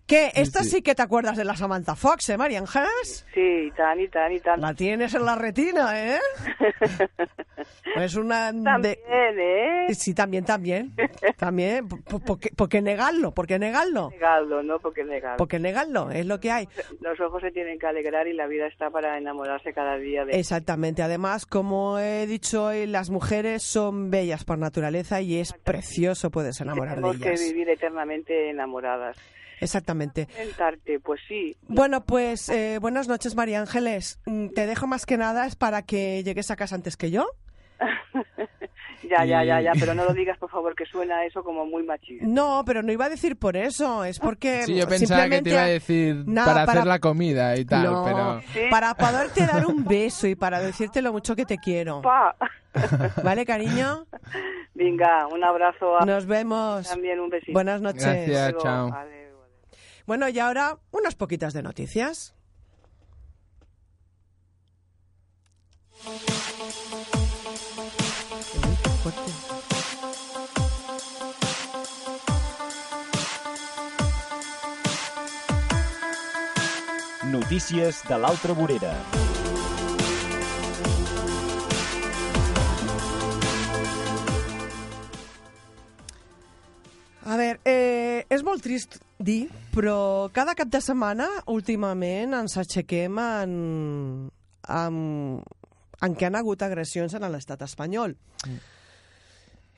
Que 0.05 0.31
esta 0.35 0.63
sí, 0.63 0.81
que 0.83 0.93
te 0.93 1.01
acuerdas 1.01 1.35
de 1.37 1.45
la 1.45 1.55
Samantha 1.55 1.95
Fox, 1.95 2.29
¿eh, 2.29 2.37
Marian 2.37 2.65
Haas? 2.65 3.25
Sí, 3.33 3.71
tan, 3.75 3.99
y 3.99 4.07
tan, 4.09 4.31
y 4.33 4.39
tan. 4.39 4.59
La 4.61 4.73
tienes 4.73 5.13
en 5.15 5.25
la 5.25 5.35
retina, 5.35 5.89
¿eh? 6.15 6.19
es 7.95 8.15
una... 8.15 8.51
de- 8.51 8.63
También, 8.63 8.97
¿eh? 9.39 9.87
Sí, 9.93 10.13
también, 10.13 10.43
también. 10.45 10.93
También. 11.37 11.87
¿Por, 11.87 12.21
por 12.23 12.39
qué, 12.39 12.49
por 12.55 12.69
qué 12.69 12.81
negarlo? 12.81 13.31
¿Por 13.33 13.47
qué 13.47 13.57
negarlo? 13.57 14.09
Negarlo, 14.11 14.63
¿no? 14.63 14.79
Porque 14.79 15.03
negarlo. 15.03 15.37
¿Por 15.37 15.47
qué 15.47 15.59
negarlo? 15.59 16.11
Es 16.11 16.25
lo 16.25 16.39
que 16.39 16.51
hay. 16.51 16.67
Los 16.99 17.19
ojos 17.19 17.41
se 17.41 17.51
tienen 17.51 17.79
que 17.79 17.87
alegrar 17.87 18.27
y 18.27 18.33
la 18.33 18.47
vida 18.47 18.67
está 18.67 18.89
para 18.89 19.17
enamorarse 19.17 19.73
cada 19.73 19.95
día 19.97 20.25
de... 20.25 20.37
Exactamente. 20.39 21.01
Además, 21.03 21.45
como 21.45 21.97
he 22.21 22.27
dicho 22.27 22.65
hoy, 22.65 22.85
las 22.87 23.09
mujeres 23.09 23.63
son 23.63 24.11
bellas 24.11 24.43
por 24.43 24.57
naturaleza 24.57 25.21
y 25.21 25.37
es 25.37 25.53
precioso 25.53 26.29
poderse 26.31 26.63
enamorar 26.63 26.95
de 26.97 27.01
Tenemos 27.01 27.21
que 27.21 27.29
ellas. 27.29 27.41
vivir 27.43 27.69
eternamente 27.69 28.49
enamoradas. 28.49 29.17
Exactamente. 29.59 30.27
Pues 31.03 31.21
sí. 31.27 31.55
Bueno, 31.67 32.03
pues 32.05 32.49
eh, 32.49 32.79
buenas 32.81 33.07
noches, 33.07 33.35
María 33.35 33.61
Ángeles. 33.61 34.19
Mm, 34.25 34.47
Te 34.49 34.65
dejo 34.65 34.87
más 34.87 35.05
que 35.05 35.17
nada 35.17 35.45
es 35.45 35.55
para 35.55 35.83
que 35.83 36.23
llegues 36.23 36.49
a 36.51 36.55
casa 36.55 36.75
antes 36.75 36.97
que 36.97 37.11
yo. 37.11 37.27
Ya, 39.03 39.25
ya, 39.25 39.43
ya, 39.43 39.61
ya, 39.61 39.71
pero 39.79 39.93
no 39.93 40.05
lo 40.05 40.13
digas, 40.21 40.37
por 40.37 40.49
favor, 40.49 40.75
que 40.75 40.85
suena 40.85 41.25
eso 41.25 41.43
como 41.43 41.65
muy 41.65 41.83
machista. 41.83 42.25
No, 42.27 42.63
pero 42.65 42.83
no 42.83 42.91
iba 42.91 43.05
a 43.05 43.09
decir 43.09 43.37
por 43.37 43.57
eso, 43.57 44.03
es 44.03 44.19
porque 44.19 44.63
Sí, 44.65 44.75
yo 44.75 44.87
pensaba 44.87 45.27
que 45.27 45.41
te 45.41 45.49
iba 45.49 45.63
a 45.63 45.67
decir 45.67 46.23
Nada, 46.27 46.65
para, 46.65 46.71
hacer 46.71 46.85
la 46.85 46.99
comida 46.99 47.57
y 47.57 47.65
tal, 47.65 47.83
No, 47.85 48.05
pero... 48.05 48.69
para 48.69 48.93
poderte 48.93 49.45
dar 49.45 49.65
un 49.65 49.83
beso 49.85 50.27
y 50.27 50.35
para 50.35 50.59
decirte 50.61 51.01
lo 51.01 51.11
mucho 51.11 51.35
que 51.35 51.45
te 51.45 51.57
quiero. 51.57 52.01
Pa. 52.01 52.35
¿Vale, 53.23 53.45
cariño? 53.45 54.05
Venga, 54.73 55.27
un 55.27 55.43
abrazo. 55.43 55.97
A... 55.99 56.05
Nos 56.05 56.25
vemos. 56.25 56.87
También 56.87 57.19
un 57.19 57.29
besito. 57.29 57.53
Buenas 57.53 57.81
noches. 57.81 58.03
Gracias, 58.03 58.53
Luego, 58.53 58.61
chao. 58.61 58.93
adiós. 58.93 59.31
Bueno, 60.05 60.29
y 60.29 60.39
ahora 60.39 60.77
unas 60.91 61.15
poquitas 61.15 61.53
de 61.53 61.63
noticias. 61.63 62.35
Fuerte. 69.11 69.61
Notícies 77.31 78.01
de 78.07 78.17
l'altra 78.17 78.53
vorera. 78.53 78.95
A 87.23 87.37
veure, 87.37 87.59
eh, 87.63 88.25
és 88.27 88.41
molt 88.43 88.63
trist 88.65 88.97
dir, 89.19 89.47
però 89.71 90.27
cada 90.33 90.55
cap 90.57 90.67
de 90.67 90.81
setmana, 90.83 91.29
últimament, 91.47 92.33
ens 92.35 92.57
aixequem 92.59 93.21
en, 93.23 93.53
en, 94.67 94.97
en 96.01 96.17
què 96.17 96.27
han 96.27 96.35
hagut 96.35 96.65
agressions 96.65 97.15
en 97.15 97.31
l'estat 97.31 97.61
espanyol. 97.63 98.17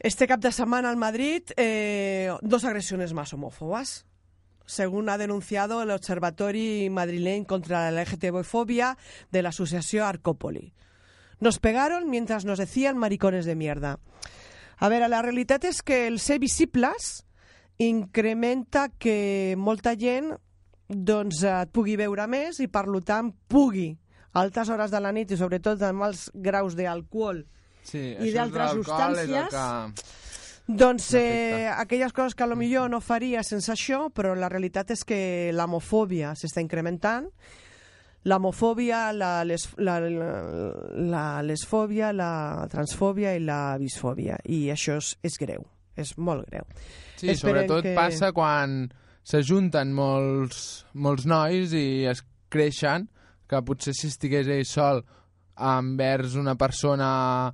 Este 0.04 0.28
cap 0.28 0.42
de 0.42 0.52
semana 0.52 0.92
en 0.92 1.00
Madrid, 1.00 1.44
eh, 1.56 2.30
dos 2.42 2.66
agresiones 2.66 3.14
más 3.14 3.34
homófobas. 3.34 4.06
Según 4.66 5.08
ha 5.08 5.18
denunciado 5.18 5.82
el 5.82 5.92
Observatorio 5.92 6.92
Madrileño 6.92 7.48
contra 7.48 7.90
la 7.90 8.04
LGTB-fobia 8.04 8.98
de 9.32 9.42
la 9.42 9.50
Asociación 9.50 10.06
Arcópoli. 10.06 10.74
Nos 11.40 11.60
pegaron 11.60 12.10
mientras 12.10 12.44
nos 12.44 12.60
decían 12.60 12.98
maricones 12.98 13.46
de 13.46 13.56
mierda. 13.56 14.00
A 14.76 14.90
veure, 14.90 15.08
la 15.08 15.24
realitat 15.24 15.64
és 15.64 15.80
que 15.80 16.04
el 16.12 16.20
ser 16.20 16.42
visibles 16.44 17.24
incrementa 17.80 18.90
que 18.92 19.56
molta 19.56 19.96
gent 19.96 20.34
doncs, 20.90 21.46
et 21.48 21.72
pugui 21.72 21.96
veure 21.96 22.28
més 22.28 22.60
i, 22.60 22.68
per 22.68 22.84
tant, 23.08 23.32
pugui 23.48 23.94
a 24.34 24.44
altes 24.44 24.68
hores 24.68 24.92
de 24.92 25.00
la 25.00 25.16
nit 25.16 25.32
i 25.32 25.40
sobretot 25.40 25.80
amb 25.80 26.12
els 26.12 26.28
graus 26.36 26.76
d'alcohol 26.76 27.46
Sí, 27.84 28.02
i 28.24 28.32
d'altres 28.34 28.72
substàncies 28.78 29.50
que... 29.52 30.06
doncs 30.68 31.10
eh, 31.20 31.68
aquelles 31.68 32.14
coses 32.16 32.34
que 32.36 32.44
a 32.44 32.48
lo 32.48 32.56
millor 32.56 32.90
no 32.90 33.02
faria 33.04 33.44
sense 33.44 33.72
això, 33.74 34.08
però 34.16 34.34
la 34.36 34.50
realitat 34.50 34.92
és 34.96 35.04
que 35.04 35.52
l'homofòbia 35.54 36.32
s'està 36.40 36.64
incrementant, 36.64 37.28
l'homofòbia, 38.24 39.12
la, 39.12 39.44
les, 39.44 39.68
la, 39.84 39.98
la, 40.00 40.28
la 41.12 41.26
lesfòbia, 41.44 42.14
la 42.16 42.68
transfòbia 42.72 43.34
i 43.36 43.42
la 43.44 43.76
bisfòbia. 43.82 44.38
I 44.48 44.70
això 44.72 44.96
és, 45.02 45.14
és 45.28 45.36
greu, 45.42 45.66
és 46.00 46.14
molt 46.18 46.48
greu. 46.48 46.64
Sí, 47.20 47.28
Esperem 47.34 47.40
sobretot 47.68 47.84
que- 47.84 47.96
passa 47.98 48.32
quan 48.36 48.86
s'ajunten 49.24 49.92
molts, 49.96 50.86
molts 50.94 51.28
nois 51.28 51.76
i 51.76 52.06
es 52.08 52.24
creixen, 52.52 53.10
que 53.48 53.60
potser 53.62 53.92
si 53.94 54.08
estigués 54.08 54.48
ell 54.48 54.64
sol 54.66 55.04
envers 55.60 56.34
una 56.40 56.56
persona 56.58 57.52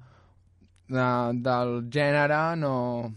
de, 0.89 1.07
del 1.45 1.73
gènere 1.93 2.55
no, 2.59 3.11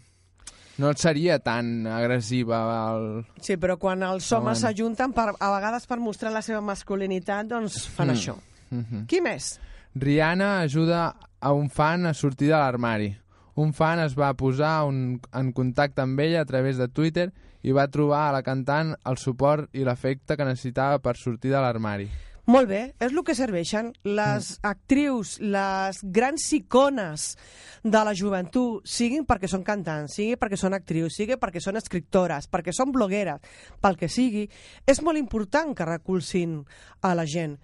no 0.78 0.90
et 0.92 0.98
seria 1.02 1.38
tan 1.42 1.86
agressiva 1.86 2.60
el... 2.92 3.06
Sí, 3.40 3.56
però 3.56 3.78
quan 3.80 4.02
els 4.06 4.28
homes 4.32 4.60
bueno. 4.60 4.60
s'ajunten, 4.62 5.12
a 5.16 5.50
vegades 5.56 5.86
per 5.88 5.98
mostrar 6.00 6.32
la 6.32 6.42
seva 6.42 6.60
masculinitat, 6.60 7.46
doncs 7.50 7.86
fan 7.88 8.08
Mm. 8.12 8.16
això. 8.16 8.36
Mhm. 8.70 9.06
Qui 9.08 9.20
més? 9.20 9.58
Rihanna 9.94 10.60
ajuda 10.62 11.14
a 11.40 11.52
un 11.52 11.68
fan 11.68 12.06
a 12.06 12.14
sortir 12.14 12.48
de 12.48 12.56
l'armari. 12.56 13.16
Un 13.54 13.74
fan 13.76 14.00
es 14.00 14.14
va 14.16 14.32
posar 14.32 14.84
un, 14.88 15.20
en 15.36 15.52
contacte 15.52 16.00
amb 16.00 16.18
ella 16.20 16.40
a 16.40 16.46
través 16.48 16.78
de 16.78 16.88
Twitter 16.88 17.30
i 17.62 17.70
va 17.72 17.84
trobar 17.88 18.28
a 18.30 18.32
la 18.32 18.42
cantant 18.42 18.94
el 19.04 19.18
suport 19.20 19.68
i 19.76 19.84
l'afecte 19.84 20.36
que 20.38 20.44
necessitava 20.48 20.98
per 21.04 21.16
sortir 21.20 21.50
de 21.52 21.60
l'armari. 21.60 22.08
Molt 22.50 22.66
bé, 22.68 22.94
és 22.98 23.12
el 23.12 23.22
que 23.22 23.36
serveixen 23.38 23.92
les 24.02 24.58
Mm. 24.58 24.66
actrius, 24.66 25.38
les 25.40 26.00
grans 26.02 26.52
icones 26.52 27.36
de 27.84 28.00
la 28.04 28.14
joventut, 28.14 28.82
siguin 28.84 29.24
perquè 29.24 29.46
són 29.46 29.62
cantants, 29.62 30.14
sigui 30.16 30.34
perquè 30.36 30.56
són 30.58 30.74
actrius, 30.74 31.14
sigui 31.14 31.34
perquè 31.38 31.60
són 31.60 31.76
escriptores, 31.76 32.48
perquè 32.50 32.72
són 32.72 32.90
blogueres, 32.90 33.40
pel 33.80 33.96
que 33.96 34.08
sigui, 34.08 34.48
és 34.86 35.02
molt 35.02 35.18
important 35.18 35.72
que 35.76 35.84
recolzin 35.84 36.64
a 37.00 37.14
la 37.14 37.26
gent 37.26 37.58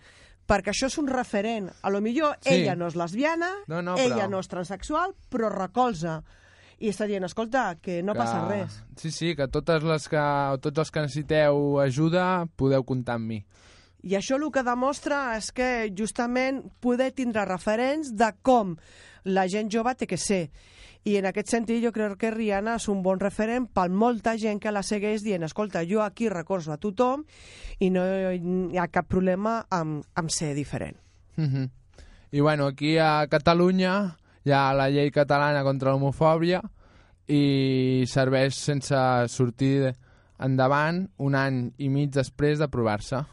perquè 0.49 0.71
això 0.71 0.87
és 0.87 0.97
un 0.97 1.07
referent. 1.09 1.69
A 1.83 1.91
lo 1.91 2.01
millor 2.01 2.39
Sí. 2.41 2.55
ella 2.55 2.75
no 2.75 2.87
és 2.87 2.95
lesbiana, 2.97 3.51
No, 3.67 3.83
no, 3.83 3.99
ella 3.99 4.25
però- 4.25 4.31
no 4.31 4.39
és 4.39 4.49
transexual, 4.49 5.15
però 5.29 5.51
recolza. 5.51 6.23
I 6.79 6.89
està 6.89 7.07
dient, 7.07 7.23
escolta, 7.25 7.77
que 7.83 8.03
no 8.03 8.15
que... 8.15 8.19
passa 8.19 8.49
res. 8.49 8.83
Sí, 8.97 9.11
sí, 9.11 9.37
que 9.37 9.47
totes 9.49 9.83
les 9.83 10.09
que, 10.09 10.59
tots 10.63 10.79
els 10.79 10.91
que 10.91 11.01
necessiteu 11.03 11.81
ajuda 11.81 12.47
podeu 12.57 12.83
comptar 12.85 13.17
amb 13.17 13.27
mi. 13.27 13.45
I 14.07 14.15
això 14.15 14.37
el 14.39 14.47
que 14.55 14.63
demostra 14.63 15.37
és 15.37 15.51
que 15.53 15.91
justament 15.97 16.63
poder 16.81 17.11
tindre 17.17 17.45
referents 17.49 18.13
de 18.15 18.31
com 18.43 18.77
la 19.25 19.49
gent 19.51 19.71
jove 19.73 19.95
té 19.99 20.07
que 20.07 20.19
ser. 20.19 20.49
I 21.09 21.17
en 21.19 21.29
aquest 21.31 21.51
sentit 21.51 21.83
jo 21.83 21.93
crec 21.95 22.17
que 22.21 22.31
Rihanna 22.31 22.77
és 22.79 22.89
un 22.91 23.03
bon 23.03 23.19
referent 23.21 23.69
per 23.73 23.89
molta 23.89 24.37
gent 24.39 24.61
que 24.61 24.73
la 24.75 24.83
segueix 24.83 25.23
dient 25.25 25.47
escolta, 25.47 25.85
jo 25.87 26.03
aquí 26.03 26.29
recorso 26.29 26.73
a 26.75 26.79
tothom 26.79 27.25
i 27.81 27.91
no 27.91 28.05
hi 28.33 28.79
ha 28.79 28.89
cap 28.93 29.09
problema 29.09 29.61
amb, 29.71 30.05
amb 30.15 30.31
ser 30.31 30.55
diferent. 30.55 30.99
Mhm. 31.37 31.71
I 32.31 32.41
bueno, 32.41 32.67
aquí 32.67 32.99
a 32.99 33.27
Catalunya 33.31 34.19
hi 34.45 34.53
ha 34.53 34.75
la 34.75 34.91
llei 34.91 35.11
catalana 35.11 35.63
contra 35.65 35.93
l'homofòbia 35.93 36.61
i 37.29 38.05
serveix 38.09 38.55
sense 38.57 38.99
sortir 39.29 39.95
endavant 40.39 41.07
un 41.19 41.35
any 41.35 41.73
i 41.79 41.89
mig 41.89 42.13
després 42.15 42.59
d'aprovar-se. 42.59 43.25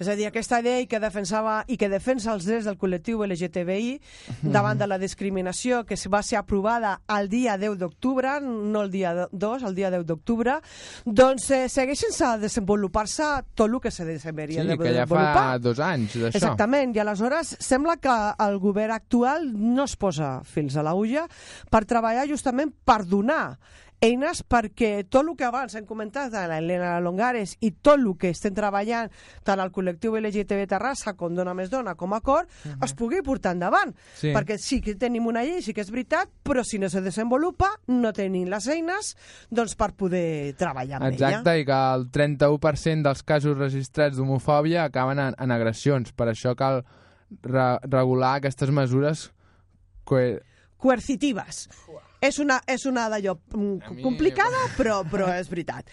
És 0.00 0.08
a 0.10 0.16
dir, 0.18 0.26
aquesta 0.26 0.58
llei 0.64 0.88
que 0.90 0.98
defensava 0.98 1.60
i 1.70 1.76
que 1.78 1.88
defensa 1.88 2.32
els 2.34 2.46
drets 2.48 2.66
del 2.66 2.78
col·lectiu 2.80 3.22
LGTBI 3.26 4.00
davant 4.42 4.78
de 4.78 4.88
la 4.90 4.98
discriminació 4.98 5.84
que 5.86 5.94
va 6.10 6.22
ser 6.26 6.40
aprovada 6.40 6.96
el 7.14 7.28
dia 7.30 7.56
10 7.60 7.78
d'octubre, 7.78 8.40
no 8.42 8.82
el 8.82 8.90
dia 8.90 9.28
2, 9.30 9.62
el 9.62 9.74
dia 9.74 9.92
10 9.94 10.06
d'octubre, 10.08 10.58
doncs 11.06 11.46
eh, 11.54 11.68
segueix 11.68 12.02
sense 12.06 12.32
desenvolupar-se 12.42 13.28
tot 13.54 13.68
el 13.70 13.80
que 13.80 13.90
se 13.90 14.04
Sí, 14.04 14.68
de 14.68 14.78
que 14.78 14.90
ja 14.90 15.04
desenvolupar. 15.04 15.34
fa 15.34 15.58
dos 15.58 15.78
anys 15.80 16.16
d'això. 16.16 16.36
Exactament, 16.40 16.94
i 16.94 16.98
aleshores 16.98 17.56
sembla 17.60 17.96
que 17.96 18.14
el 18.44 18.58
govern 18.58 18.92
actual 18.92 19.52
no 19.54 19.84
es 19.84 19.96
posa 19.96 20.40
fins 20.44 20.76
a 20.76 20.82
la 20.82 20.94
ulla 20.94 21.26
per 21.70 21.84
treballar 21.84 22.26
justament 22.28 22.72
per 22.84 23.04
donar 23.04 23.58
eines 24.02 24.42
perquè 24.44 25.04
tot 25.08 25.24
el 25.24 25.34
que 25.38 25.46
abans 25.46 25.74
hem 25.78 25.86
comentat 25.88 26.32
de 26.32 26.42
l'Helena 26.50 26.96
Longares 27.04 27.54
i 27.64 27.70
tot 27.74 27.98
el 27.98 28.10
que 28.20 28.32
estem 28.34 28.54
treballant 28.56 29.10
tant 29.46 29.62
al 29.62 29.72
col·lectiu 29.74 30.16
LGTB 30.18 30.66
Terrassa 30.70 31.14
com 31.18 31.34
Dona 31.34 31.54
Més 31.56 31.70
Dona 31.72 31.94
com 31.98 32.12
a 32.16 32.20
Cor 32.24 32.48
es 32.84 32.94
pugui 32.96 33.22
portar 33.24 33.54
endavant. 33.54 33.94
Sí. 34.18 34.32
Perquè 34.34 34.58
sí 34.60 34.80
que 34.84 34.96
tenim 35.00 35.26
una 35.30 35.44
llei, 35.46 35.62
sí 35.64 35.74
que 35.74 35.84
és 35.84 35.92
veritat, 35.92 36.30
però 36.44 36.64
si 36.66 36.78
no 36.82 36.90
se 36.92 37.02
desenvolupa 37.04 37.70
no 37.92 38.12
tenim 38.16 38.48
les 38.50 38.68
eines 38.72 39.14
doncs, 39.50 39.76
per 39.78 39.92
poder 39.96 40.54
treballar 40.60 41.00
amb 41.00 41.12
Exacte, 41.12 41.54
ella. 41.54 41.62
i 41.62 41.68
que 41.68 41.80
el 41.94 42.08
31% 42.14 43.08
dels 43.08 43.24
casos 43.26 43.58
registrats 43.58 44.18
d'homofòbia 44.18 44.84
acaben 44.84 45.20
en, 45.22 45.38
en 45.38 45.54
agressions. 45.54 46.12
Per 46.12 46.28
això 46.30 46.54
cal 46.58 46.82
re 47.42 47.68
regular 47.88 48.36
aquestes 48.38 48.70
mesures 48.70 49.30
que... 50.08 50.42
coercitives. 50.76 51.68
És 52.24 52.38
una, 52.40 52.60
és 52.66 52.86
una 52.88 53.08
d'allò 53.12 53.34
mm, 53.36 53.98
complicada, 54.02 54.64
però, 54.78 55.02
però 55.10 55.28
és 55.36 55.50
veritat. 55.52 55.90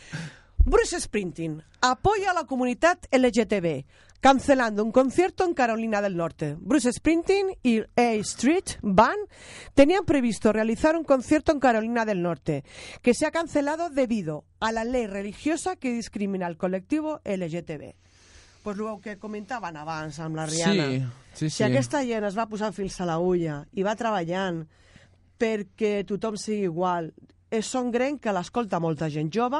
Bruce 0.64 1.00
Springsteen 1.02 1.58
apoya 1.82 2.32
a 2.32 2.38
la 2.38 2.46
comunitat 2.46 3.08
LGTB 3.12 3.82
cancelando 4.22 4.84
un 4.84 4.92
concierto 4.92 5.44
en 5.44 5.56
Carolina 5.56 6.00
del 6.00 6.16
Norte. 6.16 6.56
Bruce 6.60 6.94
Springsteen 6.94 7.58
y 7.64 7.82
A 7.98 8.14
Street 8.22 8.78
Band 8.84 9.28
tenían 9.74 10.06
previsto 10.06 10.54
realizar 10.54 10.96
un 10.96 11.04
concierto 11.04 11.52
en 11.52 11.60
Carolina 11.60 12.06
del 12.06 12.22
Norte, 12.22 12.64
que 13.02 13.16
se 13.16 13.26
ha 13.26 13.32
cancelado 13.32 13.90
debido 13.90 14.46
a 14.60 14.72
la 14.72 14.84
ley 14.86 15.08
religiosa 15.08 15.76
que 15.76 15.92
discrimina 15.92 16.46
al 16.46 16.58
colectivo 16.58 17.20
LGTB. 17.26 17.96
Pues 18.64 18.78
el 18.78 19.02
que 19.02 19.18
comentaven 19.18 19.76
abans 19.76 20.20
amb 20.20 20.36
la 20.36 20.46
Rihanna. 20.46 20.86
Sí, 20.86 21.00
sí, 21.34 21.50
Si 21.50 21.58
sí. 21.58 21.64
aquesta 21.64 22.04
gent 22.06 22.28
es 22.28 22.38
va 22.38 22.46
posar 22.46 22.70
fils 22.74 23.02
a 23.02 23.08
la 23.10 23.18
ulla 23.18 23.66
i 23.74 23.82
va 23.82 23.96
treballant 23.98 24.68
perquè 25.42 26.04
tothom 26.08 26.38
sigui 26.40 26.68
igual, 26.70 27.10
és 27.52 27.66
son 27.68 27.90
grent 27.92 28.20
que 28.22 28.32
l'escolta 28.34 28.80
molta 28.80 29.10
gent 29.12 29.32
jove 29.34 29.60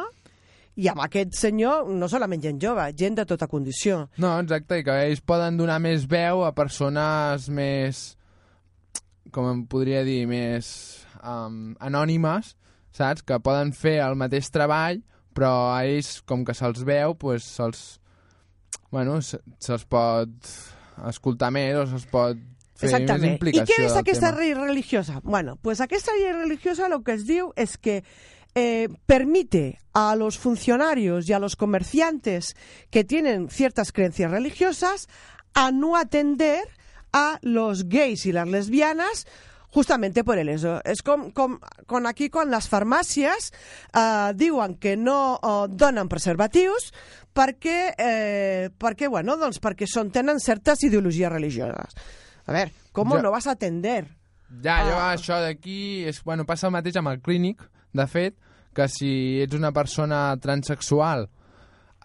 i 0.80 0.88
amb 0.88 1.02
aquest 1.04 1.34
senyor 1.36 1.90
no 1.92 2.08
solament 2.08 2.40
gent 2.46 2.62
jove, 2.64 2.86
gent 2.96 3.18
de 3.20 3.26
tota 3.28 3.50
condició. 3.52 4.06
No, 4.24 4.38
exacte, 4.40 4.78
i 4.80 4.86
que 4.88 4.94
ells 5.10 5.20
poden 5.28 5.58
donar 5.60 5.82
més 5.84 6.06
veu 6.08 6.46
a 6.48 6.54
persones 6.56 7.50
més, 7.52 8.04
com 9.36 9.50
em 9.52 9.66
podria 9.68 10.06
dir, 10.08 10.22
més 10.32 10.70
um, 11.20 11.74
anònimes, 11.84 12.54
saps? 12.96 13.26
Que 13.28 13.42
poden 13.44 13.74
fer 13.76 13.98
el 14.06 14.16
mateix 14.20 14.48
treball, 14.54 15.02
però 15.36 15.52
a 15.74 15.82
ells, 15.88 16.22
com 16.28 16.46
que 16.48 16.56
se'ls 16.56 16.86
veu, 16.88 17.18
pues, 17.20 17.44
se'ls 17.58 17.84
bueno, 18.92 19.20
se- 19.24 19.40
se'ls 19.64 19.84
pot 19.92 20.50
escoltar 21.12 21.52
més 21.56 21.76
o 21.80 21.86
se'ls 21.88 22.08
pot 22.12 22.40
més 22.82 22.92
Exactament. 22.92 23.40
I 23.54 23.64
què 23.68 23.80
és 23.86 23.96
aquesta 23.98 24.34
llei 24.36 24.54
religiosa? 24.58 25.22
Bueno, 25.24 25.58
pues 25.62 25.82
aquesta 25.82 26.16
llei 26.18 26.34
religiosa 26.34 26.90
lo 26.90 27.02
que 27.04 27.14
es 27.14 27.26
diu 27.28 27.54
es 27.56 27.78
que 27.78 28.02
eh, 28.56 28.90
permite 29.06 29.80
a 29.94 30.16
los 30.16 30.38
funcionarios 30.38 31.30
y 31.30 31.34
a 31.34 31.40
los 31.40 31.56
comerciantes 31.56 32.56
que 32.90 33.04
tienen 33.04 33.50
ciertas 33.50 33.92
creencias 33.92 34.32
religiosas 34.32 35.08
a 35.54 35.72
no 35.72 35.96
atender 35.98 36.64
a 37.14 37.40
los 37.42 37.88
gays 37.88 38.26
y 38.26 38.32
las 38.32 38.48
lesbianas 38.48 39.28
justamente 39.72 40.24
por 40.24 40.38
el 40.38 40.50
eso. 40.50 40.82
És 40.84 41.02
com, 41.02 41.30
com, 41.32 41.58
com 41.88 42.08
aquí 42.10 42.28
quan 42.30 42.52
les 42.52 42.68
farmàcies 42.68 43.52
eh, 43.96 44.32
diuen 44.36 44.76
que 44.84 44.98
no 45.00 45.40
eh, 45.40 45.54
donen 45.72 46.12
preservatius 46.12 46.92
perquè, 47.34 47.78
eh, 47.96 48.70
perquè, 48.76 49.08
bueno, 49.08 49.38
doncs 49.40 49.62
perquè 49.64 49.88
són, 49.88 50.12
tenen 50.12 50.44
certes 50.44 50.84
ideologies 50.84 51.32
religioses. 51.32 51.96
A 52.46 52.52
veure, 52.54 52.72
com 52.92 53.10
Ja. 53.12 53.22
no 53.22 53.32
vas 53.32 53.48
a 53.48 53.52
atender? 53.52 54.08
Ja, 54.64 54.84
jo, 54.84 54.96
Ah. 54.98 55.14
això 55.16 55.40
d'aquí... 55.40 56.04
és- 56.06 56.24
Bueno, 56.24 56.46
passa 56.46 56.68
el 56.68 56.74
mateix 56.74 56.96
amb 56.98 57.08
el 57.10 57.22
clínic, 57.22 57.62
de 57.94 58.08
fet, 58.08 58.36
que 58.74 58.88
si 58.88 59.42
ets 59.42 59.54
una 59.56 59.72
persona 59.72 60.36
transexual, 60.40 61.30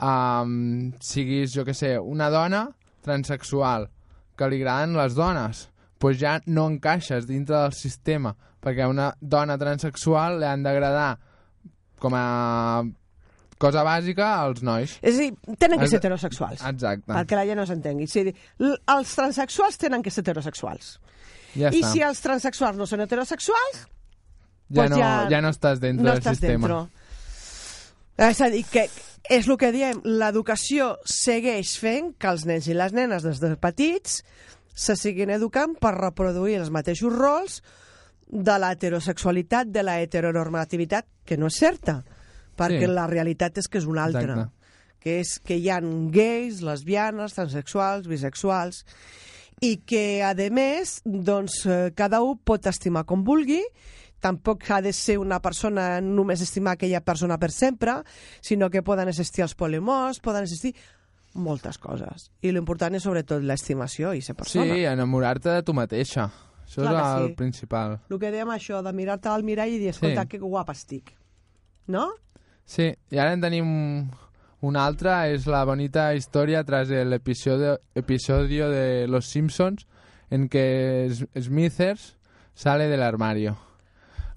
um, 0.01 0.93
siguis, 1.01 1.53
jo 1.55 1.64
que 1.64 1.74
sé, 1.74 1.99
una 1.99 2.28
dona 2.30 2.68
transexual, 3.03 3.89
que 4.37 4.49
li 4.51 4.61
agraden 4.61 4.97
les 4.97 5.14
dones, 5.14 5.68
doncs 5.99 6.18
ja 6.20 6.41
no 6.47 6.66
encaixes 6.68 7.26
dintre 7.26 7.57
del 7.57 7.72
sistema, 7.72 8.34
perquè 8.61 8.84
a 8.84 8.89
una 8.89 9.14
dona 9.20 9.57
transexual 9.59 10.41
li 10.41 10.45
han 10.47 10.62
d'agradar 10.62 11.18
com 11.99 12.12
a 12.14 12.82
cosa 13.59 13.83
bàsica 13.85 14.29
als 14.43 14.63
nois. 14.63 14.99
És 15.03 15.15
a 15.17 15.19
dir, 15.19 15.35
tenen 15.59 15.79
que 15.79 15.85
Els- 15.87 15.91
ser 15.91 15.99
heterosexuals. 16.03 16.63
Exacte. 16.63 17.13
Perquè 17.13 17.37
la 17.39 17.45
gent 17.47 17.57
no 17.59 17.67
s'entengui. 17.67 18.07
L- 18.59 18.79
els 18.97 19.15
transexuals 19.17 19.79
tenen 19.79 20.03
que 20.03 20.11
ser 20.11 20.23
heterosexuals. 20.23 20.99
Ja 21.57 21.71
I 21.73 21.81
està. 21.81 21.93
si 21.93 22.03
els 22.03 22.21
transexuals 22.21 22.77
no 22.77 22.87
són 22.87 23.01
heterosexuals, 23.01 23.87
ja, 24.69 24.75
pues 24.75 24.91
no, 24.91 24.97
ja- 24.99 25.29
ja 25.31 25.41
no 25.41 25.49
estàs 25.49 25.81
dintre 25.81 26.05
no 26.05 26.11
del 26.13 26.21
estàs 26.21 26.37
sistema. 26.37 26.69
dentro. 26.69 26.91
És 28.19 28.41
a 28.41 28.49
dir, 28.51 28.65
que 28.65 28.89
és 29.29 29.49
el 29.49 29.57
que 29.59 29.73
diem, 29.73 30.01
l'educació 30.05 30.99
segueix 31.05 31.79
fent 31.79 32.15
que 32.19 32.29
els 32.29 32.45
nens 32.47 32.69
i 32.69 32.75
les 32.75 32.93
nenes 32.93 33.23
des 33.23 33.41
de 33.41 33.57
petits 33.57 34.23
se 34.75 34.95
siguin 34.97 35.31
educant 35.31 35.75
per 35.81 35.95
reproduir 35.97 36.57
els 36.61 36.71
mateixos 36.71 37.13
rols 37.13 37.63
de 38.29 38.59
la 38.59 38.73
heterosexualitat, 38.73 39.69
de 39.69 39.83
la 39.83 40.01
heteronormativitat, 40.03 41.07
que 41.25 41.37
no 41.37 41.47
és 41.49 41.55
certa, 41.57 42.05
perquè 42.57 42.87
Sí. 42.87 42.93
la 42.93 43.07
realitat 43.07 43.59
és 43.59 43.69
que 43.69 43.79
és 43.79 43.87
una 43.87 44.05
altra. 44.05 44.23
Exacte. 44.23 44.53
Que 44.99 45.21
és 45.21 45.39
que 45.39 45.57
hi 45.57 45.69
ha 45.71 45.81
gais, 45.81 46.63
lesbianes, 46.63 47.35
transexuals, 47.35 48.09
bisexuals, 48.09 48.85
i 49.61 49.77
que, 49.79 50.23
a 50.23 50.35
més, 50.51 51.01
doncs, 51.05 51.65
eh, 51.67 51.93
cada 51.95 52.21
un 52.23 52.39
pot 52.39 52.67
estimar 52.67 53.05
com 53.07 53.23
vulgui, 53.25 53.63
tampoc 54.21 54.69
ha 54.71 54.81
de 54.83 54.93
ser 54.93 55.19
una 55.19 55.41
persona 55.41 56.01
només 56.01 56.41
estimar 56.43 56.73
aquella 56.73 57.01
persona 57.01 57.39
per 57.39 57.51
sempre, 57.53 58.03
sinó 58.41 58.69
que 58.71 58.83
poden 58.83 59.09
existir 59.09 59.43
els 59.43 59.55
polimors, 59.55 60.19
poden 60.21 60.43
existir 60.43 60.75
moltes 61.35 61.79
coses. 61.79 62.31
I 62.43 62.51
l'important 62.51 62.95
és 62.97 63.03
sobretot 63.05 63.43
l'estimació 63.43 64.13
i 64.17 64.23
ser 64.23 64.35
persona. 64.35 64.65
Sí, 64.75 64.85
enamorar-te 64.85 65.51
de 65.51 65.63
tu 65.63 65.75
mateixa. 65.77 66.31
Això 66.67 66.83
Clar 66.83 66.95
és 67.17 67.23
el 67.23 67.29
sí. 67.29 67.35
principal. 67.37 68.01
El 68.11 68.19
que 68.19 68.33
dèiem 68.33 68.49
això, 68.51 68.83
de 68.83 68.93
mirar-te 68.93 69.29
al 69.29 69.45
mirall 69.45 69.71
i 69.71 69.79
dir, 69.79 69.91
escolta, 69.91 70.23
Sí. 70.23 70.29
que 70.29 70.39
guapa 70.39 70.73
estic. 70.73 71.13
No? 71.87 72.09
Sí, 72.67 72.91
i 73.14 73.19
ara 73.23 73.33
en 73.33 73.41
tenim 73.45 73.69
una 74.67 74.83
altra, 74.87 75.29
és 75.31 75.47
la 75.47 75.61
bonita 75.64 76.09
història 76.19 76.64
tras 76.67 76.91
el 76.91 77.12
episodio, 77.14 77.77
episodio 77.95 78.69
de 78.71 79.07
Los 79.07 79.27
Simpsons 79.31 79.87
en 80.31 80.49
que 80.49 81.09
Smithers 81.39 82.17
sale 82.55 82.89
del 82.89 83.03
armario. 83.03 83.57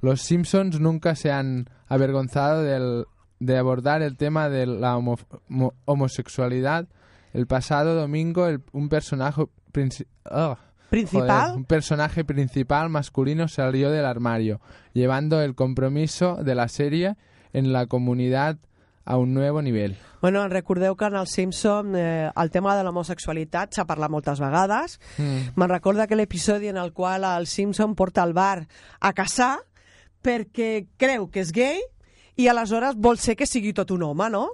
Los 0.02 0.22
Simpsons 0.22 0.80
nunca 0.80 1.16
se 1.16 1.32
han 1.32 1.66
avergonzado 1.88 2.62
del, 2.64 3.06
de 3.40 3.58
abordar 3.58 4.04
el 4.04 4.16
tema 4.18 4.48
de 4.50 4.68
la 4.68 4.96
homo- 4.98 5.18
mo- 5.48 5.74
homosexualidad. 5.86 6.88
El 7.34 7.48
pasado 7.48 7.96
domingo 7.96 8.46
el- 8.48 8.62
un 8.72 8.90
personaje 8.90 9.44
princi- 9.74 10.06
ugh, 10.30 10.58
Principal. 10.90 11.42
Joder, 11.42 11.58
un 11.58 11.66
personaje 11.66 12.24
principal 12.26 12.90
masculino 12.90 13.48
salió 13.48 13.92
del 13.92 14.06
armario, 14.06 14.60
llevando 14.94 15.40
el 15.42 15.54
compromiso 15.54 16.36
de 16.44 16.56
la 16.56 16.68
serie 16.68 17.16
en 17.54 17.74
la 17.74 17.86
comunidad 17.88 18.58
a 19.06 19.18
un 19.18 19.34
nuevo 19.34 19.62
nivel. 19.62 19.98
Bueno, 20.22 20.48
recordeu 20.50 20.96
que 20.96 21.06
en 21.06 21.16
el 21.16 21.28
Simpson 21.28 21.96
eh, 21.96 22.30
el 22.36 22.52
tema 22.52 22.76
de 22.78 22.84
l'homosexualitat 22.86 23.74
s'ha 23.74 23.88
parlat 23.90 24.12
moltes 24.14 24.38
vegades. 24.38 25.00
Mm. 25.18 25.56
Me'n 25.58 25.72
recorda 25.72 26.06
aquell 26.06 26.22
episodi 26.22 26.70
en 26.70 26.78
el 26.78 26.94
qual 26.94 27.26
el 27.26 27.48
Simpson 27.48 27.96
porta 27.96 28.24
el 28.24 28.36
bar 28.38 28.68
a 29.00 29.14
casar 29.18 29.56
perquè 30.22 30.86
creu 31.00 31.30
que 31.32 31.42
és 31.42 31.54
gay 31.56 31.80
i 32.38 32.48
aleshores 32.48 33.00
vol 33.00 33.18
ser 33.18 33.36
que 33.40 33.48
sigui 33.50 33.74
tot 33.74 33.90
un 33.92 34.04
home, 34.04 34.30
no? 34.30 34.50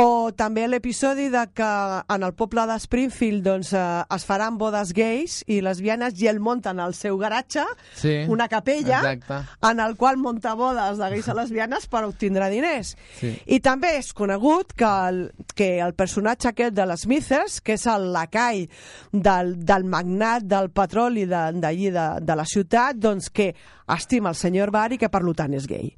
O 0.00 0.32
també 0.32 0.64
l'episodi 0.68 1.26
de 1.28 1.42
que 1.52 1.68
en 2.14 2.22
el 2.24 2.32
poble 2.32 2.64
de 2.70 2.78
Springfield 2.80 3.44
doncs, 3.44 3.72
eh, 3.76 3.82
es 4.16 4.24
faran 4.24 4.56
bodes 4.56 4.94
gais 4.96 5.42
i 5.52 5.58
lesbianes 5.60 6.16
i 6.22 6.30
ell 6.30 6.40
munten 6.40 6.80
al 6.80 6.94
seu 6.96 7.18
garatge 7.20 7.64
Sí, 7.98 8.14
una 8.32 8.48
capella 8.48 9.02
exacte. 9.12 9.42
en 9.68 9.80
el 9.84 9.96
qual 10.00 10.16
munta 10.16 10.54
bodes 10.54 10.96
de 10.96 11.10
gais 11.12 11.28
a 11.28 11.34
lesbianes 11.36 11.86
per 11.92 12.04
obtindre 12.08 12.48
diners. 12.48 12.94
Sí. 13.20 13.34
I 13.46 13.60
també 13.60 13.98
és 13.98 14.12
conegut 14.16 14.72
que 14.72 14.88
el, 15.08 15.22
que 15.54 15.78
el 15.84 15.92
personatge 15.94 16.48
aquest 16.48 16.74
de 16.74 16.86
les 16.88 17.04
Smithers, 17.04 17.60
que 17.60 17.76
és 17.76 17.86
el 17.86 18.12
lacai 18.14 18.68
del, 19.12 19.58
del 19.60 19.84
magnat 19.84 20.48
del 20.48 20.70
petroli 20.70 21.26
d'allí 21.26 21.52
de, 21.52 21.60
d'allí 21.60 21.90
de, 21.92 22.08
de 22.24 22.36
la 22.38 22.48
ciutat, 22.48 22.96
doncs 22.96 23.28
que 23.28 23.52
estima 23.92 24.30
el 24.32 24.38
senyor 24.40 24.70
Bar 24.72 24.92
i 24.94 24.98
que 24.98 25.10
per 25.12 25.22
tant 25.36 25.52
és 25.54 25.66
gay. 25.68 25.92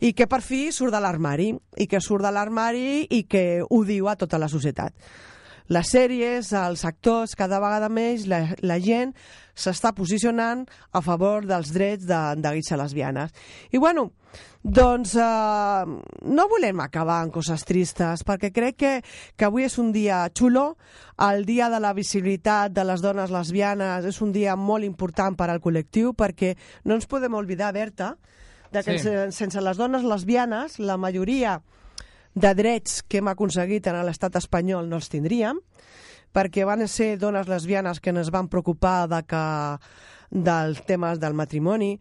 I 0.00 0.14
que 0.16 0.26
per 0.26 0.40
fi 0.42 0.72
surt 0.72 0.94
de 0.94 1.02
l'armari, 1.02 1.52
i 1.78 1.86
que 1.86 2.00
surt 2.00 2.24
de 2.24 2.32
l'armari 2.34 3.04
i 3.10 3.24
que 3.28 3.62
ho 3.62 3.84
diu 3.84 4.08
a 4.08 4.16
tota 4.16 4.40
la 4.40 4.48
societat 4.48 4.94
les 5.72 5.88
sèries, 5.88 6.50
els 6.52 6.84
actors, 6.84 7.34
cada 7.36 7.60
vegada 7.62 7.88
més 7.88 8.26
la, 8.28 8.42
la 8.60 8.76
gent 8.82 9.14
s'està 9.56 9.94
posicionant 9.96 10.64
a 10.92 11.00
favor 11.00 11.46
dels 11.48 11.70
drets 11.72 12.04
de, 12.04 12.20
de 12.36 12.52
i 12.58 12.76
lesbianes. 12.76 13.32
I 13.72 13.78
bueno, 13.78 14.10
doncs 14.62 15.14
eh, 15.16 15.84
no 16.26 16.48
volem 16.50 16.80
acabar 16.80 17.22
amb 17.22 17.32
coses 17.32 17.64
tristes, 17.64 18.24
perquè 18.24 18.50
crec 18.52 18.76
que, 18.76 18.92
que 19.36 19.44
avui 19.44 19.64
és 19.64 19.78
un 19.78 19.92
dia 19.92 20.28
xulo, 20.36 20.76
el 21.30 21.44
dia 21.46 21.70
de 21.70 21.80
la 21.80 21.94
visibilitat 21.94 22.72
de 22.72 22.84
les 22.84 23.00
dones 23.00 23.30
lesbianes 23.30 24.04
és 24.04 24.20
un 24.20 24.32
dia 24.32 24.56
molt 24.56 24.84
important 24.84 25.36
per 25.36 25.48
al 25.48 25.62
col·lectiu, 25.64 26.12
perquè 26.12 26.56
no 26.84 26.98
ens 26.98 27.06
podem 27.06 27.34
oblidar, 27.34 27.72
Berta, 27.72 28.16
de 28.74 28.82
que 28.82 28.98
Sí. 28.98 29.06
sen- 29.08 29.32
sense 29.32 29.60
les 29.62 29.76
dones 29.78 30.02
lesbianes, 30.04 30.78
la 30.78 30.96
majoria 30.98 31.60
de 32.34 32.54
drets 32.58 33.02
que 33.06 33.18
hem 33.22 33.28
aconseguit 33.30 33.86
en 33.86 34.00
l'estat 34.04 34.34
espanyol 34.40 34.88
no 34.90 34.96
els 34.98 35.08
tindríem, 35.08 35.60
perquè 36.34 36.66
van 36.66 36.82
ser 36.90 37.14
dones 37.22 37.46
lesbianes 37.48 38.00
que 38.02 38.10
ens 38.10 38.32
van 38.34 38.50
preocupar 38.50 39.06
de 39.08 39.22
que 39.22 39.44
dels 40.34 40.80
temes 40.82 41.20
del 41.22 41.34
matrimoni, 41.38 41.92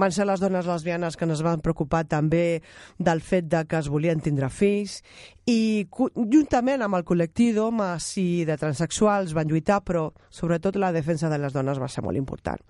van 0.00 0.12
ser 0.16 0.24
les 0.24 0.40
dones 0.40 0.64
lesbianes 0.64 1.18
que 1.18 1.26
ens 1.28 1.42
van 1.44 1.60
preocupar 1.60 2.06
també 2.08 2.62
del 2.96 3.20
fet 3.20 3.50
de 3.52 3.66
que 3.68 3.76
es 3.82 3.90
volien 3.92 4.22
tindre 4.24 4.48
fills 4.48 5.02
i 5.44 5.84
juntament 5.92 6.80
amb 6.86 6.96
el 6.96 7.04
col·lectiu 7.04 7.52
d'homes 7.58 8.06
i 8.22 8.44
de 8.48 8.56
transexuals 8.56 9.34
van 9.36 9.50
lluitar, 9.50 9.82
però 9.84 10.08
sobretot 10.30 10.80
la 10.80 10.92
defensa 10.92 11.28
de 11.28 11.38
les 11.42 11.52
dones 11.52 11.78
va 11.82 11.90
ser 11.92 12.02
molt 12.06 12.16
important. 12.16 12.62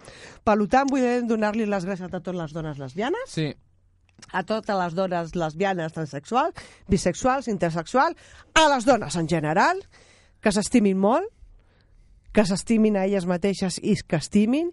Per 0.42 0.56
tant, 0.66 0.90
vull 0.90 1.28
donar-li 1.28 1.70
les 1.70 1.86
gràcies 1.86 2.08
a 2.08 2.16
totes 2.18 2.34
les 2.34 2.52
dones 2.52 2.82
lesbianes, 2.82 3.30
Sí. 3.30 3.52
a 4.32 4.42
totes 4.42 4.76
les 4.76 4.94
dones 4.94 5.36
lesbianes, 5.36 5.92
transexuals, 5.92 6.54
bisexuals, 6.88 7.46
intersexuals, 7.46 8.16
a 8.54 8.68
les 8.74 8.84
dones 8.84 9.14
en 9.16 9.28
general, 9.28 9.78
que 10.42 10.52
s'estimin 10.52 10.98
molt, 10.98 11.28
que 12.34 12.44
s'estimin 12.48 12.96
a 12.98 13.06
elles 13.06 13.28
mateixes 13.28 13.78
i 13.78 13.94
que 14.02 14.18
estimin, 14.18 14.72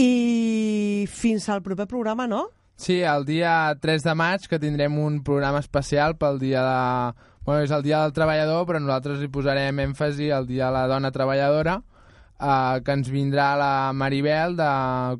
i 0.00 1.06
fins 1.12 1.48
al 1.48 1.62
proper 1.62 1.86
programa, 1.86 2.26
no? 2.26 2.48
Sí, 2.80 3.02
el 3.04 3.26
dia 3.28 3.76
3 3.76 4.06
de 4.06 4.14
maig, 4.16 4.46
que 4.48 4.58
tindrem 4.58 4.96
un 4.98 5.20
programa 5.22 5.60
especial 5.60 6.16
pel 6.16 6.40
dia 6.40 6.62
de... 6.64 7.28
Bueno, 7.44 7.64
és 7.64 7.72
el 7.76 7.84
dia 7.84 8.00
del 8.00 8.14
treballador, 8.16 8.64
però 8.68 8.80
nosaltres 8.80 9.20
hi 9.20 9.28
posarem 9.32 9.82
èmfasi 9.84 10.30
al 10.32 10.46
dia 10.48 10.68
de 10.68 10.76
la 10.78 10.86
dona 10.88 11.10
treballadora, 11.12 11.78
eh, 12.40 12.80
que 12.84 12.96
ens 12.96 13.10
vindrà 13.12 13.52
la 13.60 13.72
Maribel 13.92 14.56
de 14.56 14.70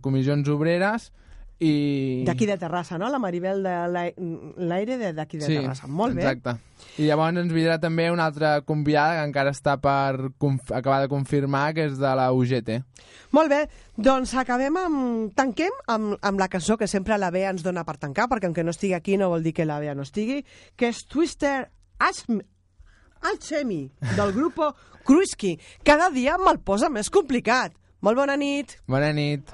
Comissions 0.04 0.48
Obreres 0.48 1.10
i... 1.60 2.22
D'aquí 2.24 2.46
de 2.48 2.56
Terrassa, 2.58 2.96
no? 2.98 3.10
La 3.12 3.18
Maribel 3.20 3.62
de 3.62 3.72
l'Ai- 3.92 4.14
l'Aire 4.56 4.96
de- 4.98 5.12
d'aquí 5.12 5.36
de 5.38 5.44
sí, 5.46 5.56
Terrassa. 5.58 5.86
Molt 5.86 6.16
bé. 6.16 6.22
exacte. 6.24 6.54
I 6.98 7.06
llavors 7.06 7.36
ens 7.36 7.52
vindrà 7.52 7.76
també 7.78 8.06
una 8.10 8.24
altra 8.30 8.62
convidada 8.64 9.18
que 9.20 9.26
encara 9.28 9.52
està 9.52 9.76
per 9.80 10.30
conf 10.40 10.72
acabar 10.72 11.02
de 11.02 11.08
confirmar, 11.12 11.74
que 11.76 11.84
és 11.90 11.98
de 12.00 12.14
la 12.16 12.30
UGT. 12.32 12.70
Molt 13.36 13.52
bé, 13.52 13.60
doncs 13.96 14.32
acabem 14.40 14.76
amb... 14.80 15.34
Tanquem 15.36 15.76
amb, 15.86 16.16
amb 16.22 16.40
la 16.40 16.48
cançó 16.48 16.76
que 16.80 16.88
sempre 16.88 17.18
la 17.20 17.30
Bea 17.30 17.50
ens 17.52 17.62
dona 17.62 17.84
per 17.84 17.98
tancar, 18.00 18.26
perquè 18.32 18.48
aunque 18.48 18.64
no 18.64 18.72
estigui 18.72 18.94
aquí 18.96 19.18
no 19.20 19.28
vol 19.28 19.42
dir 19.44 19.52
que 19.52 19.68
la 19.68 19.78
Bea 19.78 19.94
no 19.94 20.02
estigui, 20.08 20.40
que 20.76 20.88
és 20.88 21.04
Twister 21.06 21.68
Asm... 21.98 22.40
Alchemy, 23.20 23.82
del 24.16 24.32
grup 24.32 24.56
Kruisky. 25.04 25.58
Cada 25.84 26.08
dia 26.08 26.38
me'l 26.40 26.56
posa 26.64 26.88
més 26.88 27.10
complicat. 27.12 27.74
Molt 28.00 28.16
bona 28.16 28.32
nit. 28.40 28.78
Bona 28.88 29.12
nit. 29.12 29.44